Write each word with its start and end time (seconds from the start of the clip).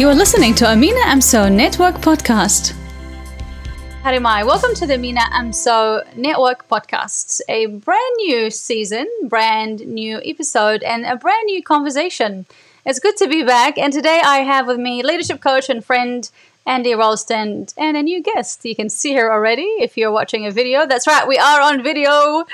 You 0.00 0.08
are 0.08 0.14
listening 0.14 0.54
to 0.54 0.66
Amina 0.66 1.00
Amso 1.00 1.52
Network 1.52 1.96
Podcast. 1.96 2.72
Haere 4.02 4.18
mai, 4.18 4.42
welcome 4.42 4.74
to 4.76 4.86
the 4.86 4.94
Amina 4.94 5.20
Amso 5.30 6.02
Network 6.16 6.66
Podcast. 6.68 7.42
A 7.50 7.66
brand 7.66 8.14
new 8.16 8.48
season, 8.48 9.06
brand 9.24 9.86
new 9.86 10.18
episode, 10.24 10.82
and 10.84 11.04
a 11.04 11.16
brand 11.16 11.44
new 11.44 11.62
conversation. 11.62 12.46
It's 12.86 12.98
good 12.98 13.18
to 13.18 13.28
be 13.28 13.42
back, 13.42 13.76
and 13.76 13.92
today 13.92 14.22
I 14.24 14.38
have 14.38 14.66
with 14.66 14.78
me 14.78 15.02
leadership 15.02 15.42
coach 15.42 15.68
and 15.68 15.84
friend 15.84 16.30
Andy 16.64 16.94
Rolston 16.94 17.68
and 17.76 17.94
a 17.94 18.02
new 18.02 18.22
guest. 18.22 18.64
You 18.64 18.74
can 18.74 18.88
see 18.88 19.12
her 19.16 19.30
already 19.30 19.68
if 19.80 19.98
you're 19.98 20.10
watching 20.10 20.46
a 20.46 20.50
video. 20.50 20.86
That's 20.86 21.06
right, 21.06 21.28
we 21.28 21.36
are 21.36 21.60
on 21.60 21.82
video. 21.82 22.46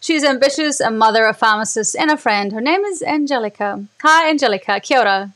She's 0.00 0.24
ambitious, 0.24 0.80
a 0.80 0.90
mother, 0.90 1.26
a 1.26 1.32
pharmacist, 1.32 1.94
and 1.94 2.10
a 2.10 2.16
friend. 2.16 2.50
Her 2.50 2.60
name 2.60 2.84
is 2.84 3.02
Angelica. 3.02 3.84
Hi, 4.02 4.28
Angelica. 4.28 4.80
Kia 4.80 4.98
ora. 4.98 5.32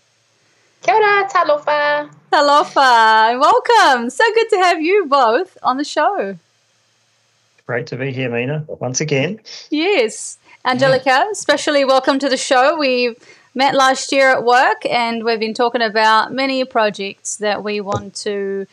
Kia 0.83 0.95
ora, 0.95 1.29
talofa. 1.29 2.11
Talofa. 2.33 3.38
Welcome. 3.38 4.11
So 4.11 4.25
good 4.34 4.48
to 4.51 4.56
have 4.56 4.80
you 4.80 5.06
both 5.06 5.56
on 5.62 5.77
the 5.77 5.84
show. 5.84 6.37
Great 7.66 7.87
to 7.87 7.97
be 7.97 8.11
here, 8.11 8.29
Mina, 8.29 8.65
once 8.66 9.01
again. 9.01 9.39
Yes. 9.70 10.39
Angelica, 10.65 11.05
yeah. 11.06 11.30
especially 11.30 11.84
welcome 11.84 12.19
to 12.19 12.29
the 12.29 12.37
show. 12.37 12.77
We 12.77 13.15
met 13.55 13.77
last 13.77 14.11
year 14.11 14.33
at 14.33 14.45
work 14.45 14.84
and 14.87 15.23
we've 15.23 15.39
been 15.39 15.55
talking 15.55 15.83
about 15.83 16.33
many 16.33 16.65
projects 16.65 17.37
that 17.37 17.62
we 17.62 17.80
want 17.80 18.17
to 18.17 18.67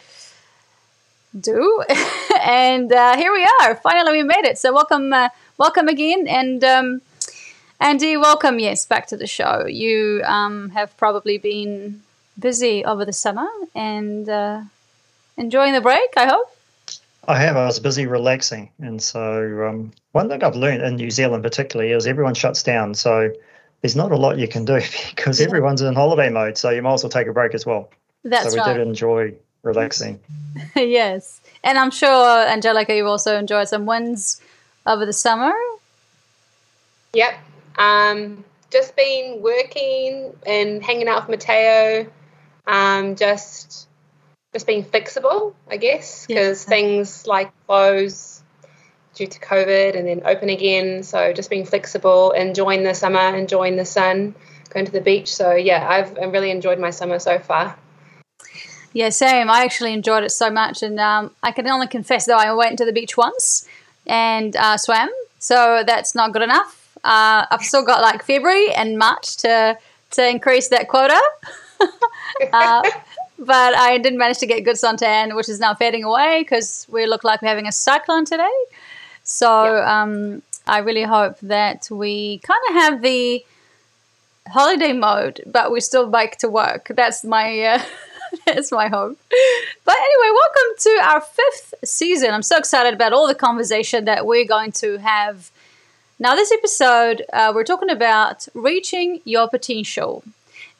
do. 1.40 1.84
and 2.42 2.92
uh, 2.92 3.18
here 3.18 3.32
we 3.32 3.48
are. 3.62 3.76
Finally, 3.76 4.14
we 4.14 4.24
made 4.24 4.46
it. 4.46 4.58
So, 4.58 4.74
welcome, 4.74 5.14
uh, 5.14 5.30
welcome 5.60 5.88
again. 5.88 6.28
And 6.28 6.64
um, 6.64 7.02
Andy, 7.80 8.18
welcome, 8.18 8.60
yes, 8.60 8.86
back 8.86 9.08
to 9.08 9.16
the 9.16 9.28
show. 9.28 9.66
You 9.66 10.22
um, 10.26 10.70
have 10.72 10.98
probably 10.98 11.38
been 11.38 12.02
busy 12.40 12.86
over 12.86 13.06
the 13.06 13.14
summer 13.14 13.48
and 13.76 14.28
uh, 14.30 14.62
enjoying 15.38 15.74
the 15.74 15.82
break, 15.82 16.10
I 16.18 16.26
hope. 16.26 16.56
I 17.28 17.38
have. 17.40 17.58
I 17.58 17.66
was 17.66 17.80
busy 17.80 18.08
relaxing. 18.08 18.72
And 18.80 19.02
so, 19.02 19.68
um, 19.68 19.92
one 20.14 20.30
thing 20.30 20.44
I've 20.44 20.56
learned 20.56 20.82
in 20.82 20.96
New 20.96 21.12
Zealand, 21.12 21.44
particularly, 21.44 21.92
is 21.92 22.08
everyone 22.08 22.34
shuts 22.34 22.64
down. 22.64 22.96
So, 22.96 23.32
there's 23.82 23.96
not 23.96 24.12
a 24.12 24.18
lot 24.18 24.40
you 24.40 24.48
can 24.48 24.66
do 24.66 24.80
because 25.16 25.40
everyone's 25.40 25.82
in 25.82 25.94
holiday 25.94 26.30
mode. 26.30 26.58
So, 26.58 26.70
you 26.70 26.82
might 26.82 26.94
as 26.94 27.04
well 27.04 27.12
take 27.12 27.28
a 27.28 27.34
break 27.34 27.54
as 27.54 27.66
well. 27.66 27.92
That's 28.24 28.50
so, 28.50 28.54
we 28.54 28.60
right. 28.60 28.78
did 28.78 28.88
enjoy 28.88 29.36
relaxing. 29.64 30.20
yes. 30.76 31.42
And 31.64 31.78
I'm 31.78 31.92
sure, 31.92 32.48
Angelica, 32.48 32.96
you 32.96 33.06
also 33.06 33.38
enjoyed 33.38 33.68
some 33.68 33.86
wins 33.86 34.42
over 34.88 35.06
the 35.06 35.14
summer. 35.14 35.54
Yep. 37.14 37.38
Um, 37.78 38.44
just 38.72 38.96
been 38.96 39.42
working 39.42 40.36
and 40.46 40.84
hanging 40.84 41.08
out 41.08 41.28
with 41.28 41.40
Mateo. 41.40 42.10
Um, 42.70 43.16
just 43.16 43.88
just 44.54 44.68
being 44.68 44.84
flexible, 44.84 45.56
I 45.68 45.78
guess, 45.78 46.28
because 46.28 46.64
yeah. 46.64 46.70
things 46.70 47.26
like 47.26 47.52
close 47.66 48.44
due 49.16 49.28
to 49.28 49.40
COVID 49.40 49.98
and 49.98 50.08
then 50.08 50.22
open 50.26 50.50
again. 50.50 51.04
So 51.04 51.34
just 51.34 51.50
being 51.50 51.66
flexible, 51.66 52.32
enjoying 52.32 52.84
the 52.84 52.94
summer, 52.94 53.36
enjoying 53.36 53.76
the 53.76 53.86
sun, 53.86 54.36
going 54.70 54.86
to 54.86 54.92
the 54.92 55.02
beach. 55.02 55.34
So 55.34 55.56
yeah, 55.56 55.86
I've 55.88 56.16
really 56.32 56.52
enjoyed 56.52 56.80
my 56.80 56.92
summer 56.92 57.18
so 57.18 57.40
far. 57.40 57.76
Yeah, 58.94 59.10
same. 59.10 59.50
I 59.50 59.64
actually 59.64 59.94
enjoyed 59.94 60.24
it 60.24 60.32
so 60.32 60.50
much, 60.50 60.82
and 60.84 61.00
um, 61.00 61.32
I 61.44 61.52
can 61.52 61.68
only 61.68 61.88
confess 61.88 62.26
though 62.26 62.38
I 62.38 62.54
went 62.54 62.78
to 62.80 62.86
the 62.86 62.94
beach 62.94 63.18
once 63.18 63.68
and 64.08 64.56
uh, 64.56 64.78
swam, 64.78 65.10
so 65.40 65.84
that's 65.86 66.16
not 66.16 66.34
good 66.34 66.42
enough. 66.42 66.98
Uh, 67.04 67.46
I've 67.50 67.64
still 67.64 67.84
got 67.84 68.02
like 68.02 68.24
February 68.24 68.72
and 68.74 68.98
March 68.98 69.38
to 69.38 69.78
to 70.12 70.28
increase 70.28 70.70
that 70.70 70.88
quota. 70.88 71.20
uh, 72.54 72.90
but 73.40 73.76
I 73.76 73.98
didn't 73.98 74.20
manage 74.20 74.40
to 74.40 74.46
get 74.46 74.64
good 74.64 74.76
suntan, 74.76 75.36
which 75.36 75.50
is 75.50 75.60
now 75.60 75.74
fading 75.74 76.04
away 76.04 76.42
because 76.42 76.86
we 76.90 77.06
look 77.06 77.24
like 77.24 77.42
we're 77.42 77.50
having 77.50 77.68
a 77.68 77.72
cyclone 77.72 78.26
today. 78.26 78.50
So 79.24 79.76
yeah. 79.76 80.02
um, 80.02 80.42
I 80.68 80.80
really 80.80 81.04
hope 81.04 81.40
that 81.42 81.88
we 81.92 82.40
kind 82.40 82.60
of 82.70 82.76
have 82.76 83.02
the 83.02 83.46
holiday 84.48 84.94
mode, 84.94 85.42
but 85.46 85.72
we 85.72 85.80
still 85.82 86.10
bike 86.10 86.38
to 86.38 86.50
work. 86.50 86.92
That's 86.96 87.24
my 87.24 87.60
uh, 87.60 87.84
that's 88.46 88.72
my 88.72 88.88
hope. 88.88 89.18
But 89.86 89.96
anyway, 89.98 90.38
welcome 90.42 90.76
to 90.80 91.00
our 91.04 91.22
fifth 91.22 91.74
season. 91.84 92.32
I'm 92.32 92.44
so 92.44 92.58
excited 92.58 92.94
about 92.94 93.14
all 93.14 93.28
the 93.28 93.36
conversation 93.36 94.06
that 94.06 94.26
we're 94.26 94.46
going 94.46 94.72
to 94.74 94.98
have 94.98 95.52
now, 96.22 96.36
this 96.36 96.52
episode, 96.52 97.24
uh, 97.32 97.54
we're 97.56 97.64
talking 97.64 97.90
about 97.90 98.46
reaching 98.54 99.22
your 99.24 99.48
potential, 99.48 100.22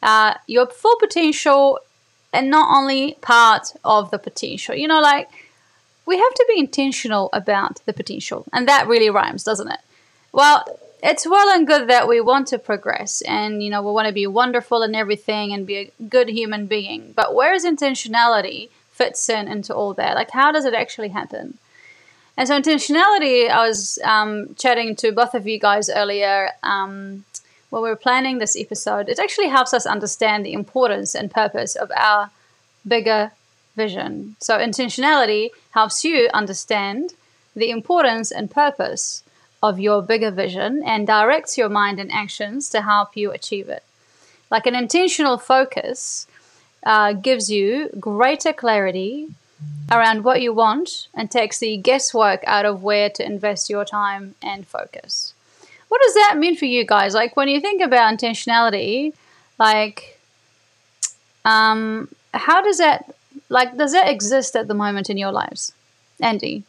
uh, 0.02 0.36
your 0.48 0.68
full 0.68 0.98
potential, 1.00 1.80
and 2.34 2.50
not 2.50 2.76
only 2.76 3.18
part 3.22 3.74
of 3.84 4.12
the 4.12 4.20
potential. 4.20 4.76
You 4.76 4.88
know, 4.88 5.02
like 5.02 5.30
we 6.06 6.18
have 6.18 6.34
to 6.34 6.46
be 6.48 6.60
intentional 6.60 7.30
about 7.34 7.86
the 7.86 7.94
potential, 7.94 8.46
and 8.54 8.68
that 8.68 8.88
really 8.88 9.10
rhymes, 9.10 9.44
doesn't 9.44 9.70
it? 9.70 9.80
Well, 10.32 10.66
it's 11.02 11.28
well 11.28 11.50
and 11.50 11.66
good 11.66 11.90
that 11.90 12.08
we 12.08 12.20
want 12.20 12.48
to 12.48 12.60
progress 12.60 13.22
and 13.22 13.64
you 13.64 13.70
know 13.70 13.82
we 13.82 13.90
want 13.90 14.06
to 14.06 14.14
be 14.14 14.28
wonderful 14.28 14.84
and 14.84 14.94
everything 14.98 15.54
and 15.54 15.66
be 15.66 15.78
a 15.78 15.92
good 16.10 16.28
human 16.28 16.66
being 16.68 17.14
but 17.16 17.34
where 17.34 17.54
is 17.54 17.64
intentionality 17.64 18.68
fits 18.92 19.30
in 19.30 19.48
into 19.48 19.74
all 19.74 19.94
that 19.94 20.14
like 20.16 20.32
how 20.32 20.52
does 20.52 20.66
it 20.66 20.74
actually 20.74 21.08
happen 21.08 21.58
and 22.40 22.48
so 22.48 22.58
intentionality, 22.58 23.50
I 23.50 23.68
was 23.68 24.00
um, 24.02 24.56
chatting 24.56 24.96
to 24.96 25.12
both 25.12 25.34
of 25.34 25.46
you 25.46 25.60
guys 25.60 25.90
earlier 25.90 26.52
um, 26.64 27.26
when 27.70 27.84
we 27.84 27.90
were 27.90 27.96
planning 27.96 28.38
this 28.38 28.58
episode. 28.58 29.10
It 29.10 29.20
actually 29.20 29.48
helps 29.48 29.74
us 29.74 29.86
understand 29.86 30.46
the 30.46 30.54
importance 30.54 31.16
and 31.16 31.32
purpose 31.32 31.76
of 31.76 31.92
our 31.96 32.32
bigger 32.88 33.32
vision. 33.76 34.36
So 34.40 34.58
intentionality 34.58 35.50
helps 35.72 36.04
you 36.04 36.30
understand 36.34 37.14
the 37.56 37.70
importance 37.70 38.32
and 38.32 38.50
purpose 38.50 39.24
of 39.62 39.80
your 39.80 40.02
bigger 40.02 40.32
vision 40.32 40.82
and 40.84 41.06
directs 41.06 41.58
your 41.58 41.70
mind 41.70 42.00
and 42.00 42.12
actions 42.12 42.70
to 42.70 42.82
help 42.82 43.16
you 43.16 43.32
achieve 43.32 43.70
it. 43.70 43.84
Like 44.50 44.66
an 44.66 44.76
intentional 44.76 45.38
focus 45.38 46.28
uh, 46.84 47.14
gives 47.14 47.52
you 47.52 47.90
greater 48.00 48.54
clarity 48.54 49.28
around 49.92 50.24
what 50.24 50.42
you 50.42 50.54
want 50.54 51.08
and 51.14 51.30
takes 51.30 51.60
the 51.60 51.78
guesswork 51.78 52.42
out 52.48 52.66
of 52.66 52.84
where 52.84 53.10
to 53.10 53.26
invest 53.26 53.70
your 53.70 53.86
time 53.86 54.36
and 54.42 54.66
focus. 54.66 55.34
What 55.90 56.02
does 56.02 56.14
that 56.14 56.38
mean 56.38 56.56
for 56.56 56.66
you 56.66 56.86
guys? 56.86 57.14
Like 57.14 57.36
when 57.36 57.48
you 57.48 57.60
think 57.60 57.82
about 57.82 58.18
intentionality, 58.18 59.14
like 59.58 60.20
um 61.46 62.08
how 62.34 62.62
does 62.62 62.78
that 62.78 63.14
like 63.50 63.76
does 63.78 63.94
that 63.94 64.10
exist 64.10 64.56
at 64.56 64.68
the 64.68 64.74
moment 64.74 65.10
in 65.10 65.18
your 65.18 65.32
lives? 65.32 65.74
Andy? 66.22 66.64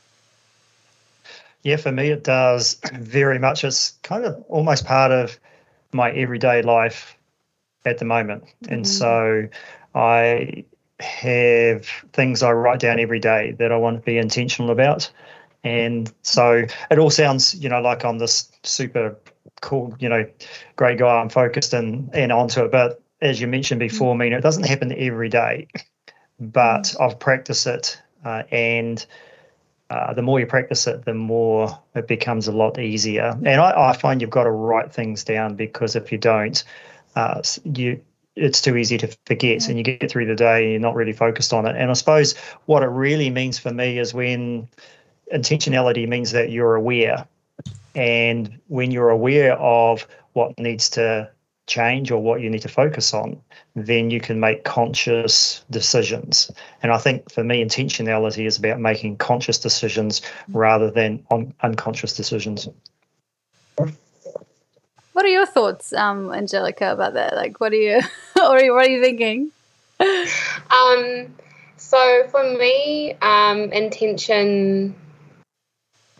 Yeah, 1.62 1.76
for 1.76 1.92
me 1.92 2.08
it 2.08 2.24
does 2.24 2.80
very 2.92 3.38
much. 3.38 3.64
It's 3.64 3.92
kind 4.02 4.24
of 4.24 4.42
almost 4.48 4.86
part 4.86 5.12
of 5.12 5.38
my 5.92 6.10
everyday 6.10 6.62
life 6.62 7.16
at 7.84 7.98
the 7.98 8.04
moment. 8.04 8.44
And 8.68 8.84
mm-hmm. 8.84 8.84
so 8.84 9.48
I 9.94 10.64
have 11.00 11.86
things 12.12 12.42
I 12.42 12.52
write 12.52 12.80
down 12.80 13.00
every 13.00 13.20
day 13.20 13.52
that 13.52 13.72
I 13.72 13.76
want 13.76 13.96
to 13.96 14.02
be 14.02 14.18
intentional 14.18 14.70
about. 14.70 15.10
And 15.62 16.12
so 16.22 16.64
it 16.90 16.98
all 16.98 17.10
sounds, 17.10 17.54
you 17.54 17.68
know, 17.68 17.80
like 17.80 18.04
I'm 18.04 18.18
this 18.18 18.50
super 18.62 19.16
cool, 19.60 19.94
you 19.98 20.08
know, 20.08 20.26
great 20.76 20.98
guy. 20.98 21.20
I'm 21.20 21.28
focused 21.28 21.74
and 21.74 22.10
and 22.14 22.32
onto 22.32 22.64
it. 22.64 22.72
But 22.72 23.02
as 23.20 23.40
you 23.40 23.46
mentioned 23.46 23.80
before, 23.80 24.16
Mina, 24.16 24.38
it 24.38 24.42
doesn't 24.42 24.66
happen 24.66 24.92
every 24.96 25.28
day. 25.28 25.68
But 26.38 26.82
mm. 26.82 27.00
I've 27.00 27.18
practiced 27.18 27.66
it, 27.66 28.00
uh, 28.24 28.44
and 28.50 29.04
uh, 29.90 30.14
the 30.14 30.22
more 30.22 30.40
you 30.40 30.46
practice 30.46 30.86
it, 30.86 31.04
the 31.04 31.14
more 31.14 31.78
it 31.94 32.06
becomes 32.08 32.48
a 32.48 32.52
lot 32.52 32.78
easier. 32.78 33.36
And 33.36 33.60
I, 33.60 33.90
I 33.90 33.92
find 33.96 34.20
you've 34.20 34.30
got 34.30 34.44
to 34.44 34.50
write 34.50 34.92
things 34.92 35.24
down 35.24 35.56
because 35.56 35.96
if 35.96 36.12
you 36.12 36.18
don't, 36.18 36.62
uh, 37.16 37.42
you 37.64 38.00
it's 38.36 38.62
too 38.62 38.76
easy 38.76 38.96
to 38.96 39.08
forget 39.26 39.68
and 39.68 39.76
you 39.76 39.82
get 39.82 40.10
through 40.10 40.24
the 40.24 40.36
day 40.36 40.62
and 40.62 40.70
you're 40.70 40.80
not 40.80 40.94
really 40.94 41.12
focused 41.12 41.52
on 41.52 41.66
it. 41.66 41.76
And 41.76 41.90
I 41.90 41.94
suppose 41.94 42.36
what 42.66 42.82
it 42.82 42.86
really 42.86 43.28
means 43.28 43.58
for 43.58 43.72
me 43.72 43.98
is 43.98 44.14
when 44.14 44.68
intentionality 45.32 46.08
means 46.08 46.32
that 46.32 46.50
you're 46.50 46.74
aware. 46.74 47.26
And 47.94 48.60
when 48.68 48.90
you're 48.90 49.10
aware 49.10 49.54
of 49.58 50.06
what 50.32 50.58
needs 50.58 50.90
to 50.90 51.30
change 51.66 52.10
or 52.10 52.20
what 52.20 52.40
you 52.40 52.50
need 52.50 52.62
to 52.62 52.68
focus 52.68 53.14
on, 53.14 53.40
then 53.74 54.10
you 54.10 54.20
can 54.20 54.40
make 54.40 54.64
conscious 54.64 55.64
decisions. 55.70 56.50
And 56.82 56.92
I 56.92 56.98
think 56.98 57.30
for 57.30 57.44
me, 57.44 57.64
intentionality 57.64 58.46
is 58.46 58.58
about 58.58 58.80
making 58.80 59.16
conscious 59.16 59.58
decisions 59.58 60.22
rather 60.48 60.90
than 60.90 61.24
un- 61.30 61.54
unconscious 61.62 62.14
decisions. 62.14 62.68
What 65.12 65.24
are 65.24 65.28
your 65.28 65.46
thoughts, 65.46 65.92
um, 65.92 66.32
Angelica, 66.32 66.92
about 66.92 67.14
that? 67.14 67.34
Like, 67.36 67.60
what 67.60 67.72
are 67.72 67.76
you, 67.76 68.00
or 68.36 68.74
what 68.74 68.86
are 68.86 68.90
you 68.90 69.02
thinking? 69.02 69.50
Um, 70.00 71.34
so 71.76 72.26
for 72.30 72.42
me, 72.42 73.14
um, 73.20 73.72
intention, 73.72 74.94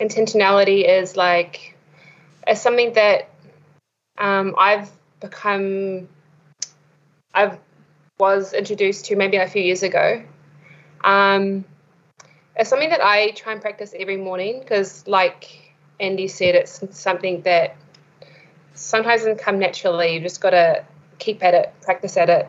intentionality 0.01 0.83
is 0.87 1.15
like, 1.15 1.77
is 2.47 2.59
something 2.59 2.93
that 2.93 3.29
um, 4.17 4.55
I've 4.57 4.89
become, 5.19 6.09
I've 7.33 7.59
was 8.21 8.53
introduced 8.53 9.05
to 9.05 9.15
maybe 9.15 9.37
a 9.37 9.47
few 9.47 9.63
years 9.63 9.81
ago. 9.81 10.23
Um, 11.03 11.65
it's 12.55 12.69
something 12.69 12.89
that 12.89 13.01
I 13.01 13.31
try 13.31 13.53
and 13.53 13.61
practice 13.61 13.95
every 13.97 14.17
morning 14.17 14.59
because, 14.59 15.07
like 15.07 15.73
Andy 15.99 16.27
said, 16.27 16.53
it's 16.53 16.83
something 16.91 17.41
that 17.41 17.75
sometimes 18.75 19.21
doesn't 19.21 19.39
come 19.39 19.57
naturally. 19.57 20.13
You 20.13 20.19
just 20.19 20.39
got 20.39 20.51
to 20.51 20.85
keep 21.17 21.43
at 21.43 21.55
it, 21.55 21.73
practice 21.81 22.15
at 22.15 22.29
it. 22.29 22.47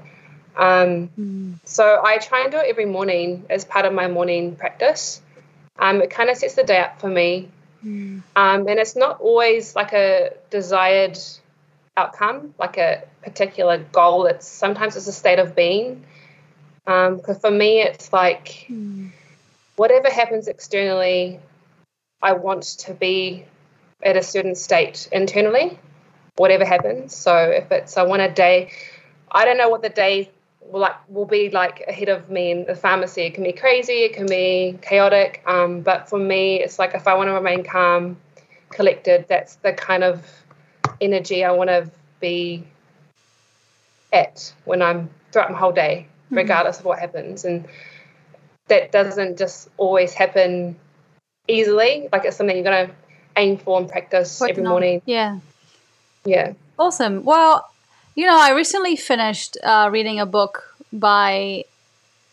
Um, 0.57 1.09
mm. 1.19 1.59
So 1.65 2.03
I 2.05 2.19
try 2.19 2.43
and 2.43 2.53
do 2.53 2.59
it 2.59 2.67
every 2.69 2.87
morning 2.87 3.47
as 3.49 3.65
part 3.65 3.87
of 3.87 3.95
my 3.95 4.09
morning 4.09 4.57
practice. 4.57 5.22
Um, 5.79 6.03
it 6.03 6.11
kind 6.11 6.31
of 6.31 6.37
sets 6.37 6.55
the 6.55 6.65
day 6.65 6.79
up 6.79 7.01
for 7.01 7.09
me. 7.09 7.49
Mm. 7.85 8.23
Um, 8.37 8.69
and 8.69 8.79
it's 8.79 8.97
not 8.97 9.21
always 9.21 9.75
like 9.75 9.93
a 9.93 10.31
desired 10.51 11.19
outcome, 11.97 12.55
like 12.59 12.79
a 12.79 13.03
particular 13.23 13.79
goal. 13.79 14.27
It's 14.27 14.47
sometimes 14.47 14.97
it's 14.97 15.07
a 15.07 15.13
state 15.13 15.39
of 15.39 15.55
being. 15.55 16.05
Because 16.85 17.37
um, 17.37 17.41
for 17.41 17.51
me, 17.51 17.81
it's 17.81 18.13
like 18.13 18.67
mm. 18.69 19.11
whatever 19.77 20.11
happens 20.11 20.49
externally, 20.49 21.41
I 22.21 22.33
want 22.33 22.63
to 22.63 22.95
be 22.95 23.45
at 24.03 24.17
a 24.17 24.23
certain 24.23 24.55
state 24.55 25.09
internally, 25.13 25.79
whatever 26.37 26.65
happens. 26.65 27.15
So 27.15 27.37
if 27.37 27.71
it's 27.71 27.97
I 27.97 28.03
want 28.03 28.23
a 28.23 28.31
day, 28.31 28.71
I 29.31 29.45
don't 29.45 29.59
know 29.59 29.69
what 29.69 29.83
the 29.83 29.89
day 29.89 30.31
will 30.71 30.81
like 30.81 30.97
will 31.09 31.27
be 31.27 31.51
like 31.51 31.85
ahead 31.87 32.09
of 32.09 32.31
me 32.31 32.51
in 32.51 32.65
the 32.65 32.75
pharmacy. 32.75 33.23
It 33.23 33.35
can 33.35 33.45
be 33.45 33.53
crazy, 33.53 34.05
it 34.05 34.15
can 34.15 34.27
be 34.27 34.79
chaotic. 34.83 35.43
Um, 35.47 35.81
but 35.81 36.09
for 36.09 36.19
me, 36.19 36.61
it's 36.61 36.79
like 36.79 36.95
if 36.95 37.07
I 37.07 37.15
want 37.15 37.29
to 37.29 37.35
remain 37.35 37.65
calm, 37.65 38.17
collected, 38.71 39.27
that's 39.29 39.57
the 39.57 39.73
kind 39.73 40.05
of 40.05 40.25
energy 41.01 41.45
I 41.45 41.53
want 41.53 41.71
to 41.71 41.91
be 42.21 42.65
at 44.13 44.53
when 44.65 44.83
I'm 44.83 45.11
throughout 45.31 45.51
my 45.51 45.59
whole 45.59 45.73
day, 45.73 46.07
mm-hmm. 46.27 46.37
regardless 46.37 46.79
of 46.79 46.85
what 46.85 46.99
happens. 46.99 47.45
And 47.45 47.67
that 48.69 48.93
doesn't 48.93 49.39
just 49.39 49.69
always 49.77 50.15
happen 50.15 50.77
easily. 51.49 52.09
Like 52.13 52.25
it's 52.25 52.37
something 52.37 52.57
you're 52.57 52.65
gonna 52.65 52.93
aim 53.37 53.59
for 53.59 53.79
and 53.79 53.89
practice 53.89 54.41
every 54.41 54.63
morning. 54.63 55.03
Yeah. 55.05 55.41
Yeah. 56.25 56.53
Awesome. 56.79 57.25
Well, 57.25 57.69
you 58.15 58.27
know, 58.27 58.39
I 58.39 58.53
recently 58.53 58.97
finished 58.97 59.57
uh, 59.63 59.89
reading 59.91 60.21
a 60.21 60.27
book 60.27 60.77
by 60.93 61.65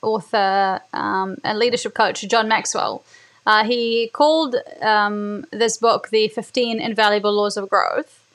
author 0.02 0.82
um, 0.94 1.38
and 1.44 1.58
leadership 1.58 1.94
coach 1.94 2.22
John 2.28 2.48
Maxwell. 2.48 3.04
Uh, 3.46 3.64
he 3.64 4.10
called 4.14 4.56
um, 4.82 5.46
this 5.52 5.78
book 5.78 6.10
the 6.10 6.28
15 6.28 6.80
Invaluable 6.80 7.34
Laws 7.34 7.58
of 7.58 7.70
Growth, 7.70 8.26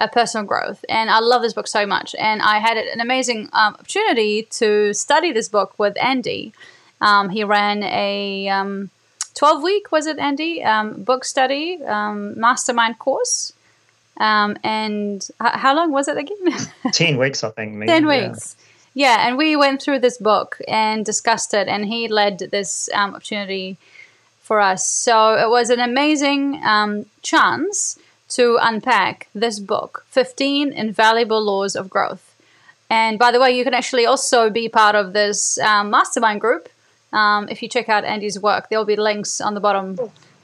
uh, 0.00 0.08
personal 0.08 0.46
growth. 0.46 0.84
And 0.88 1.10
I 1.10 1.20
love 1.20 1.42
this 1.42 1.52
book 1.52 1.68
so 1.68 1.86
much. 1.86 2.14
And 2.18 2.42
I 2.42 2.58
had 2.58 2.76
an 2.76 3.00
amazing 3.00 3.50
um, 3.52 3.74
opportunity 3.74 4.44
to 4.52 4.92
study 4.94 5.30
this 5.30 5.48
book 5.48 5.78
with 5.78 5.96
Andy. 6.02 6.52
Um, 7.00 7.28
he 7.28 7.44
ran 7.44 7.82
a 7.82 8.48
um, 8.48 8.90
12 9.34 9.62
week, 9.62 9.92
was 9.92 10.06
it, 10.06 10.18
Andy? 10.18 10.64
Um, 10.64 11.02
book 11.02 11.24
study, 11.24 11.78
mastermind 11.78 12.98
course. 12.98 13.52
Um, 14.16 14.56
and 14.62 15.22
h- 15.42 15.54
how 15.54 15.74
long 15.74 15.90
was 15.90 16.08
it 16.08 16.16
again? 16.16 16.36
10 16.92 17.18
weeks, 17.18 17.42
I 17.42 17.50
think. 17.50 17.74
Maybe. 17.74 17.90
10 17.90 18.06
weeks. 18.06 18.56
Yeah. 18.94 19.16
yeah. 19.16 19.26
and 19.26 19.36
we 19.36 19.56
went 19.56 19.82
through 19.82 19.98
this 20.00 20.18
book 20.18 20.60
and 20.68 21.04
discussed 21.04 21.52
it, 21.54 21.68
and 21.68 21.86
he 21.86 22.08
led 22.08 22.38
this 22.38 22.88
um, 22.94 23.14
opportunity 23.14 23.76
for 24.40 24.60
us. 24.60 24.86
So 24.86 25.34
it 25.34 25.48
was 25.48 25.70
an 25.70 25.80
amazing 25.80 26.62
um, 26.64 27.06
chance 27.22 27.98
to 28.30 28.58
unpack 28.60 29.28
this 29.34 29.58
book 29.58 30.04
15 30.10 30.72
Invaluable 30.72 31.42
Laws 31.42 31.74
of 31.74 31.88
Growth. 31.88 32.34
And 32.90 33.18
by 33.18 33.32
the 33.32 33.40
way, 33.40 33.56
you 33.56 33.64
can 33.64 33.74
actually 33.74 34.06
also 34.06 34.50
be 34.50 34.68
part 34.68 34.94
of 34.94 35.12
this 35.12 35.58
um, 35.58 35.90
mastermind 35.90 36.40
group. 36.40 36.68
Um, 37.12 37.48
if 37.48 37.62
you 37.62 37.68
check 37.68 37.88
out 37.88 38.04
Andy's 38.04 38.38
work, 38.38 38.68
there 38.68 38.78
will 38.78 38.84
be 38.84 38.96
links 38.96 39.40
on 39.40 39.54
the 39.54 39.60
bottom, 39.60 39.98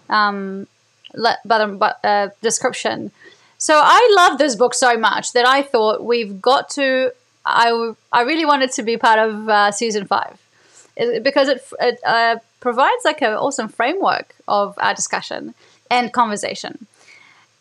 um, 0.08 0.66
le- 1.14 1.38
bottom 1.44 1.82
uh, 1.82 2.28
description 2.42 3.10
so 3.60 3.78
I 3.84 4.14
love 4.16 4.38
this 4.38 4.56
book 4.56 4.72
so 4.72 4.96
much 4.96 5.34
that 5.34 5.46
I 5.46 5.60
thought 5.60 6.02
we've 6.02 6.40
got 6.40 6.70
to. 6.70 7.12
I, 7.44 7.92
I 8.10 8.22
really 8.22 8.46
wanted 8.46 8.72
to 8.72 8.82
be 8.82 8.96
part 8.96 9.18
of 9.18 9.48
uh, 9.50 9.70
season 9.70 10.06
five 10.06 10.40
because 11.22 11.48
it, 11.48 11.62
it 11.78 12.00
uh, 12.02 12.36
provides 12.60 13.04
like 13.04 13.20
an 13.20 13.34
awesome 13.34 13.68
framework 13.68 14.34
of 14.48 14.74
our 14.78 14.94
discussion 14.94 15.54
and 15.90 16.10
conversation. 16.10 16.86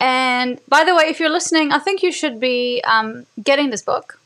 And 0.00 0.58
by 0.68 0.84
the 0.84 0.94
way, 0.94 1.04
if 1.04 1.20
you're 1.20 1.28
listening, 1.28 1.70
I 1.70 1.78
think 1.78 2.02
you 2.02 2.12
should 2.12 2.40
be 2.40 2.80
um, 2.84 3.26
getting 3.42 3.68
this 3.68 3.82
book. 3.82 4.18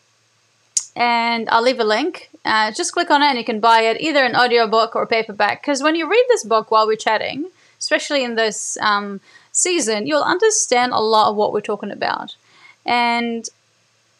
And 0.94 1.48
I'll 1.50 1.62
leave 1.62 1.80
a 1.80 1.84
link. 1.84 2.30
Uh, 2.44 2.70
just 2.70 2.92
click 2.92 3.10
on 3.10 3.20
it 3.20 3.26
and 3.26 3.38
you 3.38 3.44
can 3.44 3.58
buy 3.58 3.80
it 3.80 4.00
either 4.00 4.22
an 4.22 4.36
audiobook 4.36 4.94
or 4.94 5.08
paperback. 5.08 5.62
Because 5.62 5.82
when 5.82 5.96
you 5.96 6.08
read 6.08 6.24
this 6.28 6.44
book 6.44 6.70
while 6.70 6.86
we're 6.86 6.94
chatting, 6.94 7.50
especially 7.80 8.22
in 8.22 8.36
this 8.36 8.78
um, 8.80 9.20
season, 9.54 10.06
you'll 10.06 10.22
understand 10.22 10.92
a 10.92 10.98
lot 11.00 11.30
of 11.30 11.36
what 11.36 11.52
we're 11.52 11.62
talking 11.62 11.90
about. 11.90 12.36
And 12.84 13.48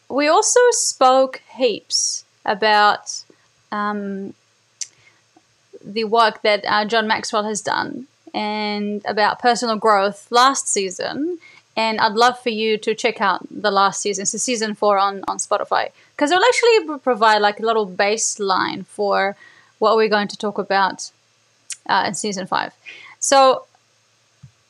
we 0.09 0.27
also 0.27 0.59
spoke 0.71 1.41
heaps 1.55 2.25
about 2.45 3.23
um, 3.71 4.33
the 5.83 6.05
work 6.05 6.41
that 6.41 6.63
uh, 6.65 6.85
John 6.85 7.07
Maxwell 7.07 7.43
has 7.43 7.61
done 7.61 8.07
and 8.33 9.01
about 9.05 9.39
personal 9.39 9.75
growth 9.75 10.27
last 10.31 10.67
season. 10.67 11.37
And 11.77 11.99
I'd 11.99 12.13
love 12.13 12.39
for 12.39 12.49
you 12.49 12.77
to 12.79 12.95
check 12.95 13.19
out 13.19 13.45
the 13.51 13.71
last 13.71 14.01
season, 14.01 14.25
so 14.25 14.37
season 14.37 14.75
four 14.75 14.97
on, 14.97 15.23
on 15.27 15.37
Spotify, 15.39 15.89
because 16.15 16.31
it'll 16.31 16.43
actually 16.43 16.99
provide 16.99 17.39
like 17.39 17.59
a 17.59 17.65
little 17.65 17.87
baseline 17.87 18.85
for 18.85 19.35
what 19.79 19.97
we're 19.97 20.07
going 20.07 20.29
to 20.29 20.37
talk 20.37 20.57
about 20.57 21.11
uh, 21.87 22.05
in 22.07 22.13
season 22.13 22.47
five. 22.47 22.73
So 23.19 23.65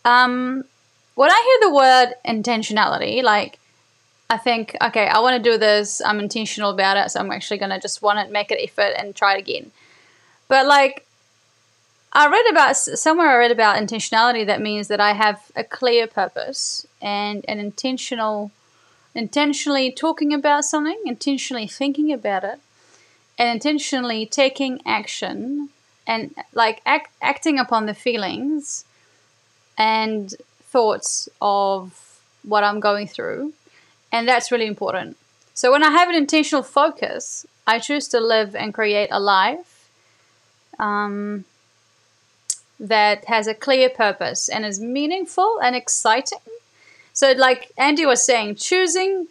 um, 0.06 0.63
when 1.16 1.31
I 1.31 1.57
hear 1.60 1.69
the 1.69 1.75
word 1.75 2.13
intentionality, 2.25 3.24
like 3.24 3.60
I 4.30 4.38
think, 4.38 4.78
okay, 4.81 5.07
I 5.07 5.19
want 5.19 5.44
to 5.44 5.52
do 5.52 5.57
this. 5.57 6.02
I'm 6.06 6.19
intentional 6.19 6.72
about 6.72 6.98
it, 6.98 7.12
so 7.12 7.19
I'm 7.19 7.31
actually 7.31 7.57
gonna 7.57 7.80
just 7.80 8.02
want 8.02 8.25
to 8.25 8.31
make 8.31 8.52
an 8.52 8.57
effort 8.62 8.94
and 8.98 9.16
try 9.16 9.36
it 9.36 9.40
again. 9.40 9.72
But 10.48 10.68
like, 10.68 11.06
I 12.13 12.28
read 12.28 12.50
about 12.50 12.78
somewhere 12.78 13.30
I 13.30 13.38
read 13.38 13.52
about 13.52 13.78
intentionality 13.78 14.46
that 14.46 14.62
means 14.62 14.88
that 14.88 15.02
I 15.02 15.13
have 15.13 15.52
a 15.56 15.63
clear 15.63 16.08
purpose 16.08 16.88
and 17.01 17.44
an 17.48 17.60
intentional, 17.60 18.51
intentionally 19.13 19.92
talking 19.92 20.34
about 20.34 20.63
something, 20.63 21.00
intentionally 21.06 21.68
thinking 21.68 22.13
about 22.13 22.44
it, 22.44 22.60
and 23.38 23.50
intentionally 23.50 24.25
taking 24.25 24.82
action 24.86 25.70
and 26.08 26.34
like 26.53 26.82
act, 26.86 27.12
acting 27.22 27.60
upon 27.60 27.86
the 27.86 27.94
feelings 27.94 28.86
and 29.77 30.34
thoughts 30.63 31.29
of 31.41 32.20
what 32.44 32.63
I'm 32.63 32.79
going 32.79 33.08
through. 33.08 33.53
And 34.12 34.27
that's 34.27 34.51
really 34.51 34.67
important. 34.67 35.17
So 35.53 35.72
when 35.72 35.84
I 35.84 35.91
have 35.91 36.10
an 36.10 36.15
intentional 36.15 36.63
focus, 36.63 37.46
I 37.67 37.79
choose 37.79 38.08
to 38.10 38.20
live 38.20 38.55
and 38.55 38.74
create 38.74 39.10
a 39.12 39.20
life 39.20 39.89
um, 40.77 41.46
that 42.79 43.25
has 43.25 43.48
a 43.48 43.53
clear 43.53 43.89
purpose 43.89 44.50
and 44.50 44.65
is 44.65 44.79
meaningful 44.79 45.60
and 45.62 45.75
exciting. 45.75 46.39
So, 47.13 47.32
like 47.32 47.72
Andy 47.77 48.05
was 48.05 48.25
saying, 48.25 48.55
choosing 48.55 49.27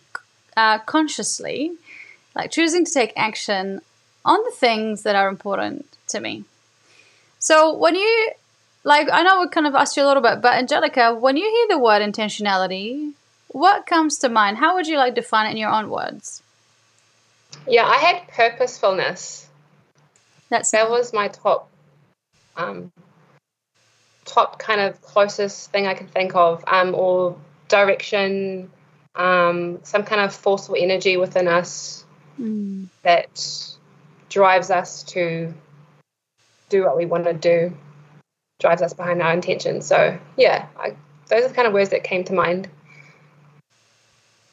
uh, 0.57 0.79
consciously, 0.79 1.73
like 2.35 2.51
choosing 2.51 2.85
to 2.87 2.93
take 2.93 3.13
action 3.17 3.83
on 4.25 4.43
the 4.45 4.51
things 4.51 5.03
that 5.03 5.15
are 5.15 5.29
important 5.29 5.87
to 6.09 6.21
me. 6.21 6.45
So, 7.39 7.77
when 7.77 7.95
you 7.95 8.31
like 8.85 9.09
I 9.11 9.23
know 9.23 9.41
we 9.41 9.49
kind 9.49 9.67
of 9.67 9.75
asked 9.75 9.97
you 9.97 10.05
a 10.05 10.07
little 10.07 10.23
bit, 10.23 10.41
but 10.41 10.55
Angelica, 10.55 11.15
when 11.15 11.37
you 11.37 11.45
hear 11.45 11.77
the 11.77 11.83
word 11.83 12.03
intentionality, 12.03 13.15
what 13.49 13.87
comes 13.87 14.19
to 14.19 14.29
mind? 14.29 14.59
How 14.59 14.75
would 14.75 14.87
you 14.87 14.99
like 14.99 15.15
to 15.15 15.23
define 15.23 15.47
it 15.47 15.53
in 15.53 15.57
your 15.57 15.71
own 15.71 15.89
words? 15.89 16.43
Yeah, 17.67 17.87
I 17.87 17.97
had 17.97 18.29
purposefulness. 18.29 19.49
That's 20.51 20.71
that 20.73 20.91
was 20.91 21.13
my 21.15 21.29
top, 21.29 21.71
um, 22.57 22.93
top 24.27 24.59
kind 24.59 24.81
of 24.81 25.01
closest 25.01 25.71
thing 25.71 25.87
I 25.87 25.95
can 25.95 26.07
think 26.07 26.35
of, 26.35 26.63
um, 26.67 26.95
or 26.95 27.37
direction, 27.69 28.71
um, 29.15 29.79
some 29.83 30.03
kind 30.03 30.21
of 30.21 30.35
forceful 30.35 30.77
energy 30.79 31.17
within 31.17 31.49
us 31.49 32.05
mm. 32.39 32.87
that 33.03 33.75
drives 34.29 34.71
us 34.71 35.05
to 35.05 35.55
do 36.69 36.85
what 36.85 36.99
we 36.99 37.07
want 37.07 37.25
to 37.25 37.33
do 37.33 37.75
drives 38.65 38.81
us 38.81 38.95
behind 38.95 39.21
our 39.21 39.35
intentions. 39.35 39.87
So 39.87 40.19
yeah, 40.39 40.67
I, 40.79 40.97
those 41.29 41.45
are 41.45 41.49
the 41.49 41.55
kind 41.55 41.69
of 41.69 41.75
words 41.75 41.91
that 41.91 42.03
came 42.03 42.25
to 42.25 42.33
mind. 42.33 42.67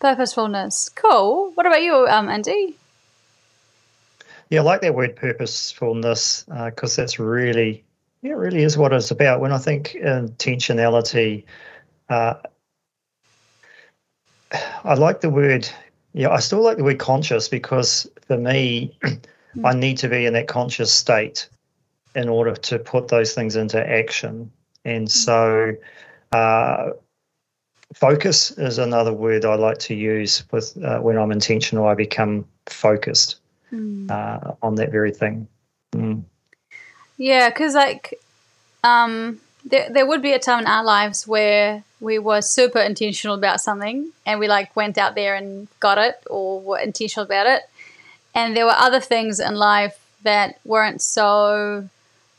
Purposefulness, 0.01 0.89
cool. 0.89 1.51
What 1.53 1.65
about 1.65 1.82
you, 1.82 1.96
um, 2.08 2.27
Andy? 2.27 2.75
Yeah, 4.50 4.60
I 4.60 4.63
like 4.63 4.82
that 4.82 4.96
word 4.96 5.15
purposefulness 5.15 6.44
because 6.44 7.00
uh, 7.00 7.01
that's 7.01 7.20
really, 7.20 7.86
yeah, 8.22 8.32
it 8.32 8.36
really 8.36 8.63
is 8.63 8.77
what 8.77 8.91
it's 8.91 9.12
about. 9.12 9.39
When 9.39 9.53
I 9.53 9.58
think 9.58 9.96
intentionality, 9.98 11.46
uh, 12.10 12.34
I 14.84 14.96
like 14.96 15.22
the 15.22 15.30
word. 15.30 15.70
Yeah, 16.12 16.32
I 16.32 16.39
still 16.39 16.62
like 16.62 16.75
the 16.75 16.84
word 16.84 17.00
conscious 17.00 17.48
because 17.48 18.10
for 18.27 18.38
me. 18.38 18.98
I 19.65 19.74
need 19.74 19.98
to 19.98 20.08
be 20.08 20.25
in 20.25 20.32
that 20.34 20.48
conscious 20.48 20.94
state 20.94 21.50
in 22.15 22.30
order 22.30 22.56
to 22.56 22.80
put 22.80 23.08
those 23.08 23.34
things 23.34 23.56
into 23.56 23.80
action. 23.80 24.51
And 24.86 25.08
mm. 25.08 25.12
so, 25.12 25.75
uh, 26.32 26.91
focus 27.94 28.51
is 28.51 28.77
another 28.77 29.13
word 29.13 29.46
I 29.46 29.56
like 29.56 29.80
to 29.80 29.96
use 29.96 30.44
with 30.51 30.77
uh, 30.84 31.00
when 31.00 31.18
I'm 31.18 31.32
intentional. 31.32 31.88
I 31.88 31.96
become 31.96 32.46
focused 32.65 33.38
mm. 33.72 34.10
uh, 34.10 34.53
on 34.62 34.75
that 34.75 34.91
very 34.91 35.12
thing. 35.12 35.48
Mm. 35.94 36.24
Yeah, 37.18 37.50
because 37.50 37.75
like, 37.75 38.20
um, 38.84 39.39
there 39.65 39.89
there 39.91 40.06
would 40.06 40.22
be 40.22 40.34
a 40.34 40.39
time 40.39 40.62
in 40.62 40.68
our 40.68 40.84
lives 40.84 41.27
where 41.27 41.84
we 42.00 42.18
were 42.18 42.41
super 42.41 42.80
intentional 42.80 43.36
about 43.36 43.62
something, 43.62 44.12
and 44.25 44.39
we 44.39 44.48
like 44.48 44.75
went 44.75 44.98
out 44.98 45.15
there 45.15 45.36
and 45.36 45.68
got 45.80 45.98
it, 45.98 46.15
or 46.27 46.60
were 46.62 46.80
intentional 46.80 47.25
about 47.25 47.46
it, 47.46 47.62
and 48.34 48.56
there 48.56 48.65
were 48.65 48.72
other 48.75 49.00
things 49.00 49.39
in 49.39 49.56
life 49.56 49.98
that 50.24 50.60
weren't 50.65 51.01
so 51.01 51.89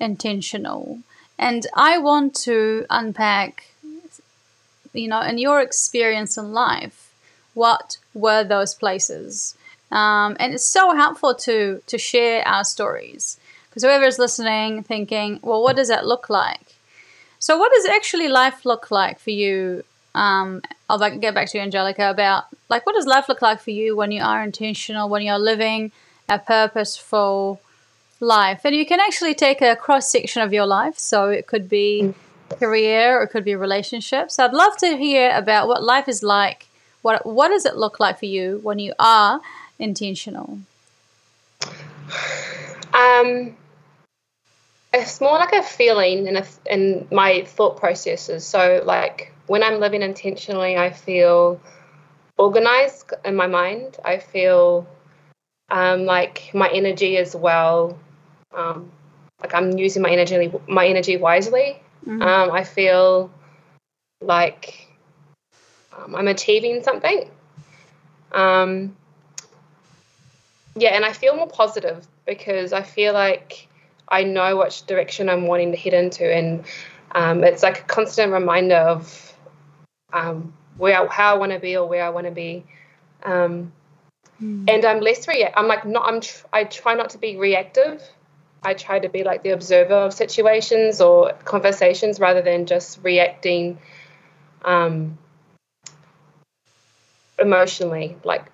intentional. 0.02 1.00
And 1.38 1.66
I 1.75 1.99
want 1.99 2.35
to 2.47 2.87
unpack, 2.90 3.73
you 4.92 5.09
know, 5.09 5.21
in 5.23 5.38
your 5.38 5.61
experience 5.61 6.37
in 6.37 6.52
life, 6.52 7.12
what 7.54 7.99
were 8.14 8.44
those 8.44 8.75
places? 8.75 9.56
Um, 9.90 10.37
and 10.40 10.54
it's 10.54 10.64
so 10.64 10.94
helpful 10.94 11.35
to 11.47 11.82
to 11.87 11.99
share 11.99 12.47
our 12.49 12.64
stories 12.64 13.38
because 13.68 13.82
whoever 13.82 14.04
is 14.04 14.18
listening, 14.18 14.82
thinking, 14.82 15.38
well, 15.42 15.62
what 15.62 15.76
does 15.76 15.88
that 15.88 16.06
look 16.06 16.30
like? 16.30 16.76
So, 17.38 17.59
what 17.59 17.73
does 17.75 17.87
actually 17.87 18.28
life 18.28 18.64
look 18.64 18.90
like 18.90 19.18
for 19.18 19.30
you? 19.30 19.85
Um, 20.14 20.62
I'll 20.88 20.99
get 21.18 21.35
back 21.35 21.49
to 21.50 21.59
you, 21.59 21.64
Angelica, 21.64 22.11
about 22.11 22.44
like 22.68 22.87
what 22.87 22.94
does 22.94 23.06
life 23.06 23.28
look 23.28 23.42
like 23.42 23.61
for 23.61 23.71
you 23.71 23.97
when 23.97 24.12
you 24.12 24.23
are 24.23 24.42
intentional, 24.42 25.09
when 25.09 25.23
you're 25.23 25.38
living 25.38 25.92
a 26.28 26.38
purposeful 26.38 27.61
life. 28.23 28.62
And 28.64 28.75
you 28.75 28.87
can 28.87 29.00
actually 29.00 29.35
take 29.35 29.61
a 29.61 29.76
cross 29.76 30.11
section 30.11 30.41
of 30.41 30.52
your 30.52 30.67
life. 30.67 30.99
So 30.99 31.29
it 31.29 31.47
could 31.47 31.69
be 31.69 32.14
career 32.59 33.19
or 33.19 33.25
it 33.25 33.29
could 33.29 33.45
be 33.45 33.55
relationships. 33.55 34.35
So 34.35 34.45
I'd 34.45 34.52
love 34.52 34.76
to 34.79 34.97
hear 34.97 35.33
about 35.35 35.69
what 35.69 35.83
life 35.83 36.09
is 36.09 36.23
like. 36.23 36.69
What 37.02 37.26
what 37.26 37.49
does 37.49 37.67
it 37.67 37.76
look 37.76 37.99
like 37.99 38.19
for 38.19 38.26
you 38.26 38.61
when 38.62 38.79
you 38.79 38.95
are 38.99 39.41
intentional? 39.79 40.61
Um 42.95 43.57
it's 44.95 45.21
more 45.21 45.38
like 45.38 45.52
a 45.52 45.62
feeling 45.62 46.26
in 46.26 46.37
a, 46.37 46.45
in 46.67 47.09
my 47.11 47.45
thought 47.45 47.79
processes. 47.79 48.45
So 48.45 48.83
like 48.85 49.33
when 49.47 49.62
I'm 49.62 49.81
living 49.81 50.02
intentionally, 50.02 50.76
I 50.76 50.91
feel 50.91 51.61
organized 52.37 53.12
in 53.25 53.35
my 53.35 53.47
mind. 53.47 53.97
I 54.05 54.19
feel 54.19 54.87
um, 55.71 56.05
like 56.05 56.50
my 56.52 56.69
energy 56.69 57.17
as 57.17 57.35
well. 57.35 57.99
Um, 58.54 58.90
like 59.40 59.54
I'm 59.54 59.78
using 59.78 60.02
my 60.02 60.11
energy 60.11 60.52
my 60.68 60.87
energy 60.87 61.16
wisely. 61.16 61.80
Mm-hmm. 62.06 62.23
Um, 62.23 62.50
I 62.50 62.64
feel 62.64 63.30
like 64.21 64.88
um, 65.97 66.14
I'm 66.14 66.28
achieving 66.28 66.82
something. 66.82 67.28
Um, 68.32 68.97
yeah, 70.75 70.90
and 70.90 71.04
I 71.04 71.12
feel 71.12 71.37
more 71.37 71.49
positive 71.49 72.06
because 72.26 72.73
I 72.73 72.82
feel 72.82 73.12
like 73.12 73.68
I 74.09 74.25
know 74.25 74.56
which 74.59 74.87
direction 74.87 75.28
I'm 75.28 75.47
wanting 75.47 75.73
to 75.73 75.78
head 75.78 75.94
into, 75.94 76.25
and 76.25 76.64
um, 77.12 77.44
it's 77.44 77.62
like 77.62 77.80
a 77.80 77.85
constant 77.85 78.32
reminder 78.32 78.76
of 78.76 79.35
um, 80.12 80.54
where 80.76 81.06
how 81.09 81.35
I 81.35 81.38
want 81.38 81.52
to 81.52 81.59
be 81.59 81.76
or 81.76 81.87
where 81.87 82.04
I 82.04 82.11
want 82.11 82.26
to 82.26 82.32
be. 82.32 82.64
Um, 83.23 83.73
mm. 84.42 84.68
And 84.68 84.85
I'm 84.85 85.00
less 85.00 85.28
react. 85.28 85.54
I'm 85.56 85.66
like 85.66 85.85
not. 85.85 86.09
I'm. 86.09 86.21
Tr- 86.21 86.47
I 86.52 86.64
try 86.64 86.94
not 86.94 87.11
to 87.11 87.18
be 87.18 87.37
reactive. 87.37 88.02
I 88.64 88.75
try 88.75 88.99
to 89.00 89.09
be 89.09 89.25
like 89.25 89.42
the 89.42 89.50
observer 89.50 89.95
of 89.95 90.12
situations 90.12 91.00
or 91.00 91.33
conversations 91.45 92.21
rather 92.21 92.42
than 92.42 92.66
just 92.66 93.00
reacting 93.02 93.78
um, 94.64 95.19
emotionally, 97.38 98.16
like 98.25 98.45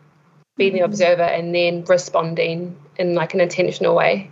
being 0.56 0.72
mm-hmm. 0.72 0.78
the 0.78 0.84
observer 0.84 1.22
and 1.22 1.54
then 1.54 1.84
responding 1.84 2.76
in 2.96 3.14
like 3.14 3.34
an 3.34 3.40
intentional 3.40 3.94
way. 3.94 4.30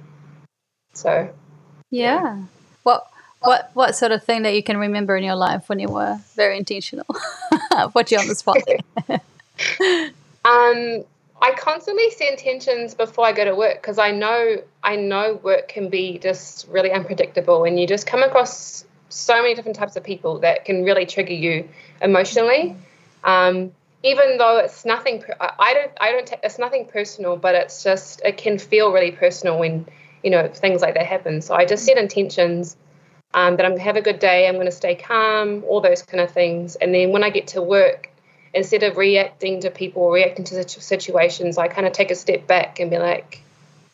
So, 0.95 1.31
yeah. 1.91 2.23
yeah. 2.23 2.43
What 2.83 3.07
what 3.41 3.71
what 3.75 3.95
sort 3.95 4.13
of 4.13 4.25
thing 4.25 4.43
that 4.43 4.55
you 4.55 4.63
can 4.63 4.79
remember 4.79 5.17
in 5.17 5.25
your 5.25 5.37
life 5.37 5.69
when 5.69 5.79
you 5.79 5.89
were 5.89 6.19
very 6.35 6.57
intentional? 6.57 7.07
what 7.93 8.11
you 8.11 8.19
on 8.19 8.29
the 8.29 8.35
spot 8.35 8.59
there? 8.67 9.21
um, 10.45 11.05
I 11.41 11.53
constantly 11.53 12.11
set 12.11 12.31
intentions 12.31 12.95
before 12.95 13.27
I 13.27 13.33
go 13.33 13.45
to 13.45 13.55
work 13.55 13.81
because 13.81 13.99
I 13.99 14.11
know 14.11 14.63
I 14.83 14.97
know 14.97 15.35
work 15.43 15.69
can 15.69 15.89
be 15.89 16.19
just 16.19 16.67
really 16.69 16.91
unpredictable, 16.93 17.65
and 17.65 17.79
you 17.79 17.87
just 17.87 18.07
come 18.07 18.23
across 18.23 18.85
so 19.09 19.37
many 19.43 19.55
different 19.55 19.77
types 19.77 19.97
of 19.97 20.05
people 20.05 20.41
that 20.41 20.65
can 20.65 20.85
really 20.85 21.07
trigger 21.07 21.35
you 21.35 21.69
emotionally. 22.03 22.77
Um, 23.25 23.73
even 24.03 24.39
though 24.39 24.59
it's 24.59 24.85
nothing, 24.85 25.23
I 25.41 25.75
don't, 25.75 25.93
I 26.01 26.13
don't, 26.13 26.27
take 26.27 26.41
it's 26.43 26.59
nothing 26.59 26.87
personal, 26.87 27.37
but 27.37 27.55
it's 27.55 27.83
just 27.83 28.23
it 28.25 28.37
can 28.37 28.59
feel 28.59 28.93
really 28.93 29.11
personal 29.11 29.59
when 29.59 29.87
you 30.23 30.31
know 30.31 30.49
things 30.49 30.81
like 30.81 30.95
that 30.95 31.07
happen. 31.07 31.43
So 31.43 31.55
I 31.55 31.65
just 31.65 31.85
set 31.85 31.99
intentions 31.99 32.77
um, 33.35 33.57
that 33.57 33.67
I'm 33.67 33.73
gonna 33.73 33.83
have 33.83 33.97
a 33.97 34.03
good 34.03 34.19
day, 34.19 34.49
I'm 34.49 34.55
going 34.55 34.67
to 34.67 34.73
stay 34.73 34.95
calm, 34.95 35.65
all 35.69 35.81
those 35.81 36.03
kind 36.03 36.21
of 36.21 36.31
things, 36.31 36.77
and 36.77 36.95
then 36.95 37.11
when 37.11 37.23
I 37.23 37.31
get 37.31 37.49
to 37.49 37.63
work, 37.63 38.11
instead 38.55 38.83
of 38.83 38.97
reacting 38.97 39.61
to 39.61 39.71
people 39.71 40.03
or 40.03 40.13
reacting 40.13 40.45
to 40.47 40.69
situations, 40.69 41.59
I 41.59 41.69
kind 41.69 41.87
of 41.87 41.93
take 41.93 42.11
a 42.11 42.15
step 42.15 42.47
back 42.47 42.81
and 42.81 42.91
be 42.91 42.99
like, 42.99 43.43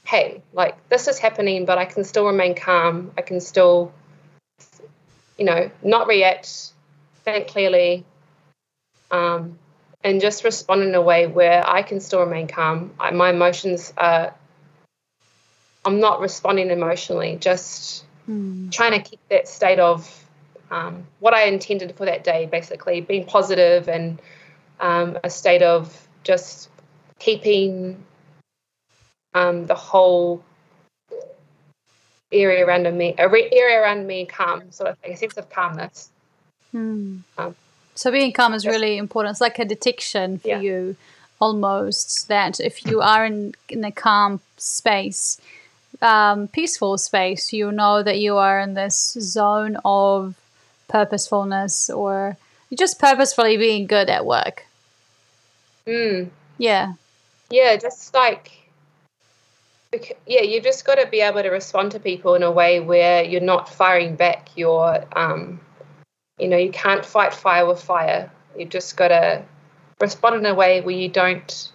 hey, 0.04 0.42
like 0.52 0.88
this 0.88 1.08
is 1.08 1.18
happening, 1.18 1.64
but 1.64 1.78
I 1.78 1.84
can 1.84 2.04
still 2.04 2.26
remain 2.26 2.54
calm. 2.54 3.12
I 3.16 3.22
can 3.22 3.40
still, 3.40 3.92
you 5.38 5.44
know, 5.44 5.70
not 5.82 6.06
react, 6.06 6.72
think 7.24 7.48
clearly, 7.48 8.04
um, 9.10 9.58
and 10.04 10.20
just 10.20 10.44
respond 10.44 10.82
in 10.82 10.94
a 10.94 11.02
way 11.02 11.26
where 11.26 11.68
I 11.68 11.82
can 11.82 12.00
still 12.00 12.20
remain 12.20 12.48
calm. 12.48 12.92
I, 12.98 13.10
my 13.12 13.30
emotions 13.30 13.92
are, 13.96 14.34
I'm 15.84 16.00
not 16.00 16.20
responding 16.20 16.70
emotionally, 16.70 17.36
just 17.40 18.04
mm. 18.28 18.70
trying 18.72 18.92
to 18.92 19.08
keep 19.08 19.20
that 19.28 19.48
state 19.48 19.78
of 19.78 20.18
um, 20.70 21.06
what 21.20 21.34
I 21.34 21.44
intended 21.44 21.94
for 21.96 22.06
that 22.06 22.24
day, 22.24 22.46
basically 22.46 23.00
being 23.00 23.26
positive 23.26 23.88
and 23.88 24.20
um, 24.82 25.18
a 25.24 25.30
state 25.30 25.62
of 25.62 26.06
just 26.24 26.68
keeping 27.18 28.04
um, 29.32 29.66
the 29.66 29.74
whole 29.74 30.44
area 32.30 32.66
around 32.66 32.82
me, 32.98 33.14
area 33.16 33.80
around 33.80 34.06
me 34.06 34.26
calm, 34.26 34.70
sort 34.72 34.90
of 34.90 34.96
a 35.04 35.14
sense 35.14 35.36
of 35.36 35.48
calmness. 35.48 36.10
Hmm. 36.72 37.18
Um, 37.38 37.54
so 37.94 38.10
being 38.10 38.32
calm 38.32 38.54
is 38.54 38.66
really 38.66 38.98
important. 38.98 39.32
It's 39.32 39.40
like 39.40 39.58
a 39.58 39.64
detection 39.64 40.38
for 40.38 40.48
yeah. 40.48 40.60
you, 40.60 40.96
almost 41.40 42.28
that 42.28 42.58
if 42.60 42.84
you 42.86 43.00
are 43.00 43.24
in 43.24 43.54
in 43.68 43.84
a 43.84 43.92
calm 43.92 44.40
space, 44.56 45.40
um, 46.00 46.48
peaceful 46.48 46.98
space, 46.98 47.52
you 47.52 47.70
know 47.70 48.02
that 48.02 48.18
you 48.18 48.36
are 48.36 48.58
in 48.58 48.74
this 48.74 49.16
zone 49.20 49.76
of 49.84 50.34
purposefulness 50.88 51.88
or 51.88 52.36
just 52.76 52.98
purposefully 52.98 53.56
being 53.56 53.86
good 53.86 54.08
at 54.08 54.26
work. 54.26 54.66
Mm. 55.86 56.30
Yeah. 56.58 56.94
Yeah, 57.50 57.76
just 57.76 58.14
like 58.14 58.62
yeah, 60.26 60.42
you've 60.42 60.64
just 60.64 60.84
got 60.84 60.94
to 60.96 61.06
be 61.06 61.20
able 61.20 61.42
to 61.42 61.50
respond 61.50 61.92
to 61.92 62.00
people 62.00 62.34
in 62.34 62.42
a 62.42 62.50
way 62.50 62.80
where 62.80 63.22
you're 63.22 63.40
not 63.40 63.68
firing 63.68 64.16
back. 64.16 64.48
You're, 64.56 65.04
um, 65.14 65.60
you 66.38 66.48
know, 66.48 66.56
you 66.56 66.70
can't 66.70 67.04
fight 67.04 67.34
fire 67.34 67.66
with 67.66 67.82
fire. 67.82 68.30
You 68.56 68.66
just 68.66 68.96
got 68.96 69.08
to 69.08 69.44
respond 70.00 70.36
in 70.36 70.46
a 70.46 70.54
way 70.54 70.80
where 70.80 70.94
you 70.94 71.08
don't 71.08 71.72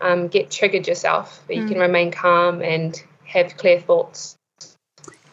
um, 0.00 0.28
get 0.28 0.50
triggered 0.50 0.88
yourself. 0.88 1.42
But 1.46 1.56
you 1.56 1.64
mm. 1.64 1.68
can 1.68 1.78
remain 1.78 2.10
calm 2.10 2.62
and 2.62 3.00
have 3.24 3.56
clear 3.56 3.80
thoughts. 3.80 4.36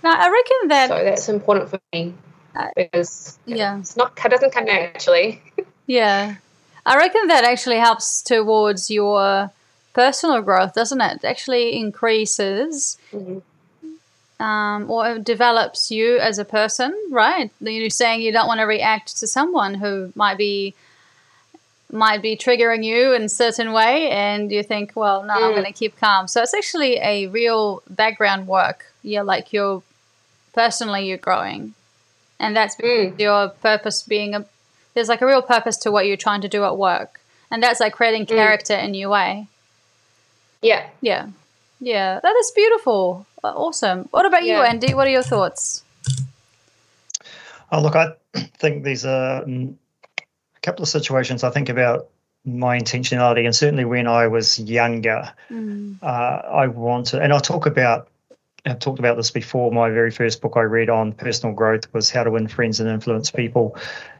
Now, 0.03 0.13
I 0.13 0.29
reckon 0.29 0.67
that 0.67 0.89
so 0.89 1.03
that's 1.03 1.29
important 1.29 1.69
for 1.69 1.79
me 1.93 2.13
because 2.75 3.39
yeah, 3.45 3.79
it's 3.79 3.97
not 3.97 4.17
it 4.23 4.29
doesn't 4.29 4.53
come 4.53 4.65
naturally. 4.65 5.41
yeah, 5.87 6.35
I 6.87 6.95
reckon 6.95 7.27
that 7.27 7.43
actually 7.43 7.79
helps 7.79 8.21
towards 8.21 8.89
your 8.89 9.51
personal 9.91 10.41
growth, 10.41 10.73
doesn't 10.73 11.01
it? 11.01 11.17
it 11.17 11.25
actually 11.25 11.75
increases 11.75 12.97
mm-hmm. 13.11 14.41
um, 14.41 14.89
or 14.89 15.19
develops 15.19 15.91
you 15.91 16.17
as 16.17 16.39
a 16.39 16.45
person, 16.45 16.97
right? 17.11 17.51
You're 17.59 17.89
saying 17.89 18.21
you 18.21 18.31
don't 18.31 18.47
want 18.47 18.61
to 18.61 18.65
react 18.65 19.17
to 19.17 19.27
someone 19.27 19.73
who 19.73 20.13
might 20.15 20.37
be 20.37 20.75
might 21.91 22.21
be 22.21 22.37
triggering 22.37 22.85
you 22.85 23.13
in 23.13 23.23
a 23.23 23.29
certain 23.29 23.71
way 23.71 24.09
and 24.09 24.51
you 24.51 24.61
think 24.61 24.91
well 24.93 25.23
no 25.23 25.35
mm. 25.35 25.43
i'm 25.45 25.51
going 25.51 25.63
to 25.63 25.71
keep 25.71 25.97
calm 25.97 26.27
so 26.27 26.41
it's 26.41 26.53
actually 26.53 26.97
a 26.97 27.27
real 27.27 27.81
background 27.89 28.45
work 28.45 28.91
yeah 29.03 29.21
like 29.21 29.53
you're 29.53 29.81
personally 30.53 31.07
you're 31.07 31.17
growing 31.17 31.73
and 32.41 32.57
that's 32.57 32.75
mm. 32.75 33.17
your 33.17 33.47
purpose 33.47 34.03
being 34.03 34.35
a 34.35 34.45
there's 34.97 35.09
like 35.09 35.21
a 35.21 35.25
real 35.25 35.41
purpose 35.41 35.77
to 35.77 35.91
what 35.91 36.07
you're 36.07 36.17
trying 36.17 36.41
to 36.41 36.49
do 36.49 36.65
at 36.65 36.77
work 36.77 37.21
and 37.51 37.61
that's 37.61 37.79
like 37.79 37.93
creating 37.93 38.25
mm. 38.25 38.29
character 38.29 38.73
mm. 38.73 38.83
in 38.83 38.93
your 38.93 39.09
way 39.09 39.47
yeah 40.61 40.89
yeah 41.01 41.27
Yeah, 41.79 42.19
that 42.21 42.35
is 42.35 42.51
beautiful. 42.51 43.25
Uh, 43.43 43.49
awesome. 43.49 44.07
What 44.11 44.25
about 44.25 44.43
yeah. 44.43 44.57
you, 44.57 44.63
Andy? 44.63 44.93
What 44.93 45.07
are 45.07 45.11
your 45.11 45.23
thoughts? 45.23 45.83
Oh, 47.71 47.81
look, 47.81 47.95
I 47.95 48.13
think 48.57 48.83
there's 48.83 49.05
a, 49.05 49.43
mm, 49.45 49.75
a 50.17 50.59
couple 50.61 50.83
of 50.83 50.89
situations 50.89 51.43
I 51.43 51.51
think 51.51 51.69
about 51.69 52.07
my 52.45 52.79
intentionality, 52.79 53.45
and 53.45 53.55
certainly 53.55 53.85
when 53.85 54.07
I 54.07 54.27
was 54.27 54.57
younger, 54.57 55.33
mm. 55.51 55.97
uh, 56.01 56.05
I 56.05 56.67
wanted, 56.67 57.21
and 57.21 57.33
I 57.33 57.39
talk 57.39 57.65
about 57.65 58.07
I've 58.65 58.79
talked 58.79 58.99
about 58.99 59.15
this 59.15 59.31
before. 59.31 59.71
My 59.71 59.89
very 59.89 60.11
first 60.11 60.41
book 60.41 60.53
I 60.55 60.61
read 60.61 60.89
on 60.89 61.13
personal 61.13 61.55
growth 61.55 61.93
was 61.93 62.09
How 62.09 62.23
to 62.23 62.31
Win 62.31 62.47
Friends 62.47 62.79
and 62.79 62.89
Influence 62.89 63.31
People. 63.31 63.77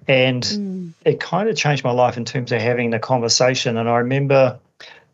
And 0.07 0.43
mm. 0.43 0.93
it 1.05 1.19
kind 1.19 1.49
of 1.49 1.57
changed 1.57 1.83
my 1.83 1.91
life 1.91 2.17
in 2.17 2.25
terms 2.25 2.51
of 2.51 2.61
having 2.61 2.91
the 2.91 2.99
conversation. 2.99 3.77
And 3.77 3.89
I 3.89 3.97
remember 3.97 4.59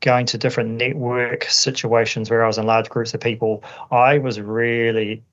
going 0.02 0.26
to 0.28 0.38
different 0.38 0.72
network 0.72 1.46
situations 1.46 2.30
where 2.30 2.44
I 2.44 2.48
was 2.48 2.58
in 2.58 2.66
large 2.66 2.90
groups 2.90 3.14
of 3.14 3.22
people. 3.22 3.64
I 3.90 4.20
was 4.20 4.40
really 4.40 5.24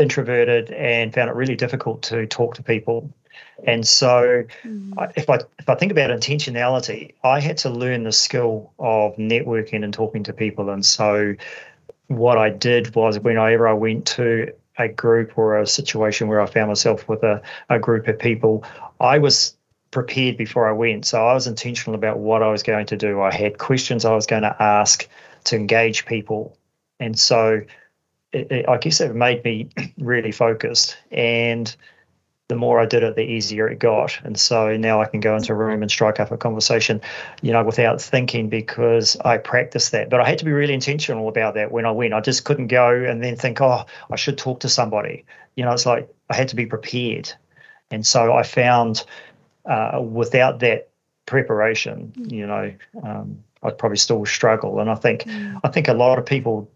introverted 0.00 0.70
and 0.70 1.12
found 1.14 1.30
it 1.30 1.34
really 1.34 1.56
difficult 1.56 2.02
to 2.02 2.26
talk 2.26 2.54
to 2.56 2.62
people. 2.62 3.10
And 3.66 3.86
so, 3.86 4.44
mm. 4.64 5.12
if 5.16 5.28
I 5.30 5.36
if 5.58 5.68
I 5.68 5.74
think 5.74 5.90
about 5.90 6.10
intentionality, 6.10 7.14
I 7.24 7.40
had 7.40 7.58
to 7.58 7.70
learn 7.70 8.04
the 8.04 8.12
skill 8.12 8.72
of 8.78 9.16
networking 9.16 9.84
and 9.84 9.92
talking 9.92 10.24
to 10.24 10.32
people. 10.32 10.70
And 10.70 10.84
so, 10.84 11.34
what 12.06 12.38
I 12.38 12.50
did 12.50 12.94
was 12.94 13.18
whenever 13.18 13.66
I 13.66 13.72
went 13.72 14.06
to 14.08 14.52
a 14.78 14.88
group 14.88 15.36
or 15.36 15.58
a 15.58 15.66
situation 15.66 16.28
where 16.28 16.40
I 16.40 16.46
found 16.46 16.68
myself 16.68 17.08
with 17.08 17.22
a, 17.22 17.42
a 17.68 17.78
group 17.78 18.08
of 18.08 18.18
people, 18.18 18.64
I 19.00 19.18
was 19.18 19.56
prepared 19.90 20.36
before 20.36 20.68
I 20.68 20.72
went. 20.72 21.06
So 21.06 21.26
I 21.26 21.34
was 21.34 21.46
intentional 21.46 21.94
about 21.94 22.18
what 22.18 22.42
I 22.42 22.50
was 22.50 22.62
going 22.62 22.86
to 22.86 22.96
do. 22.96 23.20
I 23.20 23.32
had 23.32 23.58
questions 23.58 24.04
I 24.04 24.14
was 24.14 24.26
going 24.26 24.42
to 24.42 24.62
ask 24.62 25.08
to 25.44 25.56
engage 25.56 26.06
people. 26.06 26.56
And 27.00 27.18
so 27.18 27.62
it, 28.32 28.52
it, 28.52 28.68
I 28.68 28.76
guess 28.78 29.00
it 29.00 29.14
made 29.14 29.44
me 29.44 29.68
really 29.98 30.32
focused. 30.32 30.96
And 31.10 31.74
the 32.48 32.56
more 32.56 32.80
I 32.80 32.86
did 32.86 33.02
it, 33.02 33.14
the 33.14 33.22
easier 33.22 33.68
it 33.68 33.78
got. 33.78 34.18
And 34.24 34.38
so 34.38 34.74
now 34.76 35.02
I 35.02 35.04
can 35.06 35.20
go 35.20 35.36
into 35.36 35.52
a 35.52 35.54
room 35.54 35.82
and 35.82 35.90
strike 35.90 36.18
up 36.18 36.32
a 36.32 36.38
conversation, 36.38 37.02
you 37.42 37.52
know, 37.52 37.62
without 37.62 38.00
thinking 38.00 38.48
because 38.48 39.16
I 39.22 39.36
practiced 39.36 39.92
that. 39.92 40.08
But 40.08 40.20
I 40.20 40.28
had 40.28 40.38
to 40.38 40.46
be 40.46 40.52
really 40.52 40.72
intentional 40.72 41.28
about 41.28 41.54
that 41.54 41.70
when 41.70 41.84
I 41.84 41.90
went. 41.90 42.14
I 42.14 42.20
just 42.20 42.44
couldn't 42.44 42.68
go 42.68 42.90
and 42.90 43.22
then 43.22 43.36
think, 43.36 43.60
oh, 43.60 43.84
I 44.10 44.16
should 44.16 44.38
talk 44.38 44.60
to 44.60 44.68
somebody. 44.70 45.26
You 45.56 45.64
know, 45.64 45.72
it's 45.72 45.84
like 45.84 46.08
I 46.30 46.34
had 46.34 46.48
to 46.48 46.56
be 46.56 46.64
prepared. 46.64 47.30
And 47.90 48.06
so 48.06 48.32
I 48.32 48.42
found 48.42 49.04
uh, 49.66 50.00
without 50.00 50.60
that 50.60 50.88
preparation, 51.26 52.12
you 52.16 52.46
know, 52.46 52.72
um, 53.02 53.44
I'd 53.62 53.76
probably 53.76 53.98
still 53.98 54.24
struggle. 54.24 54.80
And 54.80 54.88
I 54.88 54.94
think 54.94 55.24
mm. 55.24 55.60
I 55.62 55.68
think 55.68 55.88
a 55.88 55.94
lot 55.94 56.18
of 56.18 56.24
people 56.24 56.70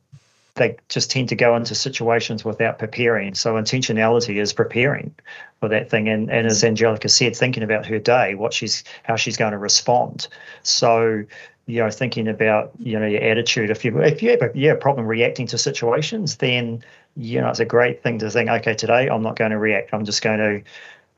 they 0.55 0.77
just 0.89 1.11
tend 1.11 1.31
to 1.31 1.37
go 1.37 1.57
into 1.57 1.75
situations 1.75 2.45
without 2.45 2.79
preparing. 2.79 3.35
So 3.35 3.55
intentionality 3.55 4.41
is 4.41 4.53
preparing 4.53 5.15
for 5.61 5.69
that 5.71 5.91
thing, 5.91 6.09
and, 6.09 6.31
and 6.31 6.47
as 6.47 6.63
Angelica 6.63 7.09
said, 7.09 7.35
thinking 7.35 7.63
about 7.63 7.87
her 7.87 7.99
day, 7.99 8.35
what 8.35 8.53
she's 8.53 8.85
how 9.03 9.17
she's 9.17 9.37
going 9.37 9.53
to 9.53 9.59
respond. 9.59 10.29
So 10.63 11.25
you 11.67 11.79
know, 11.79 11.91
thinking 11.91 12.29
about 12.29 12.73
you 12.79 12.99
know 12.99 13.07
your 13.07 13.23
attitude. 13.23 13.71
If 13.71 13.85
you 13.85 13.99
if 14.03 14.23
you 14.23 14.31
have 14.31 14.43
a 14.43 14.51
yeah 14.55 14.75
problem 14.75 15.07
reacting 15.07 15.47
to 15.49 15.59
situations, 15.59 16.37
then 16.37 16.85
you 17.17 17.41
know 17.41 17.49
it's 17.49 17.61
a 17.61 17.65
great 17.65 18.03
thing 18.03 18.19
to 18.19 18.31
think. 18.31 18.51
Okay, 18.51 18.75
today 18.75 19.09
I'm 19.09 19.23
not 19.23 19.37
going 19.37 19.53
to 19.53 19.59
react. 19.59 19.95
I'm 19.95 20.05
just 20.05 20.23
going 20.23 20.39
to 20.39 20.63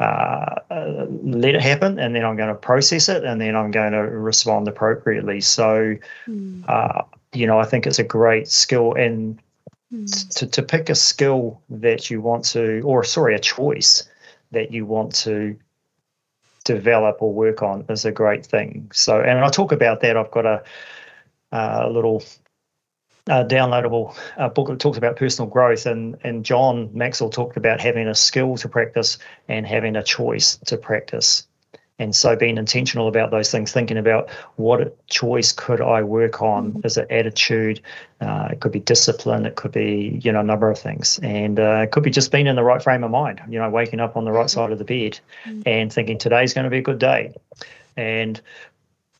uh, 0.00 0.60
uh, 0.70 1.06
let 1.08 1.54
it 1.54 1.62
happen 1.62 2.00
and 2.00 2.16
then 2.16 2.24
I'm 2.24 2.36
going 2.36 2.48
to 2.48 2.54
process 2.56 3.08
it 3.08 3.22
and 3.22 3.40
then 3.40 3.54
I'm 3.54 3.70
going 3.70 3.92
to 3.92 4.00
respond 4.00 4.66
appropriately. 4.66 5.40
So, 5.40 5.94
mm. 6.26 6.68
uh, 6.68 7.02
you 7.34 7.46
know, 7.46 7.58
I 7.58 7.64
think 7.64 7.86
it's 7.86 7.98
a 7.98 8.04
great 8.04 8.48
skill 8.48 8.94
and 8.94 9.40
mm. 9.92 10.36
to, 10.36 10.46
to 10.46 10.62
pick 10.62 10.88
a 10.88 10.94
skill 10.94 11.60
that 11.70 12.10
you 12.10 12.20
want 12.20 12.44
to, 12.46 12.80
or 12.84 13.04
sorry, 13.04 13.34
a 13.34 13.38
choice 13.38 14.08
that 14.52 14.72
you 14.72 14.86
want 14.86 15.14
to 15.16 15.56
develop 16.64 17.20
or 17.20 17.32
work 17.32 17.62
on 17.62 17.84
is 17.88 18.04
a 18.04 18.12
great 18.12 18.46
thing. 18.46 18.90
So, 18.92 19.20
and 19.20 19.38
I 19.38 19.48
talk 19.48 19.72
about 19.72 20.00
that. 20.00 20.16
I've 20.16 20.30
got 20.30 20.46
a, 20.46 20.62
a 21.52 21.90
little 21.90 22.22
uh, 23.28 23.44
downloadable 23.44 24.16
uh, 24.36 24.48
book 24.48 24.68
that 24.68 24.80
talks 24.80 24.98
about 24.98 25.16
personal 25.16 25.50
growth, 25.50 25.86
and 25.86 26.16
and 26.24 26.44
John 26.44 26.90
Maxwell 26.92 27.30
talked 27.30 27.56
about 27.56 27.80
having 27.80 28.06
a 28.08 28.14
skill 28.14 28.56
to 28.58 28.68
practice 28.68 29.18
and 29.48 29.66
having 29.66 29.96
a 29.96 30.02
choice 30.02 30.56
to 30.66 30.76
practice. 30.76 31.46
And 31.98 32.14
so 32.14 32.34
being 32.34 32.58
intentional 32.58 33.06
about 33.06 33.30
those 33.30 33.52
things, 33.52 33.72
thinking 33.72 33.98
about 33.98 34.28
what 34.56 35.06
choice 35.06 35.52
could 35.52 35.80
I 35.80 36.02
work 36.02 36.42
on? 36.42 36.72
Mm-hmm. 36.72 36.80
Is 36.86 36.96
it 36.96 37.06
attitude? 37.08 37.80
Uh, 38.20 38.48
it 38.50 38.60
could 38.60 38.72
be 38.72 38.80
discipline. 38.80 39.46
It 39.46 39.54
could 39.54 39.70
be, 39.70 40.20
you 40.22 40.32
know, 40.32 40.40
a 40.40 40.44
number 40.44 40.68
of 40.68 40.78
things. 40.78 41.20
And 41.22 41.60
uh, 41.60 41.82
it 41.84 41.92
could 41.92 42.02
be 42.02 42.10
just 42.10 42.32
being 42.32 42.48
in 42.48 42.56
the 42.56 42.64
right 42.64 42.82
frame 42.82 43.04
of 43.04 43.12
mind, 43.12 43.42
you 43.48 43.60
know, 43.60 43.70
waking 43.70 44.00
up 44.00 44.16
on 44.16 44.24
the 44.24 44.32
right 44.32 44.46
mm-hmm. 44.46 44.60
side 44.60 44.72
of 44.72 44.78
the 44.78 44.84
bed 44.84 45.20
mm-hmm. 45.44 45.62
and 45.66 45.92
thinking 45.92 46.18
today's 46.18 46.52
going 46.52 46.64
to 46.64 46.70
be 46.70 46.78
a 46.78 46.82
good 46.82 46.98
day. 46.98 47.32
And 47.96 48.40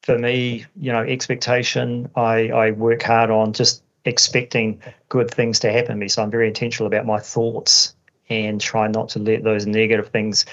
for 0.02 0.18
me, 0.18 0.66
you 0.76 0.90
know, 0.90 1.02
expectation, 1.02 2.10
I, 2.16 2.48
I 2.48 2.70
work 2.72 3.02
hard 3.02 3.30
on 3.30 3.52
just 3.52 3.84
expecting 4.04 4.82
good 5.08 5.30
things 5.30 5.60
to 5.60 5.70
happen 5.72 5.92
to 5.92 5.96
me. 5.96 6.08
So 6.08 6.22
I'm 6.22 6.30
very 6.30 6.48
intentional 6.48 6.88
about 6.88 7.06
my 7.06 7.20
thoughts 7.20 7.94
and 8.28 8.60
try 8.60 8.88
not 8.88 9.10
to 9.10 9.20
let 9.20 9.44
those 9.44 9.64
negative 9.64 10.08
things 10.08 10.44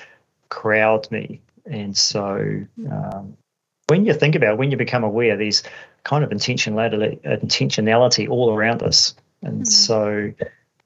crowd 0.50 1.10
me 1.10 1.42
and 1.65 1.95
so 1.97 2.65
um, 2.91 3.38
when 3.88 4.06
you 4.06 4.13
think 4.13 4.36
about 4.36 4.54
it, 4.54 4.58
when 4.58 4.71
you 4.71 4.78
become 4.78 5.04
aware, 5.04 5.36
there's 5.36 5.63
kind 6.04 6.24
of 6.24 6.30
intentionality, 6.30 7.21
intentionality 7.21 8.30
all 8.30 8.54
around 8.54 8.84
us. 8.84 9.13
And 9.41 9.62
mm-hmm. 9.62 9.65
so 9.65 10.34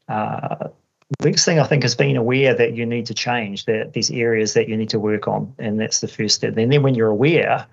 uh, 0.09 0.69
the 1.09 1.23
biggest 1.23 1.45
thing 1.45 1.59
I 1.59 1.65
think 1.65 1.85
is 1.85 1.95
being 1.95 2.17
aware 2.17 2.55
that 2.55 2.73
you 2.73 2.85
need 2.85 3.05
to 3.07 3.13
change, 3.13 3.65
that 3.65 3.93
these 3.93 4.09
areas 4.09 4.53
that 4.55 4.67
you 4.67 4.75
need 4.75 4.89
to 4.89 4.99
work 4.99 5.27
on. 5.27 5.53
And 5.59 5.79
that's 5.79 5.99
the 5.99 6.07
first 6.07 6.35
step. 6.35 6.57
And 6.57 6.71
then 6.71 6.81
when 6.81 6.95
you're 6.95 7.09
aware, 7.09 7.67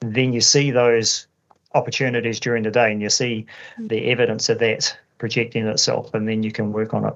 then 0.00 0.32
you 0.32 0.40
see 0.40 0.70
those 0.70 1.26
opportunities 1.74 2.40
during 2.40 2.62
the 2.62 2.70
day 2.70 2.92
and 2.92 3.02
you 3.02 3.10
see 3.10 3.46
mm. 3.78 3.88
the 3.88 4.10
evidence 4.10 4.48
of 4.48 4.60
that 4.60 4.96
projecting 5.18 5.66
itself 5.66 6.14
and 6.14 6.28
then 6.28 6.42
you 6.42 6.52
can 6.52 6.72
work 6.72 6.94
on 6.94 7.06
it. 7.06 7.14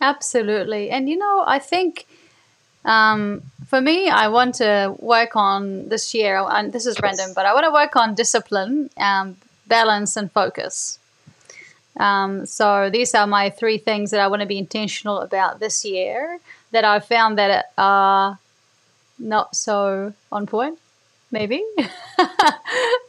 Absolutely. 0.00 0.90
And 0.90 1.08
you 1.08 1.16
know, 1.16 1.44
I 1.46 1.58
think 1.58 2.06
um, 2.84 3.42
for 3.66 3.80
me, 3.80 4.08
I 4.08 4.28
want 4.28 4.56
to 4.56 4.94
work 4.98 5.36
on 5.36 5.88
this 5.88 6.14
year, 6.14 6.36
and 6.38 6.72
this 6.72 6.86
is 6.86 7.00
random, 7.00 7.32
but 7.34 7.46
I 7.46 7.54
want 7.54 7.64
to 7.64 7.72
work 7.72 7.96
on 7.96 8.14
discipline, 8.14 8.90
um, 8.96 9.36
balance, 9.66 10.16
and 10.16 10.30
focus. 10.30 10.98
Um, 11.96 12.44
so 12.44 12.90
these 12.90 13.14
are 13.14 13.26
my 13.26 13.50
three 13.50 13.78
things 13.78 14.10
that 14.10 14.20
I 14.20 14.26
want 14.26 14.40
to 14.40 14.46
be 14.46 14.58
intentional 14.58 15.20
about 15.20 15.60
this 15.60 15.84
year 15.84 16.40
that 16.72 16.84
I've 16.84 17.04
found 17.04 17.38
that 17.38 17.70
are 17.78 18.38
not 19.18 19.54
so 19.56 20.12
on 20.32 20.46
point, 20.46 20.78
maybe. 21.30 21.64
but 21.76 21.88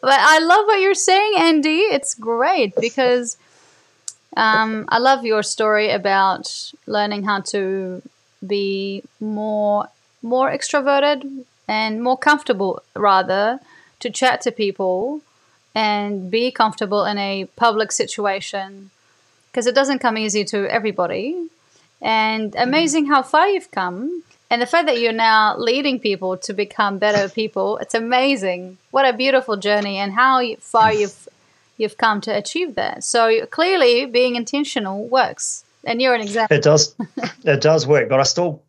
I 0.03 0.39
love 0.39 0.65
what 0.67 0.79
you're 0.79 0.93
saying, 0.93 1.33
Andy. 1.37 1.79
It's 1.79 2.13
great 2.13 2.75
because 2.79 3.37
um, 4.37 4.85
I 4.89 4.99
love 4.99 5.25
your 5.25 5.43
story 5.43 5.89
about 5.89 6.71
learning 6.85 7.23
how 7.23 7.41
to 7.41 8.01
be 8.47 9.03
more 9.19 9.89
more 10.21 10.49
extroverted 10.49 11.43
and 11.67 12.01
more 12.01 12.17
comfortable 12.17 12.81
rather 12.95 13.59
to 13.99 14.09
chat 14.09 14.41
to 14.41 14.51
people 14.51 15.21
and 15.73 16.31
be 16.31 16.51
comfortable 16.51 17.05
in 17.05 17.17
a 17.17 17.45
public 17.55 17.91
situation. 17.91 18.91
Because 19.51 19.67
it 19.67 19.75
doesn't 19.75 19.99
come 19.99 20.17
easy 20.17 20.43
to 20.45 20.67
everybody. 20.71 21.47
And 22.01 22.51
mm-hmm. 22.51 22.67
amazing 22.67 23.05
how 23.07 23.21
far 23.21 23.47
you've 23.47 23.71
come. 23.71 24.23
And 24.49 24.61
the 24.61 24.65
fact 24.65 24.87
that 24.87 24.99
you're 24.99 25.11
now 25.11 25.57
leading 25.57 25.99
people 25.99 26.37
to 26.37 26.53
become 26.53 26.97
better 26.97 27.27
people 27.29 27.77
it's 27.77 27.95
amazing. 27.95 28.77
What 28.91 29.07
a 29.07 29.17
beautiful 29.17 29.57
journey 29.57 29.97
and 29.97 30.13
how 30.13 30.41
far 30.59 30.93
you've 30.93 31.27
you've 31.77 31.97
come 31.97 32.21
to 32.21 32.31
achieve 32.31 32.75
that. 32.75 33.03
So 33.03 33.45
clearly 33.47 34.05
being 34.05 34.35
intentional 34.35 35.05
works 35.07 35.64
and 35.85 36.01
you're 36.01 36.15
an 36.15 36.21
example. 36.21 36.57
It 36.57 36.63
does. 36.63 36.95
it 37.43 37.61
does 37.61 37.87
work, 37.87 38.09
but 38.09 38.19
I 38.19 38.23
still 38.23 38.61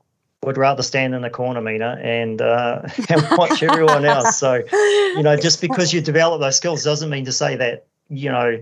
would 0.44 0.56
rather 0.56 0.82
stand 0.82 1.14
in 1.14 1.22
the 1.22 1.30
corner, 1.30 1.60
Mina, 1.60 1.98
and 2.02 2.40
uh, 2.40 2.82
and 3.08 3.26
watch 3.32 3.62
everyone 3.62 4.04
else. 4.04 4.38
So, 4.38 4.62
you 4.72 5.22
know, 5.22 5.36
just 5.36 5.60
because 5.60 5.92
you 5.92 6.00
develop 6.00 6.40
those 6.40 6.56
skills 6.56 6.84
doesn't 6.84 7.10
mean 7.10 7.24
to 7.24 7.32
say 7.32 7.56
that 7.56 7.86
you 8.08 8.30
know 8.30 8.60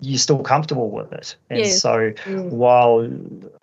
you're 0.00 0.18
still 0.18 0.38
comfortable 0.38 0.90
with 0.90 1.12
it. 1.12 1.36
And 1.50 1.60
yes. 1.60 1.80
so, 1.80 2.12
mm. 2.12 2.50
while 2.50 3.08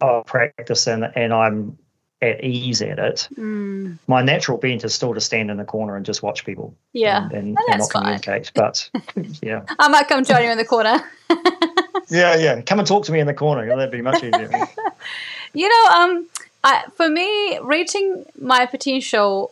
I 0.02 0.22
practice 0.26 0.88
and 0.88 1.12
and 1.16 1.34
I'm 1.34 1.78
at 2.22 2.44
ease 2.44 2.82
at 2.82 3.00
it, 3.00 3.28
mm. 3.38 3.98
my 4.08 4.22
natural 4.22 4.58
bent 4.58 4.84
is 4.84 4.94
still 4.94 5.14
to 5.14 5.22
stand 5.22 5.52
in 5.52 5.58
the 5.58 5.66
corner 5.66 5.96
and 5.96 6.06
just 6.06 6.24
watch 6.24 6.46
people. 6.46 6.76
Yeah, 6.92 7.26
and, 7.26 7.34
and, 7.34 7.58
and 7.70 7.80
not 7.80 7.92
fine. 7.92 8.04
communicate. 8.04 8.52
But 8.54 8.90
yeah, 9.42 9.64
I 9.80 9.88
might 9.88 10.08
come 10.08 10.24
join 10.26 10.44
you 10.44 10.52
in 10.52 10.58
the 10.58 10.66
corner. 10.66 11.02
Yeah, 12.10 12.36
yeah. 12.36 12.62
Come 12.62 12.80
and 12.80 12.88
talk 12.88 13.06
to 13.06 13.12
me 13.12 13.20
in 13.20 13.28
the 13.28 13.34
corner. 13.34 13.66
That'd 13.66 13.92
be 13.92 14.02
much 14.02 14.24
easier. 14.24 14.50
you 15.54 15.70
know, 15.70 15.96
um, 15.96 16.28
I, 16.64 16.84
for 16.96 17.10
me, 17.10 17.60
reaching 17.60 18.26
my 18.40 18.66
potential 18.66 19.52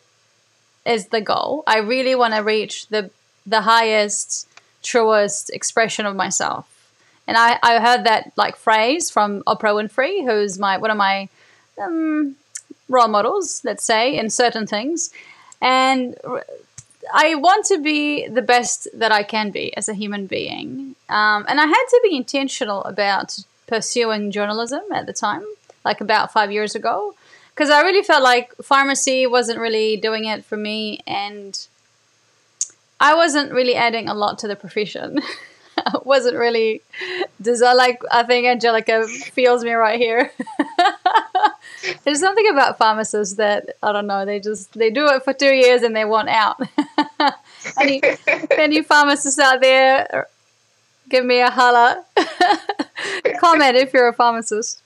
is 0.86 1.08
the 1.08 1.22
goal. 1.22 1.64
I 1.68 1.80
really 1.80 2.16
want 2.16 2.34
to 2.34 2.42
reach 2.42 2.88
the 2.88 3.10
the 3.46 3.62
highest 3.62 4.48
truest 4.84 5.50
expression 5.50 6.06
of 6.06 6.16
myself. 6.16 6.68
And 7.28 7.38
I, 7.38 7.60
I 7.62 7.80
heard 7.80 8.06
that 8.06 8.34
like 8.36 8.56
phrase 8.56 9.10
from 9.10 9.44
Oprah 9.44 9.76
Winfrey, 9.76 10.26
who's 10.26 10.60
my 10.60 10.78
one 10.78 10.92
of 10.92 10.98
my 10.98 11.30
um, 11.82 12.36
role 12.90 13.08
models, 13.08 13.62
let's 13.64 13.84
say, 13.84 14.18
in 14.18 14.30
certain 14.30 14.68
things. 14.68 15.12
And 15.62 16.16
I 17.14 17.36
want 17.36 17.66
to 17.68 17.80
be 17.80 18.28
the 18.28 18.42
best 18.42 18.88
that 18.94 19.12
I 19.12 19.24
can 19.24 19.52
be 19.52 19.76
as 19.78 19.88
a 19.88 19.94
human 19.94 20.28
being. 20.28 20.91
Um, 21.12 21.46
and 21.50 21.60
I 21.60 21.66
had 21.66 21.86
to 21.90 22.00
be 22.04 22.16
intentional 22.16 22.84
about 22.86 23.38
pursuing 23.68 24.32
journalism 24.32 24.82
at 24.94 25.06
the 25.06 25.14
time, 25.14 25.44
like 25.84 26.00
about 26.00 26.32
five 26.32 26.52
years 26.54 26.74
ago, 26.74 27.16
because 27.54 27.70
I 27.70 27.82
really 27.82 28.02
felt 28.02 28.24
like 28.24 28.56
pharmacy 28.64 29.28
wasn't 29.28 29.60
really 29.60 29.98
doing 29.98 30.24
it 30.24 30.46
for 30.46 30.56
me. 30.56 31.02
And 31.06 31.60
I 33.00 33.14
wasn't 33.14 33.52
really 33.52 33.76
adding 33.76 34.08
a 34.08 34.14
lot 34.14 34.40
to 34.40 34.48
the 34.48 34.56
profession. 34.56 35.20
I 35.78 35.98
wasn't 36.04 36.38
really 36.38 36.82
does 37.42 37.62
I 37.62 37.74
like 37.74 38.02
I 38.10 38.24
think 38.24 38.48
Angelica 38.48 39.06
feels 39.08 39.66
me 39.66 39.72
right 39.72 40.00
here. 40.00 40.32
There's 42.04 42.20
something 42.20 42.48
about 42.50 42.78
pharmacists 42.78 43.36
that 43.36 43.72
I 43.84 43.92
don't 43.92 44.08
know, 44.08 44.26
they 44.26 44.40
just 44.40 44.74
they 44.74 44.92
do 44.92 45.08
it 45.08 45.24
for 45.24 45.34
two 45.34 45.54
years 45.54 45.82
and 45.82 45.94
they 45.94 46.06
want 46.06 46.30
out. 46.30 46.62
any 47.82 48.02
any 48.52 48.82
pharmacists 48.82 49.40
out 49.40 49.62
there 49.62 50.28
give 51.12 51.26
me 51.26 51.42
a 51.42 51.52
holla. 51.52 52.04
Comment 53.40 53.76
if 53.76 53.94
you're 53.94 54.08
a 54.08 54.14
pharmacist. 54.14 54.82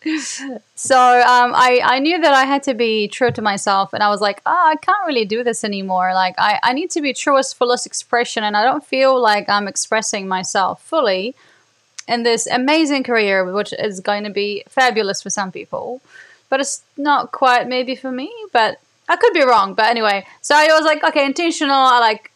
So 0.76 0.98
um, 0.98 1.54
I, 1.56 1.82
I 1.84 2.00
knew 2.00 2.20
that 2.20 2.34
I 2.34 2.44
had 2.44 2.64
to 2.64 2.74
be 2.74 3.08
true 3.08 3.32
to 3.32 3.42
myself, 3.42 3.94
and 3.94 4.04
I 4.04 4.10
was 4.10 4.20
like, 4.20 4.42
oh, 4.46 4.66
I 4.74 4.76
can't 4.76 5.08
really 5.08 5.26
do 5.26 5.44
this 5.44 5.64
anymore. 5.64 6.14
Like, 6.14 6.36
I, 6.38 6.60
I 6.64 6.74
need 6.74 6.92
to 6.92 7.02
be 7.02 7.14
truest, 7.14 7.56
fullest 7.56 7.86
expression, 7.86 8.44
and 8.44 8.58
I 8.58 8.64
don't 8.64 8.84
feel 8.84 9.20
like 9.22 9.48
I'm 9.48 9.68
expressing 9.68 10.28
myself 10.28 10.82
fully 10.82 11.36
in 12.08 12.24
this 12.24 12.48
amazing 12.48 13.04
career, 13.04 13.52
which 13.52 13.74
is 13.74 14.00
going 14.00 14.24
to 14.24 14.30
be 14.30 14.64
fabulous 14.68 15.22
for 15.22 15.30
some 15.30 15.52
people, 15.52 16.02
but 16.50 16.60
it's 16.60 16.84
not 16.98 17.32
quite 17.32 17.68
maybe 17.68 17.96
for 17.96 18.12
me. 18.12 18.34
But 18.52 18.80
I 19.08 19.16
could 19.16 19.34
be 19.34 19.44
wrong. 19.44 19.74
But 19.74 19.88
anyway, 19.88 20.26
so 20.42 20.56
I 20.56 20.68
was 20.68 20.86
like, 20.86 21.04
okay, 21.04 21.26
intentional. 21.26 21.76
I 21.76 22.00
like 22.00 22.32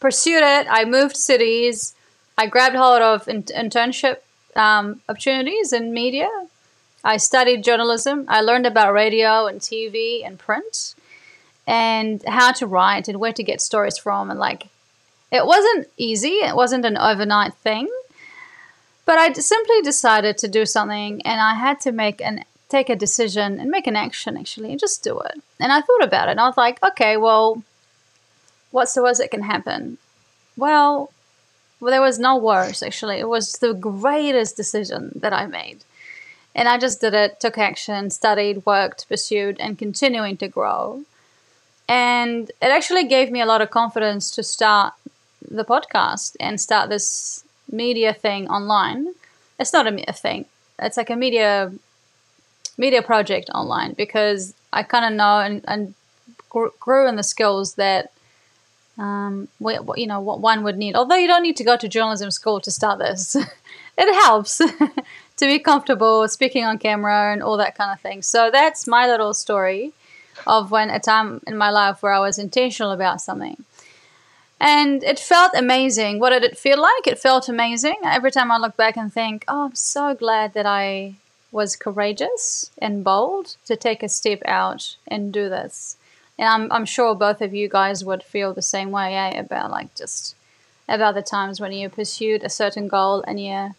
pursued 0.00 0.42
it. 0.42 0.66
I 0.70 0.84
moved 0.84 1.16
cities. 1.16 1.94
I 2.36 2.46
grabbed 2.46 2.76
hold 2.76 3.02
of 3.02 3.28
in- 3.28 3.44
internship 3.44 4.18
um, 4.56 5.00
opportunities 5.08 5.72
in 5.72 5.92
media. 5.92 6.28
I 7.02 7.18
studied 7.18 7.64
journalism. 7.64 8.24
I 8.28 8.40
learned 8.40 8.66
about 8.66 8.92
radio 8.92 9.46
and 9.46 9.60
TV 9.60 10.26
and 10.26 10.38
print 10.38 10.94
and 11.66 12.22
how 12.26 12.52
to 12.52 12.66
write 12.66 13.08
and 13.08 13.20
where 13.20 13.32
to 13.32 13.42
get 13.42 13.60
stories 13.60 13.98
from. 13.98 14.30
And 14.30 14.38
like, 14.38 14.68
it 15.30 15.46
wasn't 15.46 15.88
easy, 15.96 16.28
it 16.28 16.56
wasn't 16.56 16.84
an 16.84 16.96
overnight 16.96 17.54
thing. 17.54 17.88
But 19.06 19.18
I 19.18 19.32
simply 19.32 19.82
decided 19.82 20.38
to 20.38 20.48
do 20.48 20.64
something 20.64 21.20
and 21.26 21.40
I 21.40 21.54
had 21.54 21.80
to 21.80 21.92
make 21.92 22.20
an 22.20 22.44
take 22.70 22.88
a 22.88 22.96
decision 22.96 23.60
and 23.60 23.70
make 23.70 23.86
an 23.86 23.94
action 23.94 24.36
actually 24.36 24.70
and 24.70 24.80
just 24.80 25.04
do 25.04 25.20
it. 25.20 25.42
And 25.60 25.70
I 25.70 25.80
thought 25.80 26.02
about 26.02 26.28
it 26.28 26.32
and 26.32 26.40
I 26.40 26.46
was 26.46 26.56
like, 26.56 26.82
okay, 26.82 27.16
well, 27.16 27.62
what's 28.70 28.94
the 28.94 29.02
worst 29.02 29.20
that 29.20 29.30
can 29.30 29.42
happen? 29.42 29.98
Well, 30.56 31.12
well, 31.80 31.90
there 31.90 32.02
was 32.02 32.18
no 32.18 32.36
worse 32.36 32.82
actually. 32.82 33.18
It 33.18 33.28
was 33.28 33.52
the 33.52 33.74
greatest 33.74 34.56
decision 34.56 35.12
that 35.16 35.32
I 35.32 35.46
made. 35.46 35.84
And 36.54 36.68
I 36.68 36.78
just 36.78 37.00
did 37.00 37.14
it, 37.14 37.40
took 37.40 37.58
action, 37.58 38.10
studied, 38.10 38.64
worked, 38.64 39.08
pursued, 39.08 39.56
and 39.58 39.76
continuing 39.76 40.36
to 40.36 40.46
grow. 40.46 41.02
And 41.88 42.50
it 42.62 42.70
actually 42.70 43.04
gave 43.04 43.30
me 43.30 43.40
a 43.40 43.46
lot 43.46 43.60
of 43.60 43.70
confidence 43.70 44.30
to 44.32 44.42
start 44.42 44.94
the 45.50 45.64
podcast 45.64 46.36
and 46.40 46.60
start 46.60 46.88
this 46.88 47.44
media 47.70 48.14
thing 48.14 48.48
online. 48.48 49.14
It's 49.58 49.72
not 49.72 49.86
a, 49.86 50.12
thing. 50.12 50.46
It's 50.78 50.96
like 50.96 51.10
a 51.10 51.16
media 51.16 51.72
media 52.76 53.02
project 53.02 53.50
online 53.54 53.92
because 53.92 54.54
I 54.72 54.82
kind 54.82 55.04
of 55.04 55.12
know 55.12 55.38
and, 55.38 55.64
and 55.68 55.94
grew 56.48 57.08
in 57.08 57.16
the 57.16 57.22
skills 57.22 57.74
that 57.74 58.10
um, 58.98 59.48
you 59.60 60.06
know 60.06 60.20
what 60.20 60.40
one 60.40 60.62
would 60.62 60.76
need. 60.76 60.94
Although 60.94 61.16
you 61.16 61.26
don't 61.26 61.42
need 61.42 61.56
to 61.56 61.64
go 61.64 61.76
to 61.76 61.88
journalism 61.88 62.30
school 62.30 62.60
to 62.60 62.70
start 62.70 62.98
this, 62.98 63.34
it 63.98 64.14
helps 64.24 64.58
to 65.36 65.46
be 65.46 65.58
comfortable 65.58 66.26
speaking 66.28 66.64
on 66.64 66.78
camera 66.78 67.32
and 67.32 67.42
all 67.42 67.56
that 67.56 67.76
kind 67.76 67.92
of 67.92 68.00
thing. 68.00 68.22
So 68.22 68.50
that's 68.50 68.86
my 68.86 69.06
little 69.06 69.34
story 69.34 69.92
of 70.46 70.70
when 70.70 70.90
a 70.90 71.00
time 71.00 71.40
in 71.46 71.56
my 71.56 71.70
life 71.70 72.02
where 72.02 72.12
I 72.12 72.20
was 72.20 72.38
intentional 72.38 72.92
about 72.92 73.20
something. 73.20 73.64
And 74.60 75.02
it 75.02 75.18
felt 75.18 75.52
amazing. 75.54 76.20
What 76.20 76.30
did 76.30 76.44
it 76.44 76.56
feel 76.56 76.80
like? 76.80 77.06
It 77.06 77.18
felt 77.18 77.48
amazing. 77.48 77.96
Every 78.04 78.30
time 78.30 78.50
I 78.50 78.58
look 78.58 78.76
back 78.76 78.96
and 78.96 79.12
think, 79.12 79.44
oh, 79.48 79.66
I'm 79.66 79.74
so 79.74 80.14
glad 80.14 80.54
that 80.54 80.66
I 80.66 81.16
was 81.50 81.76
courageous 81.76 82.70
and 82.78 83.04
bold 83.04 83.56
to 83.66 83.76
take 83.76 84.02
a 84.02 84.08
step 84.08 84.42
out 84.46 84.96
and 85.06 85.32
do 85.32 85.48
this 85.48 85.96
and 86.38 86.48
I'm 86.48 86.72
I'm 86.72 86.84
sure 86.84 87.14
both 87.14 87.40
of 87.40 87.54
you 87.54 87.68
guys 87.68 88.04
would 88.04 88.22
feel 88.22 88.52
the 88.52 88.62
same 88.62 88.90
way 88.90 89.14
eh, 89.14 89.38
about 89.38 89.70
like 89.70 89.94
just 89.94 90.34
about 90.88 91.14
the 91.14 91.22
times 91.22 91.60
when 91.60 91.72
you 91.72 91.88
pursued 91.88 92.42
a 92.42 92.48
certain 92.48 92.88
goal 92.88 93.22
and 93.26 93.40
you 93.40 93.74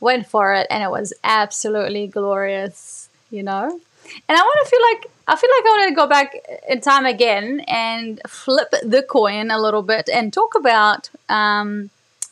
went 0.00 0.26
for 0.26 0.54
it 0.54 0.66
and 0.70 0.82
it 0.82 0.90
was 0.90 1.12
absolutely 1.22 2.06
glorious, 2.06 3.08
you 3.30 3.42
know. 3.42 3.80
And 4.28 4.38
I 4.38 4.40
want 4.40 4.66
to 4.66 4.70
feel 4.70 4.80
like 4.92 5.10
I 5.28 5.36
feel 5.36 5.50
like 5.58 5.64
I 5.64 5.68
want 5.68 5.88
to 5.90 5.94
go 5.94 6.06
back 6.06 6.34
in 6.68 6.80
time 6.80 7.06
again 7.06 7.60
and 7.68 8.20
flip 8.26 8.70
the 8.82 9.02
coin 9.02 9.50
a 9.50 9.60
little 9.60 9.82
bit 9.82 10.08
and 10.12 10.32
talk 10.32 10.54
about 10.56 11.10
um, 11.28 11.90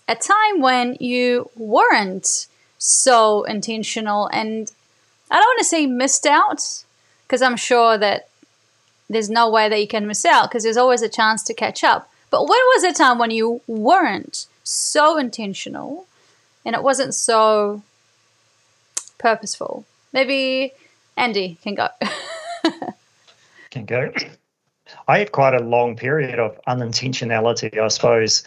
a 0.08 0.16
time 0.16 0.60
when 0.60 0.96
you 0.98 1.50
weren't 1.54 2.46
so 2.78 3.44
intentional 3.44 4.28
and 4.28 4.72
I 5.30 5.34
don't 5.34 5.44
want 5.44 5.58
to 5.58 5.64
say 5.64 5.86
missed 5.86 6.26
out 6.26 6.84
because 7.26 7.42
I'm 7.42 7.56
sure 7.56 7.98
that 7.98 8.27
there's 9.08 9.30
no 9.30 9.50
way 9.50 9.68
that 9.68 9.80
you 9.80 9.88
can 9.88 10.06
miss 10.06 10.24
out 10.24 10.48
because 10.48 10.62
there's 10.62 10.76
always 10.76 11.02
a 11.02 11.08
chance 11.08 11.42
to 11.44 11.54
catch 11.54 11.82
up. 11.82 12.10
But 12.30 12.42
when 12.42 12.58
was 12.76 12.84
a 12.84 12.92
time 12.92 13.18
when 13.18 13.30
you 13.30 13.60
weren't 13.66 14.46
so 14.62 15.16
intentional 15.16 16.06
and 16.64 16.74
it 16.74 16.82
wasn't 16.82 17.14
so 17.14 17.82
purposeful? 19.18 19.84
Maybe 20.12 20.72
Andy 21.16 21.58
can 21.62 21.74
go. 21.74 21.88
can 23.70 23.86
go. 23.86 24.12
I 25.06 25.18
had 25.18 25.32
quite 25.32 25.54
a 25.54 25.62
long 25.62 25.96
period 25.96 26.38
of 26.38 26.58
unintentionality, 26.66 27.78
I 27.78 27.88
suppose. 27.88 28.44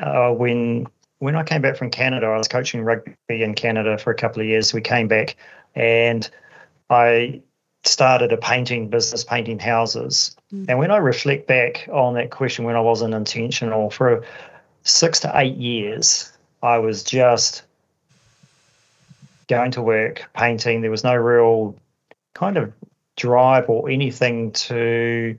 Uh, 0.00 0.30
when 0.30 0.86
when 1.18 1.34
I 1.34 1.42
came 1.42 1.62
back 1.62 1.76
from 1.76 1.90
Canada, 1.90 2.26
I 2.26 2.36
was 2.36 2.48
coaching 2.48 2.82
rugby 2.82 3.14
in 3.28 3.54
Canada 3.54 3.96
for 3.96 4.10
a 4.10 4.14
couple 4.14 4.42
of 4.42 4.46
years. 4.46 4.74
We 4.74 4.82
came 4.82 5.08
back, 5.08 5.36
and 5.74 6.28
I 6.90 7.40
started 7.88 8.32
a 8.32 8.36
painting 8.36 8.88
business, 8.88 9.24
painting 9.24 9.58
houses. 9.58 10.36
Mm. 10.52 10.66
And 10.68 10.78
when 10.78 10.90
I 10.90 10.98
reflect 10.98 11.46
back 11.46 11.88
on 11.92 12.14
that 12.14 12.30
question, 12.30 12.64
when 12.64 12.76
I 12.76 12.80
wasn't 12.80 13.14
intentional, 13.14 13.90
for 13.90 14.24
six 14.82 15.20
to 15.20 15.32
eight 15.34 15.56
years, 15.56 16.32
I 16.62 16.78
was 16.78 17.02
just 17.02 17.62
going 19.48 19.72
to 19.72 19.82
work, 19.82 20.28
painting. 20.34 20.80
There 20.80 20.90
was 20.90 21.04
no 21.04 21.14
real 21.14 21.76
kind 22.34 22.56
of 22.56 22.72
drive 23.16 23.68
or 23.68 23.88
anything 23.88 24.52
to 24.52 25.38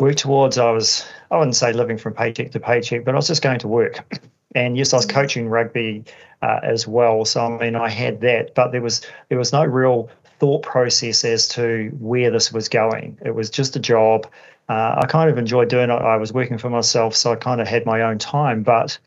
work 0.00 0.16
towards. 0.16 0.58
I 0.58 0.70
was, 0.70 1.06
I 1.30 1.36
wouldn't 1.36 1.56
say 1.56 1.72
living 1.72 1.98
from 1.98 2.14
paycheck 2.14 2.52
to 2.52 2.60
paycheck, 2.60 3.04
but 3.04 3.14
I 3.14 3.16
was 3.16 3.28
just 3.28 3.42
going 3.42 3.60
to 3.60 3.68
work. 3.68 4.20
And 4.54 4.74
yes, 4.74 4.94
I 4.94 4.96
was 4.96 5.06
mm. 5.06 5.10
coaching 5.10 5.50
rugby 5.50 6.04
uh, 6.40 6.60
as 6.62 6.86
well. 6.86 7.26
So 7.26 7.44
I 7.44 7.58
mean, 7.60 7.76
I 7.76 7.90
had 7.90 8.22
that, 8.22 8.54
but 8.54 8.72
there 8.72 8.80
was 8.80 9.02
there 9.28 9.36
was 9.36 9.52
no 9.52 9.62
real 9.62 10.08
thought 10.38 10.62
process 10.62 11.24
as 11.24 11.48
to 11.48 11.90
where 11.98 12.30
this 12.30 12.52
was 12.52 12.68
going. 12.68 13.18
It 13.24 13.34
was 13.34 13.50
just 13.50 13.76
a 13.76 13.80
job. 13.80 14.26
Uh, 14.68 14.96
I 15.02 15.06
kind 15.06 15.30
of 15.30 15.38
enjoyed 15.38 15.68
doing 15.68 15.90
it. 15.90 15.94
I 15.94 16.16
was 16.16 16.32
working 16.32 16.58
for 16.58 16.70
myself, 16.70 17.14
so 17.14 17.32
I 17.32 17.36
kind 17.36 17.60
of 17.60 17.68
had 17.68 17.86
my 17.86 18.02
own 18.02 18.18
time. 18.18 18.62
But 18.62 18.98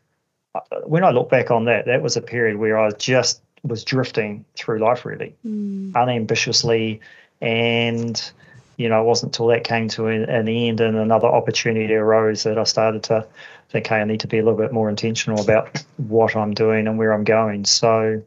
uh, 0.55 0.61
when 0.85 1.03
I 1.03 1.11
look 1.11 1.29
back 1.29 1.51
on 1.51 1.65
that, 1.65 1.85
that 1.85 2.01
was 2.01 2.15
a 2.17 2.21
period 2.21 2.57
where 2.57 2.79
I 2.79 2.91
just 2.91 3.41
was 3.63 3.83
drifting 3.83 4.45
through 4.55 4.79
life 4.79 5.05
really 5.05 5.35
mm. 5.45 5.91
unambitiously. 5.95 7.01
And, 7.41 8.31
you 8.77 8.87
know, 8.87 9.01
it 9.01 9.05
wasn't 9.05 9.35
until 9.35 9.47
that 9.47 9.65
came 9.65 9.89
to 9.89 10.07
an, 10.07 10.23
an 10.23 10.47
end 10.47 10.79
and 10.79 10.95
another 10.95 11.27
opportunity 11.27 11.93
arose 11.93 12.43
that 12.43 12.57
I 12.57 12.63
started 12.63 13.03
to 13.03 13.27
think, 13.69 13.87
hey, 13.87 13.97
I 13.97 14.05
need 14.05 14.21
to 14.21 14.27
be 14.27 14.39
a 14.39 14.43
little 14.43 14.57
bit 14.57 14.71
more 14.71 14.89
intentional 14.89 15.41
about 15.41 15.83
what 15.97 16.35
I'm 16.35 16.53
doing 16.53 16.87
and 16.87 16.97
where 16.97 17.11
I'm 17.11 17.25
going. 17.25 17.65
So, 17.65 18.23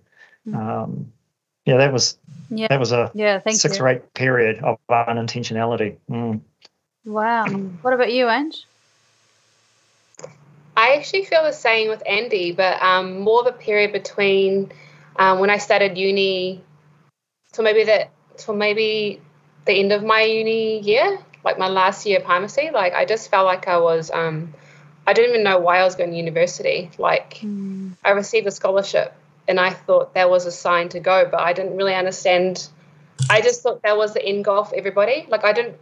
mm. 0.47 0.55
um, 0.55 1.13
yeah, 1.65 1.79
that 1.79 1.93
was 1.93 2.19
yeah. 2.51 2.69
That 2.69 2.81
was 2.81 2.93
a 2.93 3.11
yeah, 3.15 3.39
thank 3.39 3.57
six 3.57 3.79
you. 3.79 3.85
or 3.85 3.89
eight 3.89 4.15
period 4.15 4.63
of 4.63 4.79
unintentionality. 4.91 5.97
Mm. 6.11 6.41
Wow. 7.05 7.47
What 7.83 7.95
about 7.95 8.13
you, 8.13 8.29
Ange? 8.29 8.67
I 10.77 10.95
actually 10.97 11.25
feel 11.25 11.45
the 11.45 11.53
same 11.53 11.89
with 11.89 12.03
Andy, 12.07 12.53
but 12.53 12.83
um, 12.83 13.21
more 13.21 13.47
a 13.47 13.53
period 13.53 13.93
between 13.93 14.73
um, 15.17 15.39
when 15.41 15.51
I 15.51 15.59
started 15.59 15.99
uni, 15.99 16.63
so 17.53 17.63
maybe 17.63 17.85
that, 17.85 18.11
so 18.37 18.55
maybe 18.55 19.21
the 19.67 19.73
end 19.73 19.93
of 19.93 20.03
my 20.03 20.23
uni 20.23 20.81
year, 20.81 21.19
like 21.45 21.59
my 21.59 21.69
last 21.69 22.07
year 22.07 22.19
of 22.19 22.25
pharmacy. 22.25 22.71
Like 22.73 22.95
I 22.95 23.05
just 23.05 23.31
felt 23.31 23.45
like 23.45 23.69
I 23.69 23.79
was 23.79 24.11
um, 24.11 24.55
I 25.07 25.13
didn't 25.13 25.31
even 25.31 25.45
know 25.45 25.59
why 25.59 25.81
I 25.81 25.85
was 25.85 25.95
going 25.97 26.11
to 26.11 26.17
university. 26.17 26.91
Like, 26.99 27.35
Mm. 27.43 27.97
I 28.05 28.11
received 28.11 28.47
a 28.47 28.51
scholarship 28.51 29.13
and 29.49 29.59
I 29.59 29.71
thought 29.71 30.15
that 30.15 30.31
was 30.31 30.47
a 30.47 30.53
sign 30.53 30.89
to 30.91 31.01
go, 31.01 31.29
but 31.31 31.41
I 31.41 31.53
didn't 31.53 31.77
really 31.77 31.95
understand. 31.95 32.69
I 33.31 33.41
just 33.41 33.63
thought 33.63 33.83
that 33.83 33.97
was 33.97 34.15
the 34.15 34.25
end 34.25 34.45
goal 34.45 34.65
for 34.65 34.77
everybody. 34.77 35.27
Like, 35.29 35.45
I 35.45 35.53
didn't, 35.53 35.77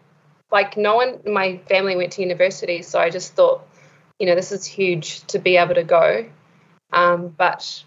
like, 0.51 0.77
no 0.77 0.97
one 0.97 1.21
in 1.25 1.33
my 1.33 1.59
family 1.69 1.97
went 1.97 2.13
to 2.13 2.23
university, 2.23 2.83
so 2.83 2.99
I 2.99 3.11
just 3.11 3.35
thought, 3.35 3.67
you 4.19 4.27
know, 4.27 4.35
this 4.35 4.53
is 4.53 4.65
huge 4.67 5.21
to 5.29 5.39
be 5.39 5.57
able 5.57 5.75
to 5.75 5.85
go. 5.85 6.27
Um, 6.93 7.29
but 7.29 7.85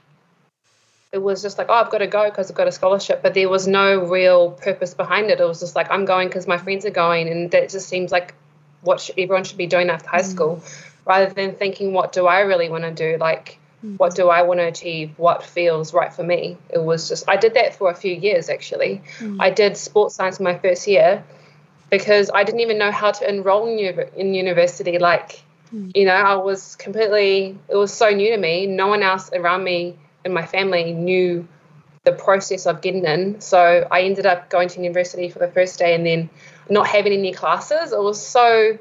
it 1.11 1.21
was 1.21 1.41
just 1.41 1.57
like, 1.57 1.67
oh, 1.69 1.73
I've 1.73 1.91
got 1.91 1.99
to 1.99 2.07
go 2.07 2.29
because 2.29 2.49
I've 2.49 2.57
got 2.57 2.67
a 2.67 2.71
scholarship, 2.71 3.21
but 3.21 3.33
there 3.33 3.49
was 3.49 3.67
no 3.67 4.03
real 4.03 4.51
purpose 4.51 4.93
behind 4.93 5.29
it. 5.29 5.39
It 5.39 5.47
was 5.47 5.59
just 5.59 5.75
like, 5.75 5.91
I'm 5.91 6.05
going 6.05 6.27
because 6.27 6.47
my 6.47 6.57
friends 6.57 6.85
are 6.85 6.91
going, 6.91 7.27
and 7.27 7.51
that 7.51 7.69
just 7.69 7.87
seems 7.87 8.11
like 8.11 8.33
what 8.81 8.99
sh- 8.99 9.11
everyone 9.17 9.43
should 9.43 9.57
be 9.57 9.67
doing 9.67 9.89
after 9.89 10.09
high 10.09 10.23
school, 10.23 10.63
rather 11.05 11.31
than 11.31 11.55
thinking, 11.55 11.93
what 11.93 12.13
do 12.13 12.25
I 12.25 12.39
really 12.41 12.69
want 12.69 12.83
to 12.83 12.91
do? 12.91 13.17
Like, 13.19 13.59
Hmm. 13.83 13.95
what 13.95 14.15
do 14.15 14.29
I 14.29 14.43
want 14.43 14.61
to 14.61 14.65
achieve? 14.65 15.11
What 15.17 15.43
feels 15.43 15.93
right 15.93 16.11
for 16.13 16.23
me? 16.23 16.57
It 16.69 16.81
was 16.81 17.09
just, 17.09 17.27
I 17.27 17.35
did 17.35 17.55
that 17.55 17.75
for 17.75 17.91
a 17.91 17.95
few 17.95 18.15
years 18.15 18.47
actually. 18.47 19.01
Hmm. 19.19 19.41
I 19.41 19.49
did 19.49 19.75
sports 19.75 20.15
science 20.15 20.39
my 20.39 20.57
first 20.57 20.87
year 20.87 21.21
because 21.89 22.31
I 22.33 22.45
didn't 22.45 22.61
even 22.61 22.77
know 22.77 22.91
how 22.91 23.11
to 23.11 23.29
enroll 23.29 23.67
in, 23.67 23.99
in 24.15 24.33
university. 24.33 24.99
Like, 24.99 25.43
hmm. 25.69 25.89
you 25.93 26.05
know, 26.05 26.13
I 26.13 26.35
was 26.35 26.77
completely, 26.77 27.59
it 27.67 27.75
was 27.75 27.93
so 27.93 28.09
new 28.09 28.29
to 28.29 28.37
me. 28.37 28.67
No 28.67 28.87
one 28.87 29.03
else 29.03 29.29
around 29.33 29.65
me 29.65 29.97
in 30.23 30.31
my 30.31 30.45
family 30.45 30.93
knew 30.93 31.45
the 32.05 32.13
process 32.13 32.65
of 32.65 32.79
getting 32.79 33.03
in. 33.03 33.41
So 33.41 33.85
I 33.91 34.03
ended 34.03 34.25
up 34.25 34.49
going 34.49 34.69
to 34.69 34.79
university 34.81 35.27
for 35.27 35.39
the 35.39 35.49
first 35.49 35.77
day 35.77 35.93
and 35.93 36.05
then 36.05 36.29
not 36.69 36.87
having 36.87 37.11
any 37.11 37.33
classes. 37.33 37.91
It 37.91 37.99
was 37.99 38.25
so 38.25 38.79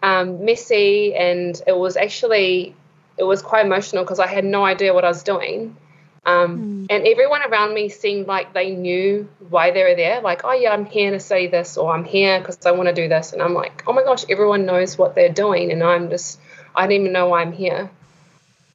um, 0.00 0.44
messy 0.44 1.12
and 1.16 1.60
it 1.66 1.76
was 1.76 1.96
actually, 1.96 2.76
it 3.18 3.24
was 3.24 3.42
quite 3.42 3.64
emotional 3.66 4.04
because 4.04 4.18
I 4.20 4.26
had 4.26 4.44
no 4.44 4.64
idea 4.64 4.92
what 4.94 5.04
I 5.04 5.08
was 5.08 5.22
doing. 5.22 5.76
Um, 6.24 6.86
And 6.90 7.06
everyone 7.06 7.42
around 7.42 7.74
me 7.74 7.88
seemed 7.88 8.26
like 8.26 8.52
they 8.52 8.70
knew 8.70 9.28
why 9.48 9.70
they 9.70 9.82
were 9.82 9.94
there. 9.94 10.20
Like, 10.20 10.42
oh, 10.44 10.52
yeah, 10.52 10.72
I'm 10.72 10.84
here 10.84 11.10
to 11.12 11.20
say 11.20 11.46
this, 11.46 11.76
or 11.76 11.92
I'm 11.92 12.04
here 12.04 12.38
because 12.38 12.58
I 12.66 12.72
want 12.72 12.88
to 12.88 12.94
do 12.94 13.08
this. 13.08 13.32
And 13.32 13.40
I'm 13.42 13.54
like, 13.54 13.82
oh 13.86 13.92
my 13.92 14.02
gosh, 14.02 14.24
everyone 14.28 14.66
knows 14.66 14.96
what 14.98 15.14
they're 15.14 15.32
doing. 15.32 15.72
And 15.72 15.82
I'm 15.82 16.10
just, 16.10 16.38
I 16.74 16.82
don't 16.82 16.92
even 16.92 17.12
know 17.12 17.28
why 17.28 17.42
I'm 17.42 17.52
here. 17.52 17.90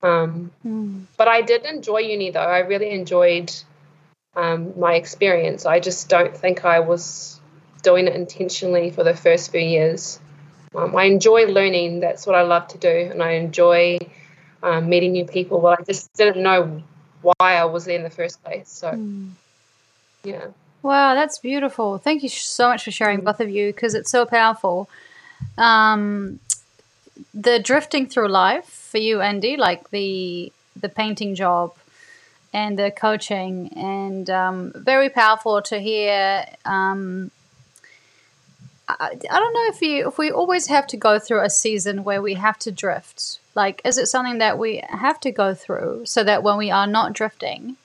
Um, 0.03 0.51
Mm. 0.65 1.05
but 1.17 1.27
I 1.27 1.41
did 1.41 1.63
enjoy 1.65 1.99
uni, 1.99 2.31
though. 2.31 2.39
I 2.39 2.59
really 2.59 2.89
enjoyed 2.91 3.51
um, 4.35 4.79
my 4.79 4.95
experience. 4.95 5.65
I 5.65 5.79
just 5.79 6.09
don't 6.09 6.35
think 6.35 6.65
I 6.65 6.79
was 6.79 7.39
doing 7.83 8.07
it 8.07 8.15
intentionally 8.15 8.91
for 8.91 9.03
the 9.03 9.15
first 9.15 9.51
few 9.51 9.61
years. 9.61 10.19
Um, 10.73 10.95
I 10.95 11.03
enjoy 11.05 11.45
learning. 11.47 11.99
That's 11.99 12.25
what 12.25 12.35
I 12.35 12.43
love 12.43 12.67
to 12.69 12.77
do. 12.77 13.09
And 13.11 13.21
I 13.21 13.31
enjoy 13.33 13.99
um, 14.63 14.89
meeting 14.89 15.11
new 15.11 15.25
people. 15.25 15.59
But 15.59 15.79
I 15.79 15.83
just 15.83 16.13
didn't 16.13 16.41
know 16.41 16.81
why 17.21 17.33
I 17.39 17.65
was 17.65 17.85
there 17.85 17.95
in 17.95 18.03
the 18.03 18.09
first 18.09 18.43
place. 18.43 18.69
So, 18.69 18.99
yeah. 20.23 20.47
Wow, 20.83 21.13
that's 21.13 21.37
beautiful. 21.37 21.99
Thank 21.99 22.23
you 22.23 22.29
so 22.29 22.69
much 22.69 22.83
for 22.83 22.91
sharing, 22.91 23.21
both 23.21 23.39
of 23.39 23.49
you, 23.49 23.71
because 23.71 23.93
it's 23.93 24.09
so 24.09 24.25
powerful. 24.25 24.89
Um, 25.57 26.39
the 27.33 27.59
drifting 27.59 28.07
through 28.07 28.29
life 28.29 28.65
for 28.65 28.97
you, 28.97 29.21
Andy, 29.21 29.57
like 29.57 29.89
the 29.91 30.51
the 30.79 30.89
painting 30.89 31.35
job 31.35 31.75
and 32.53 32.79
the 32.79 32.91
coaching, 32.91 33.71
and 33.75 34.29
um, 34.29 34.71
very 34.75 35.09
powerful 35.09 35.61
to 35.63 35.79
hear. 35.79 36.45
Um, 36.65 37.31
I, 38.99 39.07
I 39.29 39.39
don't 39.39 39.53
know 39.53 39.67
if 39.67 39.81
you 39.81 40.07
if 40.07 40.17
we 40.17 40.31
always 40.31 40.67
have 40.67 40.87
to 40.87 40.97
go 40.97 41.19
through 41.19 41.43
a 41.43 41.49
season 41.49 42.03
where 42.03 42.21
we 42.21 42.35
have 42.35 42.57
to 42.59 42.71
drift. 42.71 43.39
Like, 43.55 43.81
is 43.83 43.97
it 43.97 44.07
something 44.07 44.37
that 44.37 44.57
we 44.57 44.83
have 44.89 45.19
to 45.21 45.31
go 45.31 45.53
through 45.53 46.05
so 46.05 46.23
that 46.23 46.43
when 46.43 46.57
we 46.57 46.71
are 46.71 46.87
not 46.87 47.13
drifting, 47.13 47.75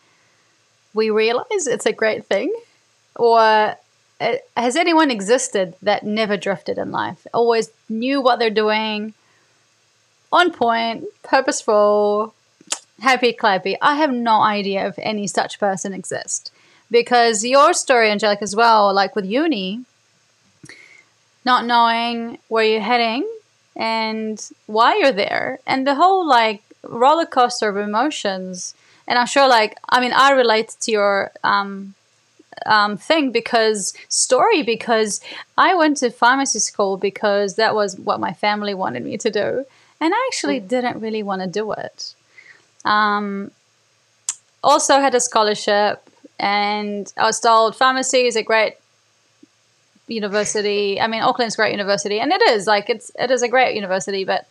we 0.95 1.11
realize 1.11 1.67
it's 1.67 1.87
a 1.87 1.93
great 1.93 2.27
thing? 2.27 2.55
Or 3.17 3.39
uh, 4.21 4.35
has 4.57 4.77
anyone 4.77 5.11
existed 5.11 5.75
that 5.83 6.05
never 6.05 6.37
drifted 6.37 6.79
in 6.79 6.93
life? 6.93 7.27
Always 7.35 7.71
knew 7.89 8.21
what 8.21 8.39
they're 8.39 8.51
doing, 8.51 9.15
on 10.33 10.53
point, 10.53 11.05
purposeful, 11.23 12.35
happy 13.01 13.33
clappy. 13.33 13.77
I 13.81 13.97
have 13.97 14.13
no 14.13 14.41
idea 14.41 14.87
if 14.89 14.95
any 14.99 15.27
such 15.27 15.59
person 15.59 15.93
exists. 15.93 16.51
Because 16.91 17.45
your 17.45 17.73
story, 17.73 18.11
Angelica, 18.11 18.43
as 18.43 18.55
well, 18.55 18.95
like 18.95 19.17
with 19.17 19.25
uni, 19.25 19.85
not 21.47 21.65
knowing 21.65 22.39
where 22.49 22.65
you're 22.65 22.81
heading 22.81 23.27
and 23.77 24.51
why 24.67 24.99
you're 24.99 25.13
there, 25.13 25.61
and 25.67 25.87
the 25.87 25.95
whole 25.95 26.27
like 26.27 26.63
roller 26.83 27.27
coaster 27.27 27.69
of 27.69 27.77
emotions. 27.77 28.75
And 29.09 29.19
I'm 29.19 29.27
sure, 29.27 29.49
like, 29.49 29.79
I 29.89 30.01
mean, 30.01 30.13
I 30.13 30.33
relate 30.33 30.75
to 30.81 30.91
your 30.91 31.31
um, 31.45 31.95
um, 32.67 32.97
thing 32.97 33.31
because 33.31 33.95
story 34.09 34.63
because 34.65 35.21
I 35.57 35.77
went 35.77 35.99
to 35.99 36.11
pharmacy 36.11 36.59
school 36.59 36.97
because 36.97 37.55
that 37.55 37.75
was 37.75 37.97
what 37.97 38.19
my 38.19 38.33
family 38.33 38.75
wanted 38.75 39.05
me 39.05 39.17
to 39.19 39.31
do, 39.31 39.65
and 40.01 40.13
I 40.13 40.29
actually 40.29 40.61
didn't 40.61 41.01
really 41.01 41.23
want 41.23 41.43
to 41.43 41.49
do 41.49 41.73
it. 41.73 42.15
Um, 42.85 43.53
also 44.65 44.95
had 44.99 45.15
a 45.15 45.21
scholarship, 45.21 46.11
and 46.41 47.13
I 47.17 47.25
was 47.25 47.39
told 47.39 47.77
pharmacy 47.77 48.27
is 48.27 48.37
a 48.37 48.43
great 48.43 48.75
university. 50.09 51.01
I 51.01 51.07
mean, 51.07 51.23
Auckland's 51.23 51.55
a 51.55 51.59
great 51.59 51.73
university, 51.73 52.21
and 52.21 52.33
it 52.33 52.43
is 52.43 52.67
like 52.67 52.91
it's 52.91 53.11
it 53.19 53.31
is 53.31 53.43
a 53.43 53.49
great 53.49 53.75
university, 53.75 54.25
but. 54.25 54.47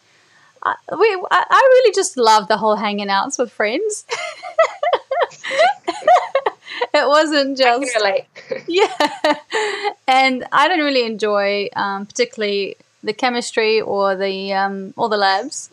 I, 0.68 0.74
we, 0.98 1.06
I 1.30 1.46
I 1.48 1.62
really 1.74 1.94
just 1.94 2.18
love 2.18 2.48
the 2.48 2.58
whole 2.58 2.76
hanging 2.76 3.08
outs 3.08 3.38
with 3.38 3.52
friends. 3.52 4.04
it 6.96 7.08
wasn't 7.08 7.58
just 7.58 7.96
yeah 8.68 8.88
and 10.08 10.46
i 10.52 10.68
don't 10.68 10.80
really 10.80 11.06
enjoy 11.06 11.70
um, 11.76 12.06
particularly 12.06 12.76
the 13.04 13.14
chemistry 13.14 13.82
or 13.82 14.16
the 14.16 14.54
um, 14.54 14.94
or 14.98 15.10
the 15.10 15.18
labs 15.18 15.70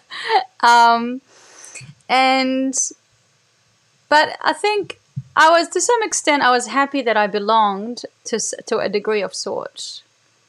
um, 0.60 1.20
and 2.08 2.74
but 4.08 4.36
i 4.42 4.52
think 4.52 5.00
i 5.36 5.48
was 5.50 5.68
to 5.68 5.80
some 5.80 6.02
extent 6.02 6.42
i 6.42 6.50
was 6.50 6.66
happy 6.68 7.02
that 7.02 7.16
i 7.16 7.26
belonged 7.26 7.98
to 8.24 8.38
to 8.66 8.78
a 8.78 8.88
degree 8.88 9.22
of 9.22 9.34
sort 9.34 10.02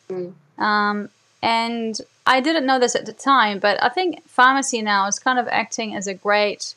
Mm. 0.09 0.33
um, 0.57 1.09
and 1.41 1.99
i 2.25 2.39
didn't 2.39 2.65
know 2.65 2.79
this 2.79 2.95
at 2.95 3.05
the 3.05 3.13
time 3.13 3.59
but 3.59 3.75
i 3.83 3.89
think 3.89 4.25
pharmacy 4.27 4.81
now 4.81 5.05
is 5.07 5.19
kind 5.19 5.37
of 5.37 5.47
acting 5.49 5.93
as 5.93 6.07
a 6.07 6.13
great 6.13 6.73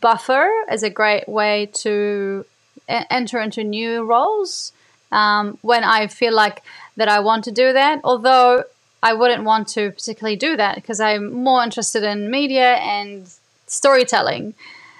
buffer 0.00 0.48
as 0.68 0.82
a 0.82 0.90
great 0.90 1.28
way 1.28 1.66
to 1.72 2.44
e- 2.90 3.06
enter 3.10 3.40
into 3.40 3.64
new 3.64 4.04
roles 4.04 4.72
um, 5.12 5.58
when 5.62 5.84
I 5.84 6.06
feel 6.08 6.34
like 6.34 6.62
that 6.96 7.08
I 7.08 7.20
want 7.20 7.44
to 7.44 7.52
do 7.52 7.72
that. 7.72 8.00
Although 8.04 8.64
I 9.02 9.12
wouldn't 9.14 9.44
want 9.44 9.68
to 9.68 9.90
particularly 9.92 10.36
do 10.36 10.56
that 10.56 10.74
because 10.74 11.00
I'm 11.00 11.32
more 11.32 11.62
interested 11.62 12.02
in 12.02 12.30
media 12.30 12.74
and 12.74 13.30
storytelling. 13.66 14.54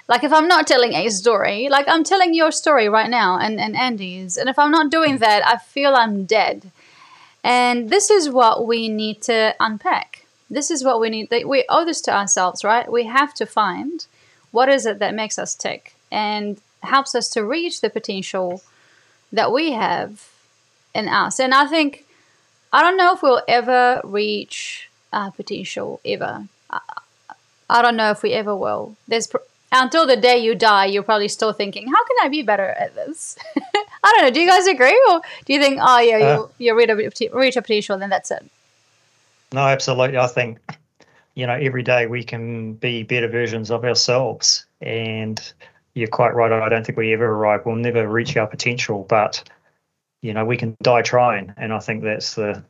Like 0.06 0.22
if 0.22 0.32
I'm 0.32 0.48
not 0.48 0.66
telling 0.66 0.92
a 0.94 1.08
story, 1.08 1.68
like 1.70 1.86
I'm 1.88 2.04
telling 2.04 2.34
your 2.34 2.52
story 2.52 2.88
right 2.88 3.08
now 3.08 3.38
and, 3.38 3.58
and 3.58 3.74
Andy's, 3.74 4.36
and 4.36 4.48
if 4.48 4.58
I'm 4.58 4.70
not 4.70 4.90
doing 4.90 5.18
that, 5.18 5.46
I 5.46 5.56
feel 5.56 5.94
I'm 5.94 6.24
dead. 6.24 6.70
And 7.42 7.90
this 7.90 8.10
is 8.10 8.28
what 8.28 8.66
we 8.66 8.88
need 8.88 9.22
to 9.22 9.54
unpack. 9.60 10.26
This 10.50 10.70
is 10.70 10.84
what 10.84 11.00
we 11.00 11.08
need. 11.10 11.32
We 11.46 11.64
owe 11.68 11.84
this 11.84 12.00
to 12.02 12.14
ourselves, 12.14 12.64
right? 12.64 12.90
We 12.90 13.04
have 13.04 13.34
to 13.34 13.46
find 13.46 14.06
what 14.50 14.68
is 14.68 14.86
it 14.86 14.98
that 14.98 15.14
makes 15.14 15.38
us 15.38 15.54
tick 15.54 15.94
and 16.12 16.60
helps 16.82 17.14
us 17.14 17.28
to 17.30 17.44
reach 17.44 17.80
the 17.80 17.90
potential 17.90 18.62
that 19.32 19.52
we 19.52 19.72
have 19.72 20.28
in 20.94 21.08
us. 21.08 21.40
And 21.40 21.54
I 21.54 21.66
think, 21.66 22.04
I 22.72 22.82
don't 22.82 22.96
know 22.96 23.14
if 23.14 23.22
we'll 23.22 23.42
ever 23.48 24.00
reach 24.04 24.88
our 25.12 25.30
potential, 25.32 26.00
ever. 26.04 26.46
I, 26.70 26.80
I 27.68 27.82
don't 27.82 27.96
know 27.96 28.10
if 28.10 28.22
we 28.22 28.32
ever 28.32 28.54
will. 28.54 28.96
There's 29.08 29.28
until 29.74 30.06
the 30.06 30.16
day 30.16 30.38
you 30.38 30.54
die, 30.54 30.86
you're 30.86 31.02
probably 31.02 31.28
still 31.28 31.52
thinking, 31.52 31.86
how 31.86 32.04
can 32.04 32.16
I 32.22 32.28
be 32.28 32.42
better 32.42 32.68
at 32.68 32.94
this? 32.94 33.36
I 33.56 34.12
don't 34.12 34.22
know. 34.22 34.30
Do 34.30 34.40
you 34.40 34.48
guys 34.48 34.66
agree, 34.66 34.98
or 35.10 35.20
do 35.44 35.52
you 35.52 35.60
think, 35.60 35.78
oh 35.82 35.98
yeah, 35.98 36.16
Uh, 36.16 36.46
you 36.58 36.66
you 36.66 36.76
reach 36.76 37.20
a, 37.20 37.28
reach 37.36 37.56
a 37.56 37.62
potential, 37.62 37.98
then 37.98 38.10
that's 38.10 38.30
it? 38.30 38.44
No, 39.52 39.60
absolutely. 39.60 40.18
I 40.18 40.26
think, 40.26 40.58
you 41.34 41.46
know, 41.46 41.54
every 41.54 41.82
day 41.82 42.06
we 42.06 42.24
can 42.24 42.74
be 42.74 43.02
better 43.02 43.28
versions 43.28 43.70
of 43.70 43.84
ourselves. 43.84 44.66
And 44.80 45.40
you're 45.94 46.08
quite 46.08 46.34
right. 46.34 46.50
I 46.52 46.68
don't 46.68 46.84
think 46.84 46.98
we 46.98 47.12
ever 47.12 47.26
arrive. 47.26 47.64
We'll 47.64 47.76
never 47.76 48.06
reach 48.06 48.36
our 48.36 48.48
potential, 48.48 49.06
but, 49.08 49.48
you 50.22 50.34
know, 50.34 50.44
we 50.44 50.56
can 50.56 50.76
die 50.82 51.02
trying. 51.02 51.54
And 51.56 51.72
I 51.72 51.78
think 51.78 52.02
that's 52.02 52.34
the 52.34 52.64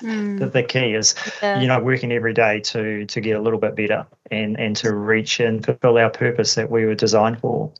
the, 0.00 0.50
the 0.52 0.62
key 0.62 0.94
is, 0.94 1.14
Yeah. 1.42 1.60
you 1.60 1.66
know, 1.68 1.80
working 1.80 2.12
every 2.12 2.34
day 2.34 2.60
to 2.60 3.04
to 3.06 3.20
get 3.20 3.36
a 3.36 3.40
little 3.40 3.58
bit 3.58 3.74
better 3.76 4.06
and, 4.30 4.58
and 4.58 4.76
to 4.76 4.94
reach 4.94 5.40
and 5.40 5.64
fulfill 5.64 5.98
our 5.98 6.10
purpose 6.10 6.54
that 6.54 6.70
we 6.70 6.84
were 6.86 6.94
designed 6.94 7.40
for. 7.40 7.70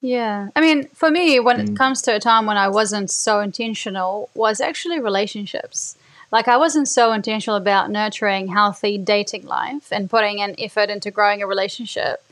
Yeah. 0.00 0.48
I 0.56 0.60
mean, 0.60 0.88
for 0.94 1.10
me, 1.10 1.38
when 1.38 1.60
it 1.60 1.68
Mm. 1.70 1.76
comes 1.76 2.02
to 2.02 2.14
a 2.14 2.18
time 2.20 2.46
when 2.46 2.56
I 2.56 2.68
wasn't 2.68 3.10
so 3.10 3.40
intentional, 3.40 4.30
was 4.34 4.60
actually 4.60 5.00
relationships. 5.00 5.96
like 6.32 6.48
I 6.48 6.56
wasn't 6.56 6.88
so 6.88 7.12
intentional 7.12 7.56
about 7.58 7.90
nurturing 7.90 8.48
healthy 8.48 8.96
dating 8.96 9.44
life 9.46 9.88
and 9.92 10.08
putting 10.08 10.40
an 10.40 10.54
effort 10.58 10.88
into 10.88 11.10
growing 11.10 11.42
a 11.42 11.46
relationship. 11.46 12.24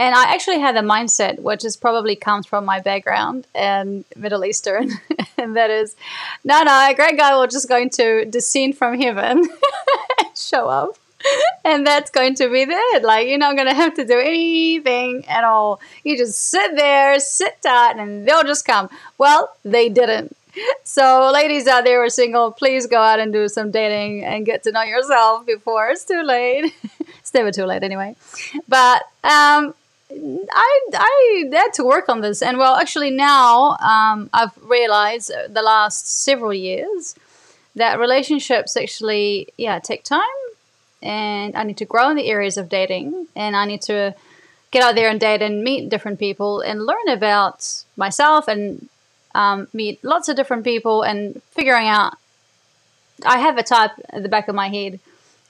And 0.00 0.14
I 0.14 0.32
actually 0.32 0.60
had 0.60 0.76
a 0.76 0.80
mindset, 0.80 1.40
which 1.40 1.62
is 1.62 1.76
probably 1.76 2.16
comes 2.16 2.46
from 2.46 2.64
my 2.64 2.80
background 2.80 3.46
and 3.54 4.06
Middle 4.16 4.46
Eastern, 4.46 4.92
and 5.36 5.56
that 5.56 5.68
is, 5.68 5.94
no, 6.42 6.62
no, 6.62 6.72
a 6.72 6.94
great 6.94 7.18
guy 7.18 7.36
will 7.36 7.46
just 7.46 7.68
going 7.68 7.90
to 7.90 8.24
descend 8.24 8.78
from 8.78 8.98
heaven, 8.98 9.46
show 10.34 10.70
up, 10.70 10.96
and 11.66 11.86
that's 11.86 12.10
going 12.10 12.34
to 12.36 12.48
be 12.48 12.62
it. 12.62 13.02
Like 13.02 13.28
you're 13.28 13.36
not 13.36 13.58
gonna 13.58 13.74
have 13.74 13.92
to 13.96 14.06
do 14.06 14.18
anything 14.18 15.26
at 15.28 15.44
all. 15.44 15.82
You 16.02 16.16
just 16.16 16.38
sit 16.48 16.76
there, 16.76 17.20
sit 17.20 17.60
tight, 17.60 17.98
and 17.98 18.26
they'll 18.26 18.42
just 18.42 18.64
come. 18.64 18.88
Well, 19.18 19.54
they 19.66 19.90
didn't. 19.90 20.34
So, 20.82 21.30
ladies 21.32 21.66
out 21.66 21.84
there 21.84 22.00
who 22.00 22.06
are 22.06 22.10
single, 22.10 22.52
please 22.52 22.86
go 22.86 23.00
out 23.00 23.20
and 23.20 23.34
do 23.34 23.48
some 23.48 23.70
dating 23.70 24.24
and 24.24 24.46
get 24.46 24.62
to 24.62 24.72
know 24.72 24.82
yourself 24.82 25.44
before 25.44 25.90
it's 25.90 26.04
too 26.04 26.22
late. 26.22 26.72
it's 27.18 27.34
never 27.34 27.52
too 27.52 27.66
late 27.66 27.82
anyway. 27.82 28.16
But 28.66 29.02
um, 29.22 29.74
I 30.12 30.80
I 30.94 31.44
had 31.52 31.72
to 31.74 31.84
work 31.84 32.08
on 32.08 32.20
this, 32.20 32.42
and 32.42 32.58
well, 32.58 32.76
actually 32.76 33.10
now 33.10 33.76
um, 33.78 34.30
I've 34.32 34.56
realized 34.62 35.30
the 35.48 35.62
last 35.62 36.24
several 36.24 36.52
years 36.52 37.14
that 37.76 37.98
relationships 38.00 38.76
actually 38.76 39.48
yeah 39.56 39.78
take 39.78 40.02
time 40.02 40.40
and 41.02 41.56
I 41.56 41.62
need 41.62 41.78
to 41.78 41.84
grow 41.84 42.10
in 42.10 42.16
the 42.16 42.28
areas 42.28 42.56
of 42.56 42.68
dating, 42.68 43.26
and 43.34 43.56
I 43.56 43.64
need 43.64 43.82
to 43.82 44.14
get 44.70 44.82
out 44.82 44.94
there 44.94 45.08
and 45.08 45.18
date 45.18 45.42
and 45.42 45.64
meet 45.64 45.88
different 45.88 46.18
people 46.18 46.60
and 46.60 46.84
learn 46.84 47.08
about 47.08 47.84
myself 47.96 48.48
and 48.48 48.88
um, 49.34 49.68
meet 49.72 50.02
lots 50.04 50.28
of 50.28 50.36
different 50.36 50.64
people 50.64 51.02
and 51.02 51.40
figuring 51.50 51.88
out. 51.88 52.14
I 53.24 53.38
have 53.38 53.58
a 53.58 53.62
type 53.62 53.92
at 54.10 54.22
the 54.22 54.28
back 54.28 54.48
of 54.48 54.54
my 54.54 54.68
head. 54.68 55.00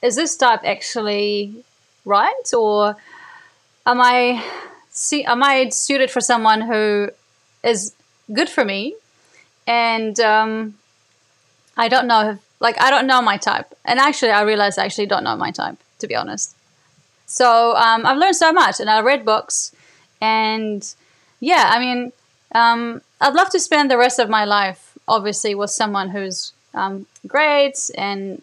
Is 0.03 0.17
this 0.17 0.37
type 0.37 0.61
actually 0.65 1.65
right, 2.05 2.55
or 2.57 2.97
am 3.87 4.01
I 4.01 4.45
see 4.91 5.25
am 5.25 5.43
I 5.43 5.69
suited 5.69 6.11
for 6.11 6.21
someone 6.21 6.63
who 6.63 7.11
is 7.63 7.95
good 8.33 8.49
for 8.49 8.65
me, 8.65 8.95
and 9.67 10.19
um, 10.21 10.75
I 11.77 11.89
don't 11.89 12.07
know 12.07 12.39
like 12.61 12.81
I 12.81 12.91
don't 12.91 13.07
know 13.07 13.23
my 13.23 13.37
type, 13.37 13.75
and 13.85 13.99
actually 13.99 14.31
I 14.31 14.43
realized 14.43 14.79
I 14.79 14.85
actually 14.85 15.07
don't 15.07 15.25
know 15.25 15.37
my 15.37 15.51
type 15.51 15.77
to 15.99 16.07
be 16.07 16.15
honest. 16.15 16.57
So 17.27 17.77
um, 17.77 18.05
I've 18.07 18.19
learned 18.19 18.37
so 18.37 18.53
much, 18.53 18.81
and 18.81 18.91
I 18.91 19.01
read 19.01 19.25
books, 19.25 19.73
and 20.21 20.83
yeah, 21.39 21.71
I 21.73 21.79
mean, 21.79 22.13
um, 22.55 23.03
I'd 23.21 23.35
love 23.35 23.51
to 23.51 23.61
spend 23.61 23.91
the 23.91 23.99
rest 23.99 24.19
of 24.19 24.29
my 24.29 24.45
life, 24.45 24.99
obviously, 25.07 25.55
with 25.55 25.71
someone 25.71 26.11
who's 26.11 26.53
um, 26.75 27.07
great 27.27 27.91
and 27.97 28.43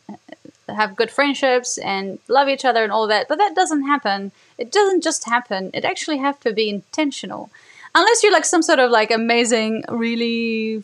have 0.67 0.95
good 0.95 1.11
friendships 1.11 1.77
and 1.77 2.19
love 2.27 2.47
each 2.49 2.65
other 2.65 2.83
and 2.83 2.91
all 2.91 3.07
that. 3.07 3.27
But 3.27 3.37
that 3.37 3.55
doesn't 3.55 3.87
happen. 3.87 4.31
It 4.57 4.71
doesn't 4.71 5.03
just 5.03 5.25
happen. 5.25 5.69
It 5.73 5.85
actually 5.85 6.17
have 6.17 6.39
to 6.41 6.53
be 6.53 6.69
intentional, 6.69 7.49
unless 7.93 8.23
you're 8.23 8.33
like 8.33 8.45
some 8.45 8.63
sort 8.63 8.79
of 8.79 8.91
like 8.91 9.11
amazing, 9.11 9.83
really 9.89 10.83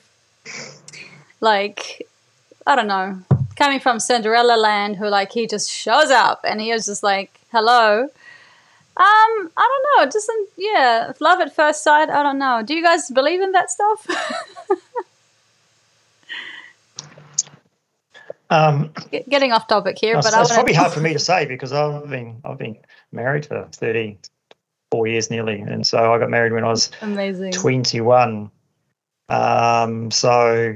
like 1.42 2.08
I 2.66 2.76
don't 2.76 2.88
know, 2.88 3.20
coming 3.56 3.80
from 3.80 4.00
Cinderella 4.00 4.58
land, 4.58 4.96
who 4.98 5.08
like 5.08 5.32
he 5.32 5.48
just 5.48 5.70
shows 5.70 6.10
up 6.10 6.42
and 6.48 6.62
he 6.62 6.72
was 6.72 6.86
just 6.86 7.04
like, 7.04 7.40
hello. 7.52 8.10
Um, 8.96 9.52
I 9.58 9.68
don't 9.70 9.86
know. 9.98 10.04
It 10.04 10.12
doesn't. 10.12 10.50
Yeah, 10.56 11.14
love 11.20 11.40
at 11.42 11.56
first 11.56 11.84
sight. 11.84 12.10
I 12.10 12.22
don't 12.22 12.38
know. 12.38 12.62
Do 12.64 12.76
you 12.76 12.84
guys 12.84 13.10
believe 13.10 13.42
in 13.42 13.52
that 13.54 13.72
stuff? 13.72 14.08
um, 18.54 18.94
Getting 19.30 19.52
off 19.52 19.68
topic 19.68 19.98
here, 20.00 20.16
but 20.16 20.26
it's, 20.26 20.38
it's 20.38 20.54
probably 20.54 20.74
hard 20.74 20.94
for 20.94 21.02
me 21.02 21.13
to 21.13 21.20
say 21.20 21.46
because 21.46 21.74
I've 21.74 22.10
been 22.10 22.42
I've 22.46 22.58
been 22.58 22.78
married 23.12 23.46
for 23.46 23.68
thirty 23.72 24.20
four 24.92 25.08
years 25.08 25.32
nearly, 25.32 25.60
and 25.60 25.86
so 25.86 26.13
I 26.13 26.20
got 26.20 26.30
married 26.30 26.54
when 26.54 26.63
I 26.63 26.70
was 26.70 26.92
amazing 27.02 27.52
twenty 27.52 28.02
one. 28.02 28.52
Um, 29.30 30.12
so 30.12 30.76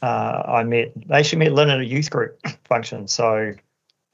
uh, 0.00 0.42
I 0.46 0.64
met 0.64 0.92
they 0.96 1.14
actually 1.14 1.40
met 1.40 1.52
Lynn 1.52 1.70
at 1.70 1.80
a 1.80 1.84
youth 1.84 2.10
group 2.10 2.38
function. 2.64 3.06
So, 3.06 3.52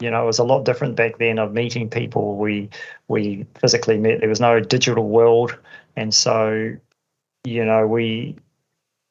you 0.01 0.11
know, 0.11 0.23
it 0.23 0.27
was 0.27 0.39
a 0.39 0.45
lot 0.45 0.65
different 0.65 0.97
back 0.97 1.19
then 1.19 1.39
of 1.39 1.53
meeting 1.53 1.89
people. 1.89 2.37
We 2.37 2.71
we 3.07 3.47
physically 3.61 3.99
met. 3.99 4.21
There 4.21 4.29
was 4.29 4.41
no 4.41 4.59
digital 4.61 5.09
world, 5.09 5.57
and 5.97 6.13
so, 6.13 6.77
you 7.45 7.65
know, 7.65 7.87
we 7.87 8.37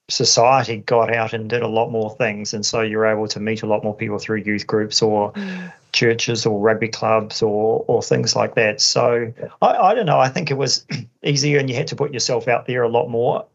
society 0.10 0.78
got 0.78 1.14
out 1.14 1.34
and 1.34 1.50
did 1.50 1.62
a 1.62 1.68
lot 1.68 1.92
more 1.92 2.16
things, 2.16 2.54
and 2.54 2.66
so 2.66 2.82
you're 2.82 3.06
able 3.06 3.28
to 3.30 3.40
meet 3.40 3.64
a 3.64 3.68
lot 3.68 3.84
more 3.84 3.96
people 3.96 4.20
through 4.20 4.38
youth 4.38 4.66
groups 4.66 5.02
or 5.02 5.34
mm. 5.34 5.74
churches 5.92 6.46
or 6.46 6.60
rugby 6.60 6.88
clubs 6.88 7.42
or 7.42 7.84
or 7.88 8.02
things 8.02 8.36
like 8.36 8.56
that. 8.56 8.82
So 8.82 9.34
I, 9.62 9.68
I 9.68 9.96
don't 9.96 10.06
know. 10.06 10.20
I 10.20 10.30
think 10.30 10.52
it 10.52 10.58
was 10.58 10.86
easier, 11.24 11.60
and 11.60 11.70
you 11.70 11.76
had 11.76 11.88
to 11.88 11.96
put 11.96 12.14
yourself 12.14 12.48
out 12.48 12.66
there 12.66 12.84
a 12.84 12.90
lot 12.90 13.10
more 13.10 13.46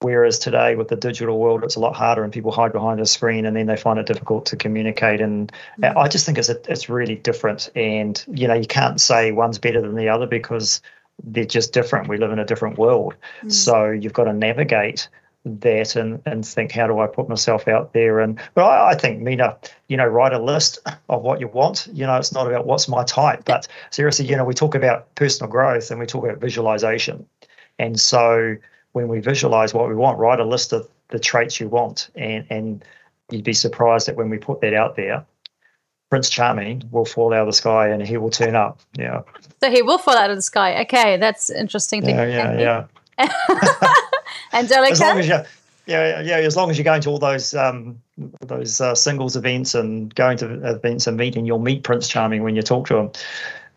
Whereas 0.00 0.38
today, 0.38 0.76
with 0.76 0.86
the 0.88 0.96
digital 0.96 1.40
world, 1.40 1.64
it's 1.64 1.74
a 1.74 1.80
lot 1.80 1.96
harder, 1.96 2.22
and 2.22 2.32
people 2.32 2.52
hide 2.52 2.72
behind 2.72 3.00
a 3.00 3.06
screen, 3.06 3.44
and 3.44 3.56
then 3.56 3.66
they 3.66 3.76
find 3.76 3.98
it 3.98 4.06
difficult 4.06 4.46
to 4.46 4.56
communicate. 4.56 5.20
And 5.20 5.52
mm-hmm. 5.80 5.98
I 5.98 6.06
just 6.06 6.24
think 6.24 6.38
it's 6.38 6.48
a, 6.48 6.60
it's 6.70 6.88
really 6.88 7.16
different. 7.16 7.68
And 7.74 8.22
you 8.28 8.46
know, 8.46 8.54
you 8.54 8.66
can't 8.66 9.00
say 9.00 9.32
one's 9.32 9.58
better 9.58 9.80
than 9.80 9.96
the 9.96 10.08
other 10.08 10.26
because 10.26 10.82
they're 11.24 11.44
just 11.44 11.72
different. 11.72 12.08
We 12.08 12.16
live 12.16 12.30
in 12.30 12.38
a 12.38 12.44
different 12.44 12.78
world, 12.78 13.16
mm-hmm. 13.38 13.48
so 13.50 13.90
you've 13.90 14.12
got 14.12 14.24
to 14.24 14.32
navigate 14.32 15.08
that 15.56 15.96
and 15.96 16.22
and 16.26 16.46
think 16.46 16.72
how 16.72 16.86
do 16.86 16.98
I 17.00 17.06
put 17.06 17.28
myself 17.28 17.68
out 17.68 17.92
there. 17.92 18.20
And 18.20 18.38
but 18.54 18.64
I, 18.64 18.90
I 18.90 18.94
think 18.94 19.20
Mina, 19.20 19.56
you 19.88 19.96
know, 19.96 20.06
write 20.06 20.32
a 20.32 20.38
list 20.38 20.78
of 21.08 21.22
what 21.22 21.40
you 21.40 21.48
want. 21.48 21.88
You 21.92 22.06
know, 22.06 22.16
it's 22.16 22.32
not 22.32 22.46
about 22.46 22.66
what's 22.66 22.88
my 22.88 23.04
type, 23.04 23.44
but 23.44 23.66
seriously, 23.90 24.26
you 24.26 24.36
know, 24.36 24.44
we 24.44 24.54
talk 24.54 24.74
about 24.74 25.14
personal 25.14 25.50
growth 25.50 25.90
and 25.90 25.98
we 25.98 26.06
talk 26.06 26.24
about 26.24 26.38
visualization, 26.40 27.26
and 27.78 27.98
so 27.98 28.56
when 28.92 29.08
we 29.08 29.20
visualize 29.20 29.74
what 29.74 29.88
we 29.88 29.94
want, 29.94 30.18
write 30.18 30.40
a 30.40 30.44
list 30.44 30.72
of 30.72 30.88
the 31.08 31.18
traits 31.18 31.60
you 31.60 31.68
want, 31.68 32.10
and 32.14 32.46
and 32.50 32.84
you'd 33.30 33.44
be 33.44 33.52
surprised 33.52 34.08
that 34.08 34.16
when 34.16 34.30
we 34.30 34.38
put 34.38 34.60
that 34.60 34.74
out 34.74 34.96
there, 34.96 35.24
Prince 36.10 36.30
Charming 36.30 36.88
will 36.90 37.04
fall 37.04 37.34
out 37.34 37.40
of 37.40 37.46
the 37.46 37.52
sky 37.52 37.88
and 37.88 38.06
he 38.06 38.16
will 38.16 38.30
turn 38.30 38.54
up. 38.54 38.80
Yeah. 38.98 39.22
So 39.60 39.70
he 39.70 39.82
will 39.82 39.98
fall 39.98 40.16
out 40.16 40.30
of 40.30 40.36
the 40.36 40.42
sky. 40.42 40.82
Okay, 40.82 41.16
that's 41.18 41.50
interesting. 41.50 42.08
Yeah, 42.08 42.24
yeah, 42.24 42.58
yeah. 42.58 42.84
Angelica. 44.52 44.92
As 44.92 45.00
long 45.00 45.18
as 45.18 45.28
you, 45.28 45.38
yeah, 45.86 46.20
yeah. 46.20 46.36
As 46.36 46.56
long 46.56 46.70
as 46.70 46.76
you're 46.76 46.84
going 46.84 47.00
to 47.02 47.10
all 47.10 47.18
those 47.18 47.54
um, 47.54 48.00
those 48.40 48.80
uh, 48.80 48.94
singles 48.94 49.36
events 49.36 49.74
and 49.74 50.14
going 50.14 50.38
to 50.38 50.68
events 50.68 51.06
and 51.06 51.16
meeting, 51.16 51.46
you'll 51.46 51.58
meet 51.58 51.82
Prince 51.82 52.08
Charming 52.08 52.42
when 52.42 52.54
you 52.54 52.62
talk 52.62 52.86
to 52.88 52.96
him. 52.96 53.10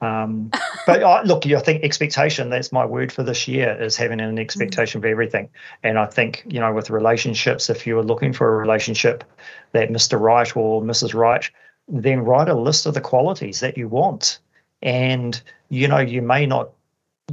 Um, 0.01 0.51
but 0.85 1.03
I, 1.03 1.21
look, 1.23 1.45
I 1.45 1.59
think 1.59 1.83
expectation, 1.83 2.49
that's 2.49 2.71
my 2.71 2.85
word 2.85 3.11
for 3.11 3.23
this 3.23 3.47
year, 3.47 3.81
is 3.81 3.95
having 3.95 4.19
an 4.19 4.39
expectation 4.39 4.99
mm. 4.99 5.03
for 5.03 5.07
everything. 5.07 5.49
And 5.83 5.97
I 5.97 6.05
think, 6.07 6.43
you 6.47 6.59
know, 6.59 6.73
with 6.73 6.89
relationships, 6.89 7.69
if 7.69 7.87
you 7.87 7.97
are 7.99 8.03
looking 8.03 8.33
for 8.33 8.53
a 8.53 8.57
relationship 8.57 9.23
that 9.71 9.89
Mr. 9.89 10.19
Right 10.19 10.55
or 10.57 10.81
Mrs. 10.81 11.13
Right, 11.13 11.49
then 11.87 12.21
write 12.21 12.49
a 12.49 12.55
list 12.55 12.85
of 12.85 12.93
the 12.93 13.01
qualities 13.01 13.59
that 13.61 13.77
you 13.77 13.87
want. 13.87 14.39
And, 14.81 15.39
you 15.69 15.87
know, 15.87 15.99
you 15.99 16.21
may 16.21 16.45
not 16.45 16.71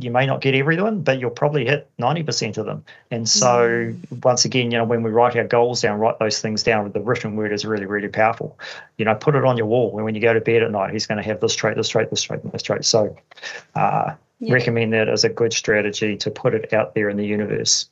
you 0.00 0.10
may 0.10 0.26
not 0.26 0.40
get 0.40 0.54
everyone, 0.54 1.02
but 1.02 1.18
you'll 1.18 1.30
probably 1.30 1.66
hit 1.66 1.88
90% 1.98 2.58
of 2.58 2.66
them. 2.66 2.84
And 3.10 3.28
so, 3.28 3.68
mm. 3.68 4.24
once 4.24 4.44
again, 4.44 4.70
you 4.70 4.78
know, 4.78 4.84
when 4.84 5.02
we 5.02 5.10
write 5.10 5.36
our 5.36 5.44
goals 5.44 5.80
down, 5.82 5.98
write 5.98 6.18
those 6.18 6.40
things 6.40 6.62
down. 6.62 6.90
The 6.90 7.00
written 7.00 7.36
word 7.36 7.52
is 7.52 7.64
really, 7.64 7.86
really 7.86 8.08
powerful. 8.08 8.58
You 8.96 9.04
know, 9.04 9.14
put 9.14 9.34
it 9.34 9.44
on 9.44 9.56
your 9.56 9.66
wall. 9.66 9.94
And 9.96 10.04
when 10.04 10.14
you 10.14 10.20
go 10.20 10.32
to 10.32 10.40
bed 10.40 10.62
at 10.62 10.70
night, 10.70 10.92
he's 10.92 11.06
going 11.06 11.18
to 11.18 11.24
have 11.24 11.40
this 11.40 11.54
trait, 11.54 11.76
this 11.76 11.88
trait, 11.88 12.10
this 12.10 12.22
trait, 12.22 12.42
and 12.42 12.52
this 12.52 12.62
trait. 12.62 12.84
So, 12.84 13.16
uh, 13.74 14.14
yeah. 14.40 14.52
recommend 14.52 14.92
that 14.92 15.08
as 15.08 15.24
a 15.24 15.28
good 15.28 15.52
strategy 15.52 16.16
to 16.16 16.30
put 16.30 16.54
it 16.54 16.72
out 16.72 16.94
there 16.94 17.08
in 17.08 17.16
the 17.16 17.26
universe. 17.26 17.88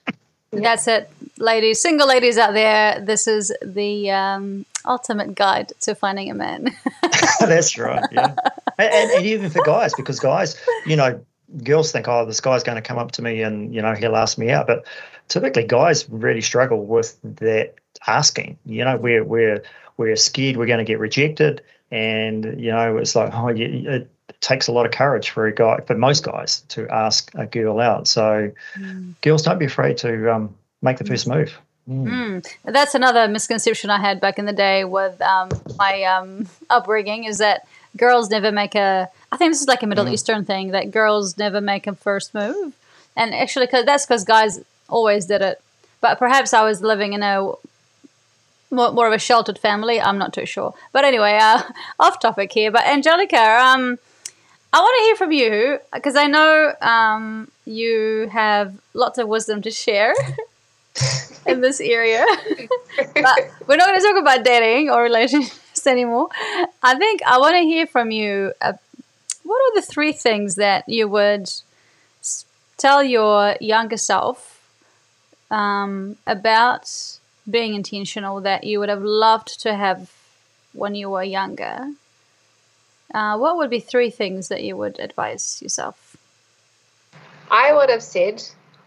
That's 0.52 0.86
it, 0.86 1.10
ladies, 1.38 1.80
single 1.80 2.06
ladies 2.06 2.38
out 2.38 2.54
there. 2.54 3.00
This 3.00 3.26
is 3.26 3.52
the 3.62 4.10
um, 4.10 4.64
ultimate 4.84 5.34
guide 5.34 5.72
to 5.80 5.94
finding 5.94 6.30
a 6.30 6.34
man. 6.34 6.74
That's 7.40 7.76
right. 7.76 8.04
Yeah. 8.12 8.34
And, 8.78 8.92
and, 8.92 9.10
and 9.10 9.26
even 9.26 9.50
for 9.50 9.62
guys, 9.64 9.94
because 9.94 10.20
guys, 10.20 10.56
you 10.86 10.96
know, 10.96 11.20
girls 11.62 11.92
think, 11.92 12.08
oh, 12.08 12.24
this 12.26 12.40
guy's 12.40 12.62
going 12.62 12.76
to 12.76 12.82
come 12.82 12.98
up 12.98 13.12
to 13.12 13.22
me 13.22 13.42
and 13.42 13.74
you 13.74 13.82
know 13.82 13.94
he'll 13.94 14.16
ask 14.16 14.38
me 14.38 14.50
out, 14.50 14.66
but 14.66 14.84
typically 15.28 15.64
guys 15.64 16.08
really 16.08 16.40
struggle 16.40 16.84
with 16.84 17.18
that 17.22 17.74
asking. 18.06 18.58
You 18.64 18.84
know, 18.84 18.96
we're 18.96 19.24
we're 19.24 19.62
we're 19.96 20.16
scared 20.16 20.56
we're 20.56 20.66
going 20.66 20.78
to 20.78 20.84
get 20.84 20.98
rejected, 20.98 21.62
and 21.90 22.44
you 22.60 22.70
know 22.70 22.96
it's 22.98 23.14
like, 23.14 23.32
oh, 23.34 23.48
it 23.48 24.10
takes 24.40 24.68
a 24.68 24.72
lot 24.72 24.86
of 24.86 24.92
courage 24.92 25.30
for 25.30 25.46
a 25.46 25.54
guy, 25.54 25.80
for 25.86 25.96
most 25.96 26.24
guys, 26.24 26.60
to 26.68 26.88
ask 26.88 27.30
a 27.34 27.46
girl 27.46 27.80
out. 27.80 28.06
So, 28.08 28.52
mm. 28.76 29.14
girls, 29.22 29.42
don't 29.42 29.58
be 29.58 29.64
afraid 29.66 29.96
to 29.98 30.32
um, 30.34 30.54
make 30.82 30.98
the 30.98 31.04
first 31.04 31.26
move. 31.26 31.56
Mm. 31.88 32.08
Mm. 32.08 32.46
That's 32.64 32.94
another 32.94 33.28
misconception 33.28 33.90
I 33.90 34.00
had 34.00 34.20
back 34.20 34.38
in 34.38 34.44
the 34.44 34.52
day 34.52 34.84
with 34.84 35.20
um, 35.22 35.50
my 35.78 36.02
um, 36.04 36.48
upbringing 36.68 37.24
is 37.24 37.38
that 37.38 37.66
girls 37.96 38.30
never 38.30 38.52
make 38.52 38.74
a. 38.74 39.08
I 39.32 39.36
think 39.36 39.52
this 39.52 39.60
is 39.60 39.68
like 39.68 39.82
a 39.82 39.86
Middle 39.86 40.04
mm. 40.04 40.12
Eastern 40.12 40.44
thing 40.44 40.70
that 40.70 40.90
girls 40.90 41.36
never 41.36 41.60
make 41.60 41.86
a 41.86 41.94
first 41.94 42.34
move, 42.34 42.74
and 43.16 43.34
actually, 43.34 43.66
cause 43.66 43.84
that's 43.84 44.06
because 44.06 44.24
guys 44.24 44.60
always 44.88 45.26
did 45.26 45.42
it. 45.42 45.60
But 46.00 46.18
perhaps 46.18 46.52
I 46.52 46.62
was 46.62 46.82
living 46.82 47.12
in 47.12 47.22
a 47.22 47.52
more, 48.70 48.92
more 48.92 49.06
of 49.06 49.12
a 49.12 49.18
sheltered 49.18 49.58
family. 49.58 50.00
I'm 50.00 50.18
not 50.18 50.32
too 50.32 50.46
sure. 50.46 50.74
But 50.92 51.04
anyway, 51.04 51.38
uh, 51.40 51.62
off 52.00 52.20
topic 52.20 52.52
here. 52.52 52.70
But 52.70 52.86
Angelica, 52.86 53.36
um, 53.36 53.98
I 54.72 54.80
want 54.80 54.98
to 54.98 55.04
hear 55.04 55.16
from 55.16 55.32
you 55.32 55.78
because 55.92 56.16
I 56.16 56.26
know 56.26 56.74
um, 56.80 57.50
you 57.64 58.28
have 58.32 58.78
lots 58.94 59.18
of 59.18 59.28
wisdom 59.28 59.62
to 59.62 59.70
share 59.70 60.14
in 61.46 61.60
this 61.60 61.80
area. 61.80 62.24
but 63.14 63.38
we're 63.66 63.76
not 63.76 63.86
going 63.86 64.00
to 64.00 64.06
talk 64.06 64.20
about 64.20 64.44
dating 64.44 64.90
or 64.90 65.02
relationships 65.02 65.60
anymore. 65.86 66.28
I 66.82 66.96
think 66.96 67.22
I 67.26 67.38
want 67.38 67.54
to 67.54 67.62
hear 67.62 67.86
from 67.86 68.10
you. 68.10 68.52
Uh, 68.60 68.74
what 69.42 69.56
are 69.56 69.80
the 69.80 69.86
three 69.86 70.12
things 70.12 70.56
that 70.56 70.88
you 70.88 71.08
would 71.08 71.48
tell 72.76 73.02
your 73.02 73.56
younger 73.60 73.96
self 73.96 74.68
um, 75.50 76.16
about 76.26 76.90
being 77.48 77.74
intentional 77.74 78.40
that 78.40 78.64
you 78.64 78.80
would 78.80 78.88
have 78.88 79.02
loved 79.02 79.60
to 79.62 79.74
have 79.74 80.12
when 80.72 80.94
you 80.94 81.10
were 81.10 81.22
younger? 81.22 81.92
Uh, 83.14 83.38
what 83.38 83.56
would 83.56 83.70
be 83.70 83.80
three 83.80 84.10
things 84.10 84.48
that 84.48 84.62
you 84.62 84.76
would 84.76 84.98
advise 84.98 85.62
yourself? 85.62 86.16
I 87.50 87.72
would 87.72 87.88
have 87.88 88.02
said, 88.02 88.42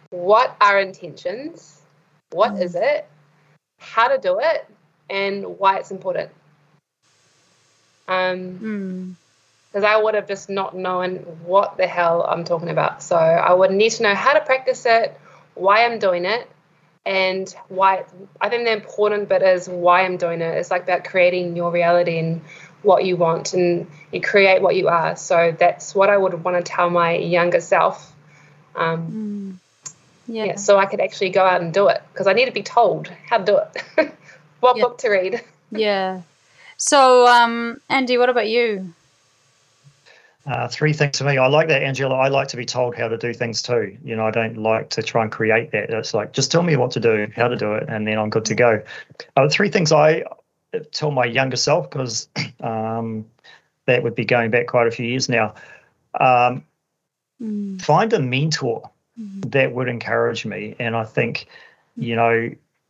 what 0.10 0.56
are 0.60 0.80
intentions? 0.80 1.82
What 2.32 2.56
mm. 2.56 2.64
is 2.64 2.76
it? 2.76 3.08
How 3.80 4.10
to 4.10 4.18
do 4.18 4.40
it? 4.40 4.68
And 5.10 5.58
why 5.58 5.78
it's 5.78 5.92
important. 5.92 6.30
Um, 8.10 9.16
because 9.72 9.84
mm. 9.84 9.88
I 9.88 10.02
would 10.02 10.16
have 10.16 10.28
just 10.28 10.50
not 10.50 10.76
known 10.76 11.18
what 11.46 11.78
the 11.78 11.86
hell 11.86 12.24
I'm 12.24 12.44
talking 12.44 12.70
about. 12.70 13.04
So 13.04 13.16
I 13.16 13.54
would 13.54 13.72
need 13.72 13.92
to 13.92 14.04
know 14.04 14.16
how 14.16 14.34
to 14.34 14.42
practice 14.42 14.86
it, 14.86 15.18
why 15.54 15.86
I'm 15.86 16.00
doing 16.00 16.26
it, 16.26 16.50
and 17.06 17.54
why. 17.68 18.06
I 18.42 18.50
think 18.50 18.66
the 18.66 18.74
important 18.74 19.30
bit 19.30 19.44
is 19.44 19.70
why 19.70 20.06
I'm 20.06 20.18
doing 20.18 20.42
it. 20.42 20.58
It's 20.58 20.72
like 20.72 20.84
about 20.84 21.06
creating 21.06 21.56
your 21.56 21.72
reality 21.72 22.18
and 22.18 22.42
what 22.82 23.06
you 23.06 23.16
want 23.16 23.54
and 23.54 23.88
you 24.12 24.22
create 24.22 24.62
what 24.62 24.76
you 24.76 24.88
are. 24.88 25.16
So 25.16 25.56
that's 25.58 25.94
what 25.94 26.10
I 26.10 26.18
would 26.18 26.44
want 26.44 26.58
to 26.58 26.64
tell 26.64 26.90
my 26.90 27.16
younger 27.16 27.62
self. 27.62 28.14
Um, 28.76 29.60
mm. 29.88 29.94
yeah. 30.28 30.46
yeah. 30.46 30.56
So 30.56 30.78
I 30.78 30.86
could 30.86 31.02
actually 31.02 31.30
go 31.30 31.46
out 31.46 31.62
and 31.62 31.74
do 31.74 31.90
it 31.90 32.02
because 32.12 32.28
I 32.28 32.34
need 32.34 32.46
to 32.46 32.52
be 32.52 32.64
told 32.64 33.08
how 33.08 33.38
to 33.38 33.46
do 33.46 33.58
it, 33.58 34.14
what 34.62 34.78
book 34.78 34.98
to 35.00 35.10
read. 35.10 35.44
yeah. 35.72 36.22
So, 36.80 37.28
um, 37.28 37.80
Andy, 37.90 38.18
what 38.18 38.30
about 38.30 38.48
you? 38.48 38.94
Uh, 40.48 40.68
three 40.70 40.94
things 40.94 41.18
for 41.18 41.26
me. 41.26 41.38
I 41.38 41.48
like 41.48 41.68
that, 41.68 41.84
Angela. 41.84 42.16
I 42.16 42.30
like 42.30 42.48
to 42.48 42.58
be 42.58 42.66
told 42.66 42.96
how 42.96 43.10
to 43.10 43.18
do 43.18 43.34
things 43.34 43.62
too. 43.62 43.98
You 44.04 44.16
know, 44.16 44.26
I 44.26 44.32
don't 44.32 44.58
like 44.58 44.90
to 44.92 45.04
try 45.04 45.24
and 45.24 45.32
create 45.32 45.72
that. 45.72 45.90
It's 45.90 46.14
like 46.14 46.32
just 46.32 46.52
tell 46.52 46.64
me 46.64 46.78
what 46.78 46.92
to 46.92 47.02
do, 47.02 47.28
how 47.36 47.50
to 47.50 47.58
do 47.58 47.74
it, 47.74 47.88
and 47.90 48.08
then 48.08 48.18
I'm 48.18 48.30
good 48.30 48.46
to 48.46 48.56
go. 48.56 48.82
Uh, 49.36 49.50
three 49.50 49.70
things 49.70 49.92
I 49.92 50.24
tell 50.92 51.12
my 51.12 51.26
younger 51.26 51.58
self 51.58 51.90
because 51.90 52.30
um, 52.62 53.26
that 53.86 54.02
would 54.02 54.16
be 54.16 54.26
going 54.26 54.50
back 54.50 54.68
quite 54.68 54.88
a 54.88 54.92
few 54.92 55.06
years 55.06 55.28
now. 55.28 55.54
Um, 56.18 56.64
mm. 57.42 57.82
Find 57.82 58.12
a 58.14 58.20
mentor 58.20 58.90
mm. 59.20 59.52
that 59.52 59.74
would 59.74 59.90
encourage 59.90 60.46
me, 60.46 60.76
and 60.80 60.96
I 60.96 61.04
think, 61.04 61.48
you 61.98 62.16
know, 62.16 62.50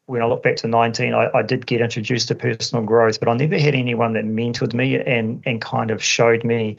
when 0.10 0.24
I 0.24 0.26
look 0.26 0.42
back 0.42 0.56
to 0.58 0.68
19, 0.68 1.14
I, 1.14 1.30
I, 1.36 1.44
did 1.44 1.68
get 1.68 1.82
introduced 1.82 2.30
to 2.30 2.36
personal 2.36 2.84
growth, 2.84 3.20
but 3.20 3.30
I 3.30 3.36
never 3.36 3.60
had 3.60 3.76
anyone 3.76 4.14
that 4.14 4.26
mentored 4.26 4.74
me 4.74 4.96
and 4.96 5.44
and 5.46 5.62
kind 5.62 5.92
of 5.92 6.04
showed 6.04 6.44
me 6.44 6.78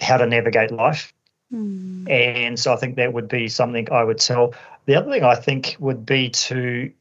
how 0.00 0.18
to 0.18 0.26
navigate 0.26 0.70
life. 0.70 1.12
Mm. 1.52 2.08
And 2.08 2.58
so 2.58 2.72
I 2.72 2.76
think 2.76 2.94
that 2.96 3.12
would 3.12 3.28
be 3.28 3.48
something 3.48 3.90
I 3.90 4.04
would 4.04 4.18
tell. 4.18 4.54
The 4.86 4.94
other 4.94 5.10
thing 5.10 5.24
I 5.24 5.34
think 5.34 5.76
would 5.80 6.06
be 6.06 6.30
to 6.30 6.92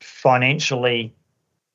financially 0.00 1.14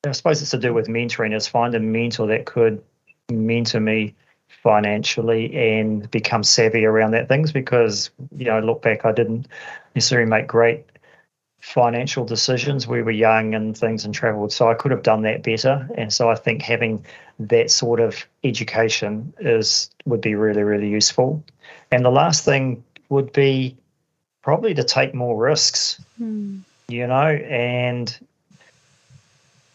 I 0.06 0.12
suppose 0.12 0.40
it's 0.40 0.50
to 0.52 0.58
do 0.58 0.72
with 0.72 0.86
mentoring 0.86 1.34
is 1.34 1.48
find 1.48 1.74
a 1.74 1.80
mentor 1.80 2.26
that 2.28 2.46
could 2.46 2.82
mentor 3.30 3.80
me 3.80 4.14
financially 4.62 5.56
and 5.56 6.10
become 6.10 6.42
savvy 6.42 6.84
around 6.84 7.12
that 7.12 7.28
things 7.28 7.50
because 7.50 8.10
you 8.36 8.44
know 8.44 8.60
look 8.60 8.82
back 8.82 9.04
I 9.04 9.12
didn't 9.12 9.46
necessarily 9.94 10.28
make 10.28 10.46
great 10.46 10.84
financial 11.60 12.24
decisions 12.24 12.86
we 12.86 13.02
were 13.02 13.10
young 13.10 13.54
and 13.54 13.76
things 13.76 14.04
and 14.04 14.14
traveled 14.14 14.52
so 14.52 14.70
I 14.70 14.74
could 14.74 14.90
have 14.90 15.02
done 15.02 15.22
that 15.22 15.42
better 15.42 15.88
and 15.96 16.12
so 16.12 16.30
I 16.30 16.34
think 16.34 16.62
having 16.62 17.04
that 17.38 17.70
sort 17.70 18.00
of 18.00 18.26
education 18.42 19.34
is 19.38 19.90
would 20.06 20.22
be 20.22 20.34
really 20.34 20.62
really 20.62 20.88
useful 20.88 21.44
and 21.92 22.04
the 22.04 22.10
last 22.10 22.44
thing 22.44 22.82
would 23.10 23.32
be 23.32 23.76
probably 24.42 24.72
to 24.74 24.84
take 24.84 25.14
more 25.14 25.36
risks 25.36 26.00
mm. 26.20 26.60
you 26.88 27.06
know 27.06 27.26
and 27.26 28.18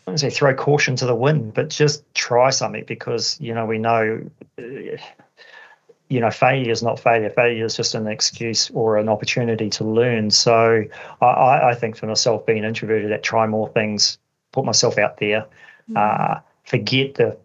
I 0.05 0.11
wouldn't 0.11 0.19
say 0.21 0.29
throw 0.29 0.53
caution 0.53 0.95
to 0.97 1.07
the 1.07 1.15
wind, 1.15 1.55
but 1.55 1.69
just 1.69 2.03
try 2.13 2.51
something 2.51 2.83
because 2.85 3.41
you 3.41 3.55
know 3.55 3.65
we 3.65 3.79
know, 3.79 4.29
you 6.09 6.19
know, 6.19 6.29
failure 6.29 6.71
is 6.71 6.83
not 6.83 6.99
failure. 6.99 7.29
Failure 7.29 7.65
is 7.65 7.75
just 7.75 7.95
an 7.95 8.07
excuse 8.07 8.69
or 8.71 8.97
an 8.97 9.09
opportunity 9.09 9.69
to 9.71 9.83
learn. 9.83 10.29
So 10.29 10.83
I, 11.21 11.69
I 11.69 11.75
think 11.75 11.97
for 11.97 12.05
myself, 12.05 12.45
being 12.45 12.63
introverted, 12.63 13.11
that 13.11 13.23
try 13.23 13.47
more 13.47 13.69
things, 13.69 14.17
put 14.51 14.65
myself 14.65 14.97
out 14.97 15.17
there, 15.17 15.45
mm. 15.89 15.97
uh, 15.97 16.41
forget 16.63 17.15
the 17.15 17.37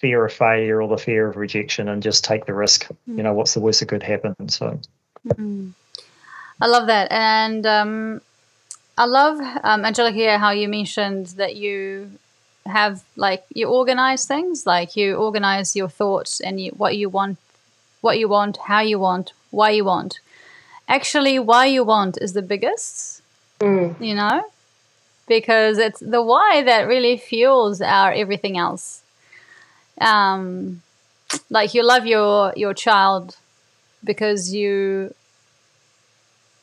fear 0.00 0.24
of 0.26 0.32
failure 0.32 0.82
or 0.82 0.88
the 0.88 0.98
fear 0.98 1.28
of 1.28 1.36
rejection, 1.36 1.88
and 1.88 2.02
just 2.02 2.24
take 2.24 2.46
the 2.46 2.54
risk. 2.54 2.88
Mm. 3.08 3.18
You 3.18 3.22
know, 3.22 3.34
what's 3.34 3.54
the 3.54 3.60
worst 3.60 3.80
that 3.80 3.88
could 3.88 4.02
happen? 4.02 4.34
So. 4.48 4.80
Mm. 5.26 5.72
I 6.60 6.66
love 6.66 6.86
that, 6.86 7.12
and 7.12 7.66
um, 7.66 8.20
I 8.98 9.04
love 9.04 9.38
um, 9.62 9.84
Angelica 9.84 10.38
how 10.38 10.50
you 10.50 10.68
mentioned 10.68 11.26
that 11.36 11.54
you 11.54 12.10
have 12.64 13.02
like 13.14 13.44
you 13.54 13.68
organize 13.68 14.24
things, 14.24 14.66
like 14.66 14.96
you 14.96 15.16
organize 15.16 15.76
your 15.76 15.88
thoughts 15.88 16.40
and 16.40 16.60
you, 16.60 16.70
what 16.70 16.96
you 16.96 17.08
want, 17.08 17.38
what 18.06 18.18
you 18.18 18.28
want, 18.28 18.56
how 18.72 18.80
you 18.80 18.98
want, 18.98 19.32
why 19.50 19.70
you 19.70 19.84
want. 19.84 20.20
Actually, 20.88 21.36
why 21.50 21.64
you 21.66 21.82
want 21.82 22.16
is 22.24 22.32
the 22.32 22.46
biggest, 22.52 23.20
mm. 23.60 24.00
you 24.00 24.14
know, 24.14 24.38
because 25.26 25.76
it's 25.86 26.00
the 26.14 26.22
why 26.22 26.62
that 26.62 26.82
really 26.86 27.16
fuels 27.16 27.80
our 27.80 28.12
everything 28.12 28.56
else. 28.56 29.02
Um, 30.00 30.82
like 31.50 31.74
you 31.74 31.82
love 31.82 32.06
your 32.06 32.52
your 32.56 32.74
child 32.74 33.36
because 34.04 34.54
you 34.54 35.12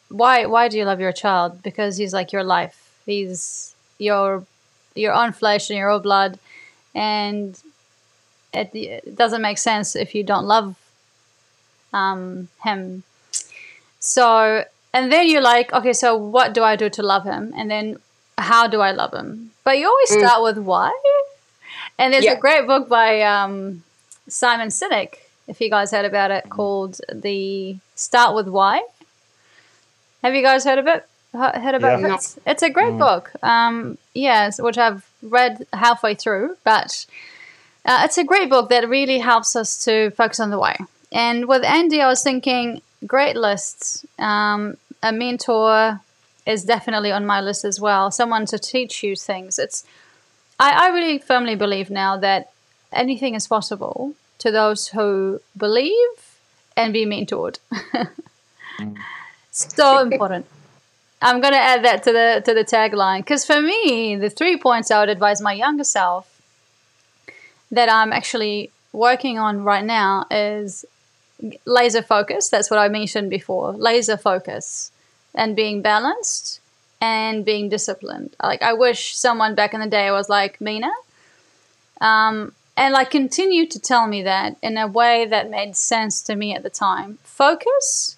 why 0.10 0.46
why 0.46 0.70
do 0.70 0.78
you 0.78 0.86
love 0.86 1.02
your 1.02 1.12
child? 1.24 1.62
Because 1.62 1.98
he's 1.98 2.14
like 2.14 2.32
your 2.32 2.46
life. 2.58 2.78
He's 3.06 3.76
your 4.00 4.46
your 4.96 5.14
own 5.14 5.32
flesh 5.34 5.70
and 5.70 5.78
your 5.78 5.90
own 5.90 6.02
blood, 6.02 6.40
and 6.96 7.60
it, 8.54 8.70
it 8.74 9.16
doesn't 9.18 9.42
make 9.42 9.58
sense 9.58 9.96
if 9.96 10.16
you 10.16 10.24
don't 10.24 10.46
love 10.46 10.76
um, 11.94 12.50
him. 12.64 13.04
So 14.00 14.66
and 14.94 15.12
then 15.12 15.28
you're 15.28 15.42
like, 15.42 15.74
okay, 15.74 15.94
so 15.94 16.16
what 16.16 16.54
do 16.54 16.64
I 16.64 16.76
do 16.76 16.90
to 16.92 17.04
love 17.04 17.24
him? 17.24 17.54
And 17.58 17.70
then 17.70 17.98
how 18.38 18.68
do 18.68 18.80
I 18.80 18.92
love 18.92 19.14
him? 19.14 19.52
But 19.64 19.80
you 19.80 19.88
always 19.88 20.12
mm. 20.12 20.20
start 20.20 20.40
mm. 20.40 20.44
with 20.44 20.58
why. 20.60 20.92
And 21.98 22.14
there's 22.14 22.26
yeah. 22.26 22.34
a 22.34 22.40
great 22.40 22.68
book 22.68 22.88
by 22.88 23.22
um, 23.22 23.84
Simon 24.28 24.70
Sinek, 24.70 25.16
if 25.48 25.60
you 25.60 25.70
guys 25.70 25.92
heard 25.92 26.06
about 26.06 26.32
it, 26.32 26.50
called 26.50 27.00
The 27.12 27.78
Start 27.96 28.36
with 28.36 28.48
Why. 28.48 28.84
Have 30.24 30.36
you 30.36 30.44
guys 30.44 30.64
heard 30.64 30.80
of 30.80 30.88
it? 30.88 31.06
Heard 31.34 31.76
about 31.76 32.02
yeah. 32.02 32.16
it? 32.16 32.36
It's 32.46 32.62
a 32.62 32.70
great 32.70 32.94
mm. 32.94 33.00
book. 33.00 33.32
Um, 33.42 33.98
yes, 34.14 34.62
which 34.62 34.78
I've 34.78 35.08
read 35.24 35.66
halfway 35.74 36.14
through, 36.14 36.58
but 36.64 37.08
uh, 37.86 38.02
it's 38.04 38.20
a 38.20 38.24
great 38.24 38.50
book 38.50 38.70
that 38.70 38.88
really 38.88 39.18
helps 39.18 39.56
us 39.56 39.84
to 39.86 40.12
focus 40.12 40.40
on 40.40 40.52
the 40.52 40.60
why. 40.60 40.78
And 41.14 41.48
with 41.48 41.64
Andy, 41.64 42.02
I 42.02 42.08
was 42.08 42.24
thinking 42.24 42.82
great 43.06 43.38
lists. 43.38 44.06
Um, 44.20 44.78
a 45.02 45.12
mentor 45.12 46.02
is 46.46 46.66
definitely 46.66 47.12
on 47.12 47.26
my 47.26 47.40
list 47.40 47.64
as 47.64 47.80
well. 47.80 48.12
Someone 48.12 48.46
to 48.48 48.60
teach 48.60 49.04
you 49.04 49.16
things. 49.16 49.60
It's 49.60 49.86
I, 50.60 50.88
I 50.88 50.94
really 50.94 51.20
firmly 51.20 51.56
believe 51.56 51.90
now 51.90 52.18
that 52.18 52.52
anything 52.92 53.36
is 53.36 53.48
possible 53.48 54.16
to 54.40 54.52
those 54.52 54.90
who 54.90 55.40
believe 55.56 56.38
and 56.76 56.92
be 56.92 57.06
mentored. 57.06 57.60
So 59.54 60.00
important. 60.12 60.46
I'm 61.22 61.40
gonna 61.40 61.58
add 61.58 61.86
that 61.86 62.04
to 62.04 62.12
the 62.12 62.42
to 62.44 62.54
the 62.54 62.66
tagline 62.66 63.20
because 63.20 63.46
for 63.46 63.62
me, 63.62 64.16
the 64.18 64.30
three 64.30 64.58
points 64.58 64.92
I 64.92 65.00
would 65.00 65.10
advise 65.10 65.40
my 65.42 65.54
younger 65.54 65.86
self 65.86 66.42
that 67.72 67.90
I'm 67.90 68.12
actually 68.12 68.72
working 68.92 69.40
on 69.40 69.64
right 69.64 69.86
now 69.86 70.26
is 70.30 70.86
laser 71.66 72.02
focus. 72.02 72.50
That's 72.50 72.70
what 72.70 72.80
I 72.80 72.88
mentioned 72.88 73.30
before. 73.30 73.74
Laser 73.74 74.18
focus 74.18 74.92
and 75.34 75.56
being 75.56 75.82
balanced 75.82 76.60
and 77.02 77.44
being 77.44 77.70
disciplined. 77.70 78.36
Like 78.42 78.62
I 78.62 78.74
wish 78.74 79.16
someone 79.16 79.56
back 79.56 79.74
in 79.74 79.80
the 79.80 79.88
day 79.88 80.12
was 80.12 80.30
like 80.30 80.62
Mina. 80.62 80.92
Um, 82.00 82.54
and 82.76 82.94
like 82.94 83.12
continue 83.12 83.68
to 83.68 83.80
tell 83.80 84.08
me 84.08 84.24
that 84.24 84.58
in 84.62 84.78
a 84.78 84.88
way 84.88 85.26
that 85.26 85.50
made 85.50 85.76
sense 85.76 86.22
to 86.24 86.36
me 86.36 86.56
at 86.56 86.64
the 86.64 86.70
time. 86.70 87.20
Focus 87.24 88.18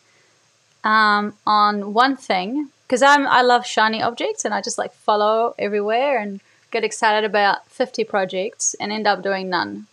um, 0.84 1.34
on 1.46 1.94
one 1.94 2.16
thing 2.16 2.70
because 2.88 3.02
I'm 3.02 3.28
I 3.28 3.42
love 3.42 3.66
shiny 3.66 4.02
objects 4.02 4.46
and 4.46 4.54
I 4.54 4.62
just 4.62 4.78
like 4.78 4.94
follow 4.94 5.56
everywhere 5.58 6.20
and 6.20 6.40
get 6.72 6.84
excited 6.84 7.26
about 7.26 7.68
50 7.70 8.04
projects 8.04 8.76
and 8.80 8.92
end 8.92 9.08
up 9.08 9.24
doing 9.24 9.50
none. 9.50 9.88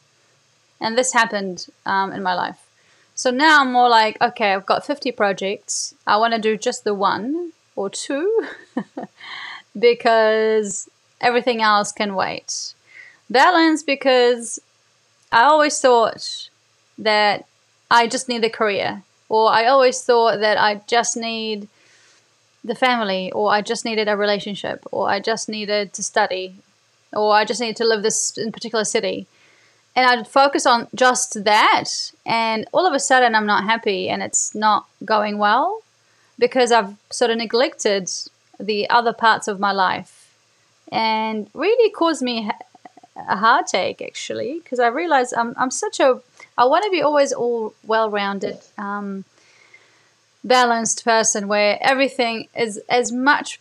And 0.80 0.98
this 0.98 1.12
happened 1.12 1.66
um, 1.86 2.12
in 2.12 2.22
my 2.22 2.34
life. 2.34 2.66
So 3.14 3.30
now 3.30 3.60
I'm 3.60 3.72
more 3.72 3.88
like, 3.88 4.20
okay, 4.20 4.52
I've 4.52 4.66
got 4.66 4.86
50 4.86 5.12
projects. 5.12 5.94
I 6.06 6.16
want 6.16 6.34
to 6.34 6.40
do 6.40 6.56
just 6.56 6.84
the 6.84 6.94
one 6.94 7.52
or 7.76 7.90
two 7.90 8.46
because 9.78 10.88
everything 11.20 11.62
else 11.62 11.92
can 11.92 12.14
wait. 12.14 12.74
Balance 13.30 13.82
because 13.82 14.58
I 15.30 15.44
always 15.44 15.80
thought 15.80 16.48
that 16.98 17.46
I 17.90 18.06
just 18.06 18.28
need 18.28 18.44
a 18.44 18.50
career, 18.50 19.02
or 19.28 19.50
I 19.50 19.66
always 19.66 20.02
thought 20.02 20.40
that 20.40 20.58
I 20.58 20.82
just 20.86 21.16
need 21.16 21.68
the 22.64 22.74
family, 22.74 23.32
or 23.32 23.50
I 23.50 23.62
just 23.62 23.84
needed 23.84 24.08
a 24.08 24.16
relationship, 24.16 24.84
or 24.92 25.08
I 25.08 25.20
just 25.20 25.48
needed 25.48 25.92
to 25.94 26.02
study, 26.02 26.56
or 27.12 27.34
I 27.34 27.44
just 27.44 27.60
needed 27.60 27.76
to 27.76 27.84
live 27.84 28.02
this 28.02 28.36
in 28.36 28.52
particular 28.52 28.84
city. 28.84 29.26
And 29.94 30.06
I'd 30.06 30.26
focus 30.26 30.64
on 30.64 30.88
just 30.94 31.44
that, 31.44 32.12
and 32.24 32.66
all 32.72 32.86
of 32.86 32.94
a 32.94 33.00
sudden 33.00 33.34
I'm 33.34 33.46
not 33.46 33.64
happy 33.64 34.08
and 34.08 34.22
it's 34.22 34.54
not 34.54 34.86
going 35.04 35.36
well 35.36 35.82
because 36.38 36.72
I've 36.72 36.96
sort 37.10 37.30
of 37.30 37.36
neglected 37.36 38.10
the 38.58 38.88
other 38.88 39.12
parts 39.12 39.48
of 39.48 39.60
my 39.60 39.72
life. 39.72 40.34
And 40.90 41.48
really 41.54 41.90
caused 41.90 42.22
me 42.22 42.50
a 43.16 43.36
heartache 43.36 44.02
actually 44.02 44.60
because 44.62 44.80
I 44.80 44.88
realized 44.88 45.34
I'm, 45.36 45.54
I'm 45.56 45.70
such 45.70 46.00
a 46.00 46.20
I 46.56 46.64
want 46.66 46.84
to 46.84 46.90
be 46.90 47.02
always 47.02 47.32
all 47.32 47.74
well-rounded 47.84 48.58
um, 48.76 49.24
balanced 50.44 51.04
person 51.04 51.48
where 51.48 51.78
everything 51.80 52.48
is 52.56 52.78
as 52.88 53.12
much 53.12 53.60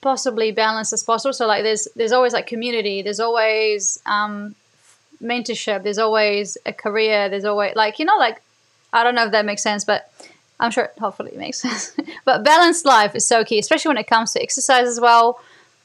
possibly 0.00 0.52
balanced 0.52 0.92
as 0.92 1.02
possible. 1.02 1.32
So 1.32 1.46
like 1.46 1.62
there's 1.62 1.88
there's 1.96 2.12
always 2.12 2.32
like 2.32 2.46
community 2.46 3.02
there's 3.02 3.20
always 3.20 4.00
um, 4.06 4.54
mentorship 5.22 5.82
there's 5.82 5.98
always 5.98 6.56
a 6.66 6.72
career 6.72 7.28
there's 7.28 7.44
always 7.44 7.74
like 7.76 7.98
you 7.98 8.04
know 8.04 8.16
like 8.16 8.40
I 8.92 9.04
don't 9.04 9.14
know 9.14 9.26
if 9.26 9.32
that 9.32 9.44
makes 9.44 9.62
sense 9.62 9.84
but 9.84 10.10
I'm 10.58 10.70
sure 10.70 10.90
hopefully 10.98 11.32
it 11.32 11.38
makes 11.38 11.60
sense 11.62 11.94
but 12.24 12.44
balanced 12.44 12.84
life 12.84 13.14
is 13.14 13.26
so 13.26 13.44
key 13.44 13.58
especially 13.58 13.90
when 13.90 13.98
it 13.98 14.06
comes 14.06 14.32
to 14.32 14.42
exercise 14.42 14.88
as 14.88 15.00
well 15.00 15.40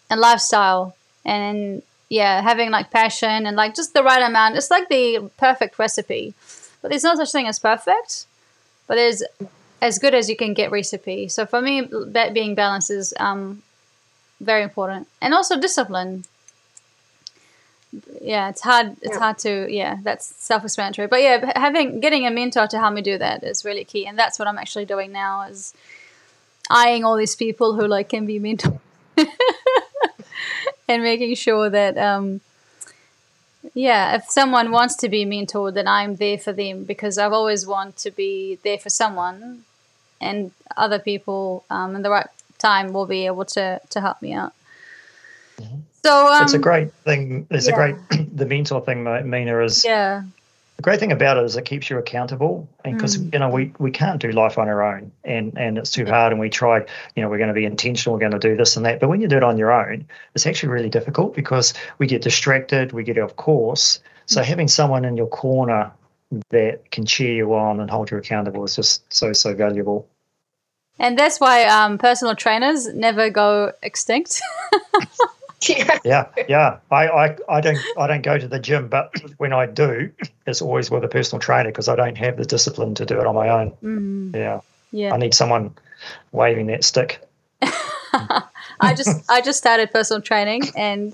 and 0.09 0.19
lifestyle 0.19 0.95
and 1.25 1.81
yeah, 2.09 2.41
having 2.41 2.71
like 2.71 2.91
passion 2.91 3.45
and 3.45 3.55
like 3.55 3.75
just 3.75 3.93
the 3.93 4.03
right 4.03 4.21
amount. 4.21 4.55
It's 4.55 4.71
like 4.71 4.89
the 4.89 5.29
perfect 5.37 5.79
recipe. 5.79 6.33
But 6.81 6.89
there's 6.89 7.03
no 7.03 7.15
such 7.15 7.31
thing 7.31 7.47
as 7.47 7.59
perfect, 7.59 8.27
but 8.87 8.95
there's 8.95 9.23
as 9.81 9.97
good 9.97 10.13
as 10.13 10.29
you 10.29 10.35
can 10.35 10.53
get 10.53 10.71
recipe. 10.71 11.27
So 11.29 11.45
for 11.45 11.61
me, 11.61 11.81
that 11.91 12.33
being 12.33 12.53
balanced 12.53 12.91
is 12.91 13.13
um, 13.19 13.63
very 14.39 14.61
important, 14.61 15.07
and 15.21 15.33
also 15.33 15.59
discipline. 15.59 16.25
Yeah, 18.21 18.49
it's 18.49 18.61
hard. 18.61 18.97
It's 19.01 19.13
yeah. 19.13 19.19
hard 19.19 19.37
to 19.39 19.67
yeah. 19.69 19.97
That's 20.01 20.25
self-explanatory. 20.37 21.07
But 21.07 21.21
yeah, 21.21 21.51
having 21.55 21.99
getting 21.99 22.25
a 22.25 22.31
mentor 22.31 22.67
to 22.67 22.79
help 22.79 22.93
me 22.93 23.01
do 23.01 23.17
that 23.17 23.43
is 23.43 23.65
really 23.65 23.83
key, 23.83 24.05
and 24.07 24.17
that's 24.17 24.39
what 24.39 24.47
I'm 24.47 24.57
actually 24.57 24.85
doing 24.85 25.11
now. 25.11 25.43
Is 25.43 25.73
eyeing 26.69 27.03
all 27.03 27.17
these 27.17 27.35
people 27.35 27.75
who 27.75 27.87
like 27.87 28.09
can 28.09 28.25
be 28.25 28.39
mentored. 28.39 28.79
and 30.87 31.03
making 31.03 31.35
sure 31.35 31.69
that 31.69 31.97
um, 31.97 32.41
yeah 33.73 34.15
if 34.15 34.25
someone 34.25 34.71
wants 34.71 34.95
to 34.95 35.09
be 35.09 35.25
mentored 35.25 35.73
then 35.73 35.87
i'm 35.87 36.15
there 36.15 36.37
for 36.37 36.53
them 36.53 36.83
because 36.83 37.17
i've 37.17 37.33
always 37.33 37.65
want 37.65 37.95
to 37.97 38.11
be 38.11 38.57
there 38.63 38.77
for 38.77 38.89
someone 38.89 39.63
and 40.21 40.51
other 40.77 40.99
people 40.99 41.63
um, 41.69 41.95
in 41.95 42.01
the 42.01 42.09
right 42.09 42.27
time 42.57 42.93
will 42.93 43.05
be 43.05 43.25
able 43.25 43.45
to 43.45 43.79
to 43.89 44.01
help 44.01 44.21
me 44.21 44.33
out 44.33 44.53
mm-hmm. 45.57 45.79
So 46.05 46.27
um, 46.27 46.43
it's 46.43 46.53
a 46.53 46.59
great 46.59 46.93
thing 46.93 47.47
it's 47.49 47.67
yeah. 47.67 47.73
a 47.73 47.75
great 47.75 47.95
the 48.37 48.45
mentor 48.45 48.81
thing 48.81 49.03
mina 49.03 49.59
is 49.63 49.83
yeah 49.83 50.23
the 50.75 50.81
great 50.81 50.99
thing 50.99 51.11
about 51.11 51.37
it 51.37 51.45
is 51.45 51.55
it 51.55 51.63
keeps 51.63 51.89
you 51.89 51.97
accountable 51.97 52.67
and 52.83 52.95
because 52.95 53.17
mm. 53.17 53.31
you 53.33 53.39
know 53.39 53.49
we, 53.49 53.71
we 53.79 53.91
can't 53.91 54.21
do 54.21 54.31
life 54.31 54.57
on 54.57 54.67
our 54.67 54.83
own 54.83 55.11
and 55.23 55.57
and 55.57 55.77
it's 55.77 55.91
too 55.91 56.05
hard 56.05 56.31
and 56.31 56.39
we 56.39 56.49
try 56.49 56.79
you 57.15 57.23
know 57.23 57.29
we're 57.29 57.37
going 57.37 57.47
to 57.47 57.53
be 57.53 57.65
intentional 57.65 58.13
we're 58.13 58.19
going 58.19 58.31
to 58.31 58.39
do 58.39 58.55
this 58.55 58.75
and 58.75 58.85
that 58.85 58.99
but 58.99 59.09
when 59.09 59.21
you 59.21 59.27
do 59.27 59.37
it 59.37 59.43
on 59.43 59.57
your 59.57 59.71
own 59.71 60.05
it's 60.33 60.45
actually 60.45 60.69
really 60.69 60.89
difficult 60.89 61.33
because 61.33 61.73
we 61.97 62.07
get 62.07 62.21
distracted 62.21 62.91
we 62.91 63.03
get 63.03 63.17
off 63.17 63.35
course 63.35 63.99
so 64.25 64.41
mm. 64.41 64.45
having 64.45 64.67
someone 64.67 65.05
in 65.05 65.15
your 65.15 65.27
corner 65.27 65.91
that 66.49 66.91
can 66.91 67.05
cheer 67.05 67.33
you 67.33 67.53
on 67.53 67.79
and 67.79 67.89
hold 67.89 68.11
you 68.11 68.17
accountable 68.17 68.63
is 68.63 68.75
just 68.75 69.13
so 69.13 69.31
so 69.31 69.53
valuable 69.53 70.07
and 70.97 71.19
that's 71.19 71.41
why 71.41 71.65
um, 71.65 71.97
personal 71.97 72.35
trainers 72.35 72.93
never 72.93 73.29
go 73.29 73.71
extinct 73.81 74.41
yeah, 76.03 76.27
yeah. 76.47 76.79
I, 76.91 77.07
I, 77.07 77.37
I 77.49 77.61
don't 77.61 77.79
I 77.97 78.07
don't 78.07 78.21
go 78.21 78.37
to 78.37 78.47
the 78.47 78.59
gym, 78.59 78.87
but 78.87 79.13
when 79.37 79.53
I 79.53 79.65
do, 79.65 80.11
it's 80.45 80.61
always 80.61 80.91
with 80.91 81.03
a 81.03 81.07
personal 81.07 81.39
trainer 81.39 81.69
because 81.69 81.87
I 81.87 81.95
don't 81.95 82.17
have 82.17 82.37
the 82.37 82.45
discipline 82.45 82.95
to 82.95 83.05
do 83.05 83.19
it 83.19 83.27
on 83.27 83.35
my 83.35 83.49
own. 83.49 83.71
Mm. 83.83 84.35
Yeah, 84.35 84.61
yeah. 84.91 85.13
I 85.13 85.17
need 85.17 85.33
someone 85.33 85.75
waving 86.31 86.67
that 86.67 86.83
stick. 86.83 87.21
I 87.61 88.93
just 88.95 89.29
I 89.29 89.41
just 89.41 89.57
started 89.57 89.91
personal 89.91 90.21
training, 90.21 90.63
and 90.75 91.13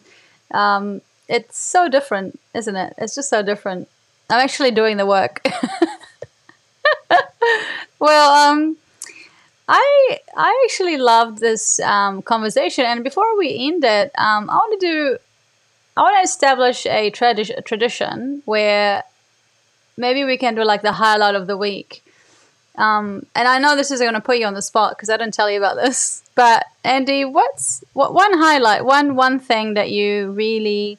um, 0.51 1.01
it's 1.27 1.57
so 1.57 1.87
different, 1.87 2.39
isn't 2.53 2.75
it? 2.75 2.93
It's 2.97 3.15
just 3.15 3.29
so 3.29 3.43
different. 3.43 3.87
I'm 4.29 4.39
actually 4.39 4.71
doing 4.71 4.97
the 4.97 5.05
work. 5.05 5.45
well, 7.99 8.51
um, 8.51 8.77
I 9.73 10.19
I 10.35 10.65
actually 10.65 10.97
loved 10.97 11.39
this 11.39 11.79
um, 11.79 12.21
conversation, 12.21 12.83
and 12.85 13.05
before 13.05 13.37
we 13.37 13.67
end 13.67 13.85
it, 13.85 14.11
um, 14.17 14.49
I 14.49 14.55
want 14.55 14.81
to 14.81 14.85
do 14.85 15.17
I 15.95 16.01
want 16.01 16.17
to 16.17 16.23
establish 16.23 16.85
a, 16.85 17.09
tradi- 17.11 17.63
tradition 17.63 18.41
where 18.45 19.03
maybe 19.97 20.25
we 20.25 20.37
can 20.37 20.55
do 20.55 20.63
like 20.63 20.81
the 20.81 20.91
highlight 20.91 21.35
of 21.35 21.47
the 21.47 21.55
week. 21.55 22.03
Um, 22.77 23.25
and 23.35 23.47
I 23.47 23.59
know 23.59 23.75
this 23.75 23.91
is 23.91 23.99
going 23.99 24.13
to 24.13 24.21
put 24.21 24.39
you 24.39 24.45
on 24.45 24.53
the 24.53 24.61
spot 24.61 24.95
because 24.97 25.09
I 25.09 25.17
didn't 25.17 25.33
tell 25.33 25.49
you 25.49 25.57
about 25.57 25.77
this. 25.77 26.23
But 26.33 26.65
Andy, 26.83 27.25
what's 27.25 27.83
what 27.93 28.13
one 28.13 28.37
highlight, 28.37 28.85
one 28.85 29.15
one 29.15 29.39
thing 29.39 29.73
that 29.75 29.91
you 29.91 30.31
really 30.31 30.97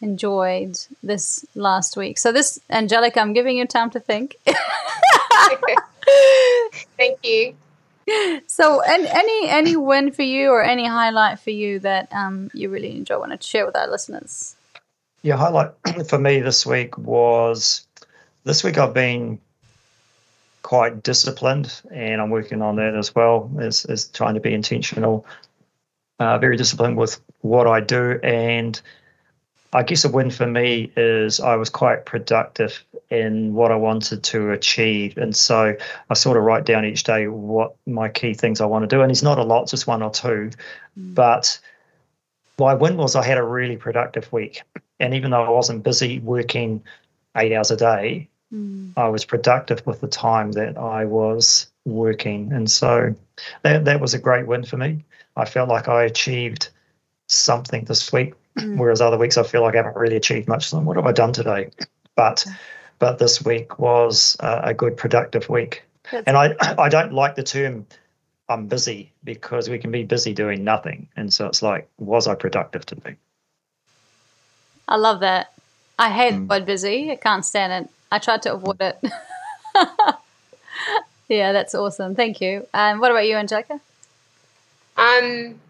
enjoyed 0.00 0.78
this 1.02 1.44
last 1.54 1.96
week? 1.96 2.18
So 2.18 2.32
this, 2.32 2.60
Angelica, 2.70 3.20
I'm 3.20 3.32
giving 3.32 3.58
you 3.58 3.66
time 3.66 3.90
to 3.90 4.00
think. 4.00 4.36
Thank 6.98 7.18
you 7.24 7.54
so 8.46 8.82
and 8.82 9.06
any 9.06 9.48
any 9.48 9.76
win 9.76 10.12
for 10.12 10.22
you 10.22 10.50
or 10.50 10.62
any 10.62 10.86
highlight 10.86 11.40
for 11.40 11.50
you 11.50 11.80
that 11.80 12.12
um, 12.12 12.50
you 12.54 12.68
really 12.68 12.96
enjoy 12.96 13.18
want 13.18 13.38
to 13.38 13.46
share 13.46 13.66
with 13.66 13.76
our 13.76 13.88
listeners? 13.88 14.54
Yeah 15.22 15.36
highlight 15.36 15.72
for 16.08 16.18
me 16.18 16.40
this 16.40 16.64
week 16.64 16.96
was 16.96 17.86
this 18.44 18.62
week 18.62 18.78
i've 18.78 18.94
been 18.94 19.40
quite 20.62 21.02
disciplined 21.02 21.80
and 21.90 22.20
i'm 22.20 22.30
working 22.30 22.62
on 22.62 22.76
that 22.76 22.94
as 22.94 23.14
well. 23.14 23.50
As, 23.58 23.84
as 23.84 24.06
trying 24.08 24.34
to 24.34 24.40
be 24.40 24.54
intentional 24.54 25.26
uh, 26.18 26.38
very 26.38 26.56
disciplined 26.56 26.96
with 26.96 27.20
what 27.40 27.66
i 27.66 27.80
do 27.80 28.20
and 28.22 28.80
I 29.76 29.82
guess 29.82 30.06
a 30.06 30.08
win 30.08 30.30
for 30.30 30.46
me 30.46 30.90
is 30.96 31.38
I 31.38 31.56
was 31.56 31.68
quite 31.68 32.06
productive 32.06 32.82
in 33.10 33.52
what 33.52 33.70
I 33.70 33.76
wanted 33.76 34.24
to 34.24 34.52
achieve. 34.52 35.18
And 35.18 35.36
so 35.36 35.76
I 36.08 36.14
sort 36.14 36.38
of 36.38 36.44
write 36.44 36.64
down 36.64 36.86
each 36.86 37.04
day 37.04 37.28
what 37.28 37.76
my 37.86 38.08
key 38.08 38.32
things 38.32 38.62
I 38.62 38.64
want 38.64 38.88
to 38.88 38.96
do. 38.96 39.02
And 39.02 39.12
it's 39.12 39.22
not 39.22 39.36
a 39.36 39.42
lot, 39.42 39.68
just 39.68 39.86
one 39.86 40.02
or 40.02 40.10
two. 40.10 40.50
Mm. 40.98 41.14
But 41.14 41.60
my 42.58 42.72
win 42.72 42.96
was 42.96 43.16
I 43.16 43.22
had 43.22 43.36
a 43.36 43.42
really 43.42 43.76
productive 43.76 44.32
week. 44.32 44.62
And 44.98 45.12
even 45.12 45.30
though 45.30 45.44
I 45.44 45.50
wasn't 45.50 45.84
busy 45.84 46.20
working 46.20 46.82
eight 47.36 47.52
hours 47.52 47.70
a 47.70 47.76
day, 47.76 48.30
mm. 48.50 48.94
I 48.96 49.08
was 49.08 49.26
productive 49.26 49.86
with 49.86 50.00
the 50.00 50.08
time 50.08 50.52
that 50.52 50.78
I 50.78 51.04
was 51.04 51.70
working. 51.84 52.50
And 52.50 52.70
so 52.70 53.14
that, 53.60 53.84
that 53.84 54.00
was 54.00 54.14
a 54.14 54.18
great 54.18 54.46
win 54.46 54.64
for 54.64 54.78
me. 54.78 55.04
I 55.36 55.44
felt 55.44 55.68
like 55.68 55.86
I 55.86 56.04
achieved 56.04 56.70
something 57.28 57.84
this 57.84 58.10
week 58.10 58.32
Mm. 58.56 58.78
Whereas 58.78 59.00
other 59.00 59.18
weeks 59.18 59.36
I 59.36 59.42
feel 59.42 59.62
like 59.62 59.74
I 59.74 59.78
haven't 59.78 59.96
really 59.96 60.16
achieved 60.16 60.48
much. 60.48 60.68
So 60.68 60.78
what 60.80 60.96
have 60.96 61.06
I 61.06 61.12
done 61.12 61.32
today? 61.32 61.70
But 62.14 62.46
but 62.98 63.18
this 63.18 63.44
week 63.44 63.78
was 63.78 64.36
a, 64.40 64.60
a 64.64 64.74
good 64.74 64.96
productive 64.96 65.48
week. 65.48 65.82
That's 66.10 66.26
and 66.26 66.36
I 66.36 66.54
I 66.78 66.88
don't 66.88 67.12
like 67.12 67.34
the 67.34 67.42
term 67.42 67.86
I'm 68.48 68.66
busy 68.66 69.12
because 69.24 69.68
we 69.68 69.78
can 69.78 69.90
be 69.90 70.04
busy 70.04 70.32
doing 70.32 70.64
nothing. 70.64 71.08
And 71.16 71.32
so 71.32 71.46
it's 71.46 71.62
like, 71.62 71.88
was 71.98 72.28
I 72.28 72.34
productive 72.34 72.86
today? 72.86 73.16
I 74.88 74.96
love 74.96 75.20
that. 75.20 75.52
I 75.98 76.10
hate 76.10 76.34
mm. 76.34 76.46
the 76.46 76.54
word 76.54 76.66
busy. 76.66 77.10
I 77.10 77.16
can't 77.16 77.44
stand 77.44 77.84
it. 77.84 77.90
I 78.12 78.18
tried 78.18 78.42
to 78.42 78.54
avoid 78.54 78.80
it. 78.80 78.98
yeah, 81.28 81.52
that's 81.52 81.74
awesome. 81.74 82.14
Thank 82.14 82.40
you. 82.40 82.66
And 82.72 83.00
what 83.00 83.10
about 83.10 83.26
you, 83.26 83.36
Angelica? 83.36 83.80
Um, 84.96 85.60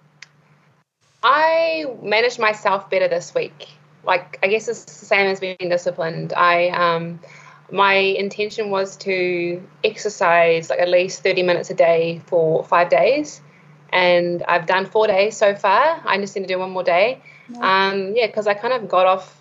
I 1.29 1.87
managed 2.03 2.39
myself 2.39 2.89
better 2.89 3.09
this 3.09 3.35
week. 3.35 3.69
Like 4.05 4.39
I 4.45 4.47
guess 4.47 4.69
it's 4.69 4.85
the 4.85 5.07
same 5.07 5.27
as 5.27 5.41
being 5.41 5.57
disciplined. 5.59 6.33
I 6.33 6.69
um 6.69 7.21
my 7.73 7.95
intention 7.95 8.71
was 8.71 8.97
to 8.99 9.61
exercise 9.83 10.71
like 10.71 10.79
at 10.79 10.89
least 10.89 11.25
30 11.25 11.43
minutes 11.43 11.69
a 11.71 11.75
day 11.75 12.23
for 12.27 12.63
five 12.63 12.91
days 12.91 13.41
and 13.93 14.45
I've 14.45 14.67
done 14.67 14.87
four 14.87 15.09
days 15.09 15.37
so 15.37 15.57
far. 15.57 16.01
I 16.05 16.17
just 16.19 16.37
need 16.37 16.43
to 16.43 16.49
do 16.49 16.61
one 16.61 16.71
more 16.71 16.85
day. 16.85 17.21
Um, 17.61 18.15
yeah, 18.15 18.27
because 18.27 18.47
I 18.47 18.55
kind 18.55 18.75
of 18.75 18.89
got 18.89 19.07
off. 19.07 19.33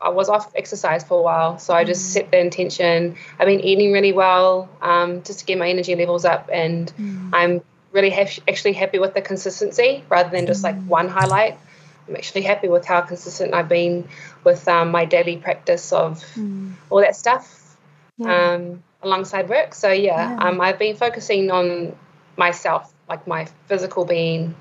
I 0.00 0.10
was 0.10 0.28
off 0.28 0.52
exercise 0.54 1.02
for 1.02 1.18
a 1.18 1.22
while, 1.22 1.58
so 1.58 1.74
I 1.74 1.84
just 1.84 2.10
mm. 2.10 2.12
set 2.12 2.30
the 2.30 2.38
intention. 2.38 3.16
I've 3.38 3.46
been 3.46 3.60
eating 3.60 3.92
really 3.92 4.12
well, 4.12 4.68
um, 4.80 5.22
just 5.24 5.40
to 5.40 5.44
get 5.44 5.58
my 5.58 5.68
energy 5.68 5.96
levels 5.96 6.24
up, 6.24 6.48
and 6.52 6.92
mm. 6.96 7.30
I'm 7.32 7.62
really 7.98 8.10
ha- 8.10 8.42
actually 8.46 8.74
happy 8.74 8.98
with 8.98 9.14
the 9.14 9.22
consistency 9.22 10.04
rather 10.08 10.30
than 10.30 10.46
just 10.46 10.62
like 10.62 10.80
one 10.84 11.08
highlight. 11.08 11.58
I'm 12.06 12.16
actually 12.16 12.42
happy 12.42 12.68
with 12.68 12.86
how 12.86 13.00
consistent 13.02 13.54
I've 13.54 13.68
been 13.68 14.08
with 14.44 14.66
um, 14.68 14.90
my 14.90 15.04
daily 15.04 15.36
practice 15.36 15.92
of 15.92 16.24
mm. 16.34 16.72
all 16.90 17.00
that 17.00 17.16
stuff 17.16 17.76
yeah. 18.16 18.54
um, 18.54 18.82
alongside 19.02 19.48
work. 19.48 19.74
So 19.74 19.90
yeah, 19.90 20.30
yeah. 20.30 20.48
Um, 20.48 20.60
I've 20.60 20.78
been 20.78 20.96
focusing 20.96 21.50
on 21.50 21.94
myself, 22.36 22.92
like 23.08 23.26
my 23.26 23.46
physical 23.66 24.04
being, 24.04 24.54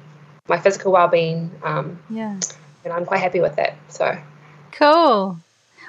my 0.48 0.60
physical 0.60 0.92
well-being. 0.92 1.52
Um, 1.64 2.00
yeah, 2.10 2.40
and 2.84 2.94
I'm 2.94 3.06
quite 3.06 3.22
happy 3.22 3.40
with 3.40 3.56
that. 3.56 3.76
So 3.90 4.18
cool. 4.72 5.38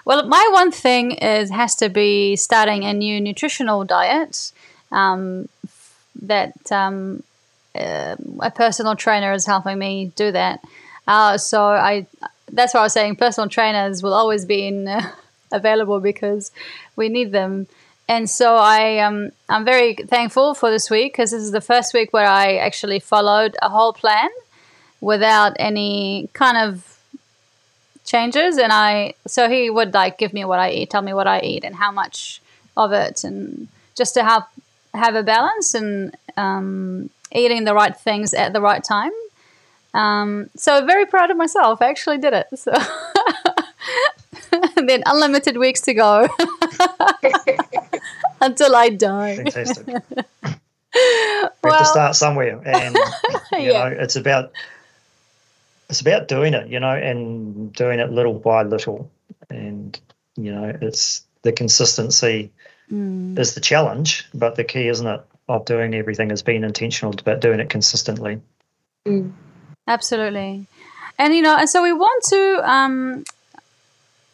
Well, 0.04 0.26
my 0.26 0.48
one 0.52 0.70
thing 0.70 1.12
is 1.12 1.50
has 1.50 1.74
to 1.76 1.88
be 1.88 2.36
starting 2.36 2.84
a 2.84 2.92
new 2.92 3.20
nutritional 3.20 3.84
diet. 3.84 4.52
Um, 4.90 5.48
that 6.22 6.72
um, 6.72 7.22
uh, 7.78 8.16
a 8.40 8.50
personal 8.50 8.96
trainer 8.96 9.32
is 9.32 9.46
helping 9.46 9.78
me 9.78 10.12
do 10.16 10.32
that. 10.32 10.60
Uh, 11.06 11.38
so 11.38 11.64
I 11.64 12.06
that's 12.50 12.74
why 12.74 12.80
I 12.80 12.82
was 12.84 12.92
saying 12.92 13.16
personal 13.16 13.48
trainers 13.48 14.02
will 14.02 14.14
always 14.14 14.44
be 14.44 14.66
in, 14.66 14.88
uh, 14.88 15.12
available 15.52 16.00
because 16.00 16.50
we 16.96 17.08
need 17.08 17.32
them. 17.32 17.66
And 18.08 18.28
so 18.28 18.56
I 18.56 18.98
um, 18.98 19.30
I'm 19.48 19.64
very 19.64 19.94
thankful 19.94 20.54
for 20.54 20.70
this 20.70 20.90
week 20.90 21.12
because 21.12 21.30
this 21.30 21.42
is 21.42 21.52
the 21.52 21.60
first 21.60 21.92
week 21.92 22.12
where 22.12 22.26
I 22.26 22.56
actually 22.56 23.00
followed 23.00 23.56
a 23.60 23.68
whole 23.68 23.92
plan 23.92 24.30
without 25.00 25.54
any 25.58 26.28
kind 26.32 26.56
of 26.56 26.98
changes. 28.04 28.56
And 28.56 28.72
I 28.72 29.14
so 29.26 29.48
he 29.48 29.68
would 29.68 29.92
like 29.92 30.18
give 30.18 30.32
me 30.32 30.44
what 30.44 30.58
I 30.58 30.70
eat, 30.70 30.90
tell 30.90 31.02
me 31.02 31.12
what 31.12 31.26
I 31.26 31.40
eat 31.40 31.64
and 31.64 31.76
how 31.76 31.92
much 31.92 32.40
of 32.76 32.92
it, 32.92 33.24
and 33.24 33.68
just 33.94 34.14
to 34.14 34.24
have 34.24 34.46
have 34.94 35.14
a 35.14 35.22
balance 35.22 35.74
and 35.74 36.16
um, 36.38 37.10
eating 37.32 37.64
the 37.64 37.74
right 37.74 37.96
things 37.96 38.34
at 38.34 38.52
the 38.52 38.60
right 38.60 38.82
time. 38.82 39.12
Um, 39.94 40.50
so 40.56 40.84
very 40.84 41.06
proud 41.06 41.30
of 41.30 41.36
myself. 41.36 41.82
I 41.82 41.88
actually 41.88 42.18
did 42.18 42.34
it. 42.34 42.46
So 42.58 42.72
then 44.76 45.02
unlimited 45.06 45.56
weeks 45.56 45.80
to 45.82 45.94
go 45.94 46.28
until 48.40 48.76
I 48.76 48.90
die. 48.90 49.36
Fantastic. 49.36 49.86
we 49.86 49.94
well, 51.62 51.72
have 51.72 51.78
to 51.78 51.84
start 51.84 52.16
somewhere, 52.16 52.60
and 52.64 52.96
you 53.52 53.72
yeah. 53.72 53.88
know, 53.88 53.96
it's 53.98 54.16
about 54.16 54.52
it's 55.88 56.00
about 56.00 56.28
doing 56.28 56.54
it, 56.54 56.68
you 56.68 56.80
know, 56.80 56.94
and 56.94 57.72
doing 57.72 57.98
it 57.98 58.10
little 58.10 58.34
by 58.34 58.62
little, 58.62 59.10
and 59.50 59.98
you 60.36 60.52
know, 60.52 60.76
it's 60.80 61.22
the 61.42 61.52
consistency 61.52 62.50
mm. 62.90 63.38
is 63.38 63.54
the 63.54 63.60
challenge, 63.60 64.26
but 64.34 64.56
the 64.56 64.64
key, 64.64 64.88
isn't 64.88 65.06
it, 65.06 65.20
of 65.48 65.64
doing 65.64 65.94
everything 65.94 66.30
is 66.30 66.42
being 66.42 66.64
intentional 66.64 67.14
but 67.24 67.40
doing 67.40 67.60
it 67.60 67.70
consistently. 67.70 68.40
Mm. 69.06 69.32
Absolutely. 69.86 70.66
And, 71.18 71.34
you 71.34 71.42
know, 71.42 71.56
and 71.56 71.68
so 71.68 71.82
we 71.82 71.92
want 71.92 72.24
to, 72.24 72.70
um, 72.70 73.24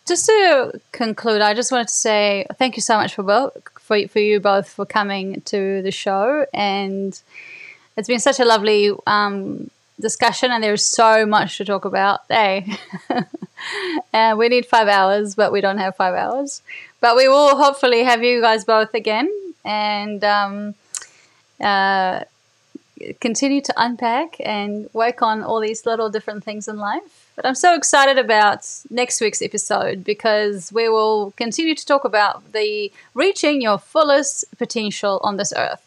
just 0.06 0.26
to 0.26 0.80
conclude, 0.92 1.40
I 1.40 1.54
just 1.54 1.72
wanted 1.72 1.88
to 1.88 1.94
say 1.94 2.44
thank 2.58 2.76
you 2.76 2.82
so 2.82 2.96
much 2.96 3.14
for 3.14 3.22
both, 3.22 3.56
for, 3.80 4.06
for 4.08 4.18
you 4.18 4.40
both 4.40 4.68
for 4.68 4.84
coming 4.84 5.40
to 5.42 5.80
the 5.80 5.90
show. 5.90 6.44
And 6.52 7.18
it's 7.96 8.08
been 8.08 8.20
such 8.20 8.40
a 8.40 8.44
lovely 8.44 8.90
um, 9.06 9.70
discussion, 10.00 10.50
and 10.50 10.62
there's 10.62 10.84
so 10.84 11.24
much 11.24 11.56
to 11.58 11.64
talk 11.64 11.84
about. 11.84 12.22
Hey, 12.28 12.76
and 14.12 14.38
we 14.38 14.48
need 14.48 14.66
five 14.66 14.88
hours, 14.88 15.34
but 15.34 15.52
we 15.52 15.60
don't 15.60 15.78
have 15.78 15.96
five 15.96 16.14
hours. 16.14 16.60
But 17.00 17.16
we 17.16 17.28
will 17.28 17.56
hopefully 17.56 18.02
have 18.02 18.22
you 18.22 18.40
guys 18.40 18.64
both 18.64 18.92
again. 18.92 19.30
And, 19.64 20.22
um, 20.24 20.74
uh, 21.60 22.24
continue 23.20 23.60
to 23.60 23.74
unpack 23.76 24.36
and 24.40 24.88
work 24.92 25.22
on 25.22 25.42
all 25.42 25.60
these 25.60 25.84
little 25.86 26.10
different 26.10 26.44
things 26.44 26.68
in 26.68 26.76
life. 26.78 27.32
But 27.36 27.46
I'm 27.46 27.54
so 27.54 27.74
excited 27.74 28.18
about 28.18 28.66
next 28.90 29.20
week's 29.20 29.42
episode 29.42 30.04
because 30.04 30.72
we 30.72 30.88
will 30.88 31.32
continue 31.32 31.74
to 31.74 31.86
talk 31.86 32.04
about 32.04 32.52
the 32.52 32.92
reaching 33.12 33.60
your 33.60 33.78
fullest 33.78 34.44
potential 34.56 35.20
on 35.22 35.36
this 35.36 35.52
earth. 35.56 35.82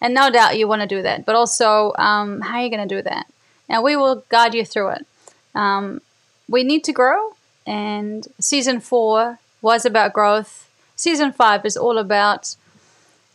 And 0.00 0.14
no 0.14 0.30
doubt 0.30 0.58
you 0.58 0.66
want 0.68 0.82
to 0.82 0.88
do 0.88 1.02
that, 1.02 1.26
but 1.26 1.34
also 1.34 1.92
um, 1.98 2.40
how 2.40 2.58
are 2.58 2.62
you 2.62 2.70
going 2.70 2.86
to 2.86 2.94
do 2.94 3.02
that? 3.02 3.26
And 3.68 3.82
we 3.82 3.96
will 3.96 4.24
guide 4.28 4.54
you 4.54 4.64
through 4.64 4.90
it. 4.90 5.06
Um, 5.54 6.00
we 6.48 6.64
need 6.64 6.84
to 6.84 6.92
grow, 6.92 7.34
and 7.66 8.26
season 8.40 8.80
four 8.80 9.38
was 9.62 9.84
about 9.84 10.12
growth. 10.12 10.68
Season 10.96 11.32
five 11.32 11.64
is 11.64 11.76
all 11.76 11.98
about 11.98 12.56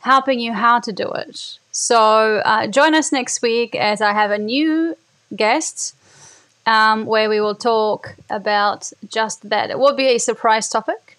helping 0.06 0.40
you 0.40 0.54
how 0.54 0.80
to 0.80 0.92
do 0.94 1.08
it. 1.24 1.58
So 1.72 2.38
uh, 2.46 2.68
join 2.68 2.94
us 2.94 3.12
next 3.12 3.42
week 3.42 3.76
as 3.76 4.02
I 4.02 4.14
have 4.14 4.30
a 4.30 4.38
new 4.38 4.96
guest 5.36 5.96
um, 6.68 7.08
where 7.08 7.28
we 7.28 7.42
will 7.42 7.56
talk 7.56 8.16
about 8.30 8.92
just 9.10 9.50
that. 9.50 9.72
It 9.72 9.80
will 9.80 9.96
be 9.96 10.08
a 10.10 10.20
surprise 10.20 10.70
topic. 10.70 11.18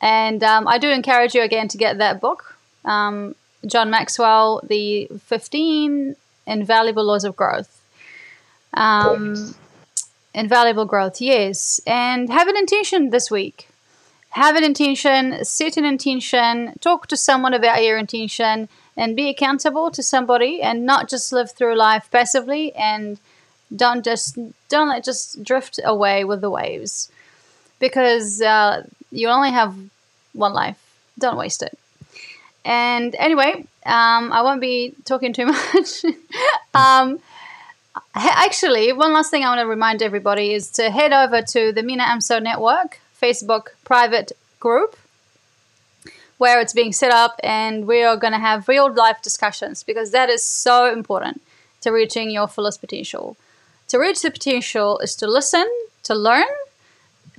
And 0.00 0.42
um, 0.42 0.66
I 0.66 0.78
do 0.78 0.88
encourage 0.88 1.34
you 1.34 1.42
again 1.42 1.68
to 1.68 1.78
get 1.78 1.98
that 1.98 2.22
book, 2.22 2.56
um, 2.86 3.34
John 3.66 3.90
Maxwell, 3.90 4.62
The 4.66 5.08
15 5.26 6.16
Invaluable 6.46 7.04
Laws 7.04 7.24
of 7.24 7.36
Growth. 7.36 7.80
Um, 8.72 9.54
invaluable 10.34 10.86
growth, 10.86 11.20
yes. 11.20 11.80
And 11.86 12.32
have 12.32 12.48
an 12.48 12.56
intention 12.56 13.10
this 13.10 13.30
week. 13.30 13.68
Have 14.32 14.56
an 14.56 14.64
intention, 14.64 15.44
set 15.44 15.76
an 15.76 15.84
intention, 15.84 16.74
talk 16.80 17.06
to 17.08 17.16
someone 17.16 17.54
about 17.54 17.82
your 17.82 17.98
intention 17.98 18.68
and 18.96 19.16
be 19.16 19.28
accountable 19.28 19.90
to 19.90 20.02
somebody 20.02 20.60
and 20.62 20.86
not 20.86 21.08
just 21.08 21.32
live 21.32 21.52
through 21.52 21.76
life 21.76 22.08
passively 22.10 22.74
and 22.74 23.18
don't 23.74 24.04
just 24.04 24.38
don't 24.68 24.88
let 24.88 25.04
just 25.04 25.42
drift 25.42 25.80
away 25.84 26.24
with 26.24 26.40
the 26.40 26.50
waves. 26.50 27.10
Because 27.78 28.40
uh, 28.40 28.86
you 29.10 29.28
only 29.28 29.50
have 29.50 29.74
one 30.32 30.52
life. 30.52 30.78
Don't 31.18 31.36
waste 31.36 31.62
it. 31.62 31.78
And 32.64 33.14
anyway 33.16 33.66
um, 33.84 34.32
i 34.32 34.42
won't 34.42 34.60
be 34.60 34.94
talking 35.04 35.32
too 35.32 35.46
much. 35.74 36.04
Um, 36.74 37.18
actually 38.14 38.92
one 38.92 39.12
last 39.12 39.30
thing 39.30 39.44
i 39.44 39.48
want 39.48 39.60
to 39.60 39.66
remind 39.66 40.02
everybody 40.02 40.54
is 40.54 40.70
to 40.70 40.90
head 40.90 41.12
over 41.12 41.42
to 41.42 41.72
the 41.72 41.82
mina 41.82 42.04
amso 42.04 42.42
network 42.42 43.00
facebook 43.22 43.68
private 43.84 44.32
group 44.60 44.96
where 46.42 46.60
it's 46.60 46.72
being 46.72 46.92
set 46.92 47.12
up 47.12 47.38
and 47.44 47.86
we 47.86 48.02
are 48.02 48.16
going 48.16 48.32
to 48.32 48.38
have 48.38 48.66
real 48.66 48.92
life 48.92 49.22
discussions 49.22 49.84
because 49.84 50.10
that 50.10 50.28
is 50.28 50.42
so 50.42 50.92
important 50.92 51.40
to 51.82 51.92
reaching 51.92 52.32
your 52.32 52.48
fullest 52.48 52.80
potential. 52.80 53.36
To 53.88 53.98
reach 53.98 54.22
the 54.22 54.30
potential 54.30 54.98
is 54.98 55.14
to 55.16 55.28
listen, 55.28 55.66
to 56.02 56.14
learn, 56.16 56.52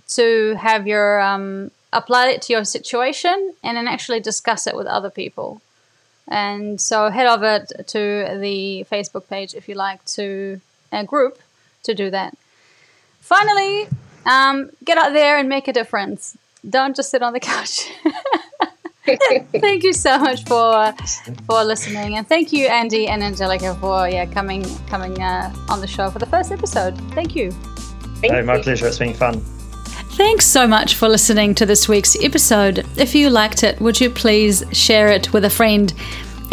to 0.09 0.55
have 0.55 0.87
your 0.87 1.19
um, 1.19 1.71
apply 1.91 2.29
it 2.29 2.41
to 2.43 2.53
your 2.53 2.63
situation, 2.63 3.53
and 3.61 3.75
then 3.75 3.89
actually 3.89 4.21
discuss 4.21 4.67
it 4.67 4.75
with 4.75 4.87
other 4.87 5.09
people. 5.09 5.61
And 6.27 6.79
so 6.79 7.09
head 7.09 7.27
over 7.27 7.65
to 7.65 8.37
the 8.39 8.85
Facebook 8.89 9.27
page 9.27 9.53
if 9.53 9.67
you 9.67 9.75
like 9.75 10.03
to 10.17 10.61
a 10.93 11.03
group 11.03 11.39
to 11.83 11.93
do 11.93 12.09
that. 12.11 12.37
Finally, 13.19 13.87
um, 14.25 14.69
get 14.83 14.97
out 14.97 15.13
there 15.13 15.37
and 15.37 15.49
make 15.49 15.67
a 15.67 15.73
difference. 15.73 16.37
Don't 16.67 16.95
just 16.95 17.11
sit 17.11 17.21
on 17.21 17.33
the 17.33 17.39
couch. 17.39 17.89
thank 19.05 19.83
you 19.83 19.91
so 19.91 20.17
much 20.17 20.45
for 20.45 20.93
for 21.45 21.63
listening, 21.63 22.15
and 22.15 22.27
thank 22.27 22.53
you, 22.53 22.67
Andy 22.67 23.07
and 23.07 23.21
Angelica, 23.21 23.75
for 23.75 24.07
yeah 24.07 24.25
coming 24.25 24.63
coming 24.87 25.21
uh, 25.21 25.53
on 25.69 25.81
the 25.81 25.87
show 25.87 26.09
for 26.09 26.19
the 26.19 26.25
first 26.25 26.51
episode. 26.51 26.97
Thank 27.11 27.35
you. 27.35 27.51
Thank 28.21 28.33
hey, 28.33 28.41
my 28.41 28.55
you. 28.55 28.63
pleasure. 28.63 28.87
It's 28.87 28.97
been 28.97 29.13
fun. 29.13 29.41
Thanks 30.15 30.45
so 30.45 30.67
much 30.67 30.95
for 30.95 31.09
listening 31.09 31.55
to 31.55 31.65
this 31.65 31.89
week's 31.89 32.15
episode. 32.23 32.85
If 32.97 33.15
you 33.15 33.31
liked 33.31 33.63
it, 33.63 33.81
would 33.81 33.99
you 33.99 34.11
please 34.11 34.63
share 34.71 35.07
it 35.07 35.33
with 35.33 35.43
a 35.43 35.49
friend? 35.49 35.91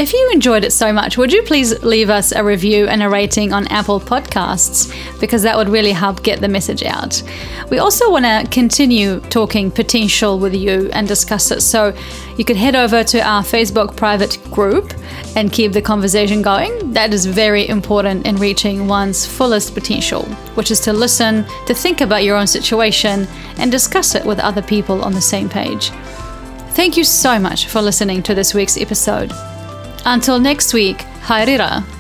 If 0.01 0.14
you 0.14 0.30
enjoyed 0.32 0.64
it 0.64 0.72
so 0.72 0.94
much, 0.94 1.18
would 1.18 1.30
you 1.30 1.42
please 1.42 1.82
leave 1.82 2.09
us 2.09 2.32
a 2.32 2.42
review 2.42 2.88
and 2.88 3.03
a 3.03 3.09
rating 3.11 3.53
on 3.53 3.66
Apple 3.66 4.01
Podcasts? 4.01 4.90
Because 5.20 5.42
that 5.42 5.59
would 5.59 5.68
really 5.68 5.92
help 5.92 6.22
get 6.22 6.40
the 6.40 6.48
message 6.48 6.82
out. 6.84 7.22
We 7.70 7.80
also 7.80 8.11
want 8.11 8.24
to 8.24 8.48
continue 8.51 9.20
talking 9.28 9.70
potential 9.70 10.38
with 10.38 10.55
you 10.55 10.88
and 10.94 11.07
discuss 11.07 11.51
it. 11.51 11.61
So 11.61 11.94
you 12.38 12.46
could 12.46 12.57
head 12.57 12.74
over 12.74 13.05
to 13.05 13.20
our 13.20 13.42
Facebook 13.42 13.94
private 13.94 14.38
group 14.44 14.94
and 15.36 15.53
keep 15.53 15.72
the 15.72 15.82
conversation 15.82 16.40
going. 16.40 16.94
That 16.94 17.12
is 17.12 17.26
very 17.26 17.68
important 17.68 18.26
in 18.26 18.36
reaching 18.36 18.88
one's 18.88 19.26
fullest 19.26 19.74
potential, 19.74 20.22
which 20.55 20.70
is 20.70 20.80
to 20.80 20.94
listen, 20.94 21.44
to 21.66 21.74
think 21.74 22.01
about 22.01 22.24
your 22.24 22.38
own 22.38 22.46
situation, 22.46 23.28
and 23.59 23.70
discuss 23.70 24.14
it 24.14 24.24
with 24.24 24.38
other 24.38 24.62
people 24.62 25.05
on 25.05 25.12
the 25.12 25.20
same 25.20 25.51
page. 25.51 25.90
Thank 26.70 26.96
you 26.96 27.05
so 27.05 27.38
much 27.38 27.66
for 27.66 27.82
listening 27.82 28.22
to 28.22 28.34
this 28.34 28.55
week's 28.55 28.78
episode. 28.78 29.30
Until 30.05 30.38
next 30.40 30.72
week, 30.72 31.05
haere 31.28 31.59
rā. 31.61 31.99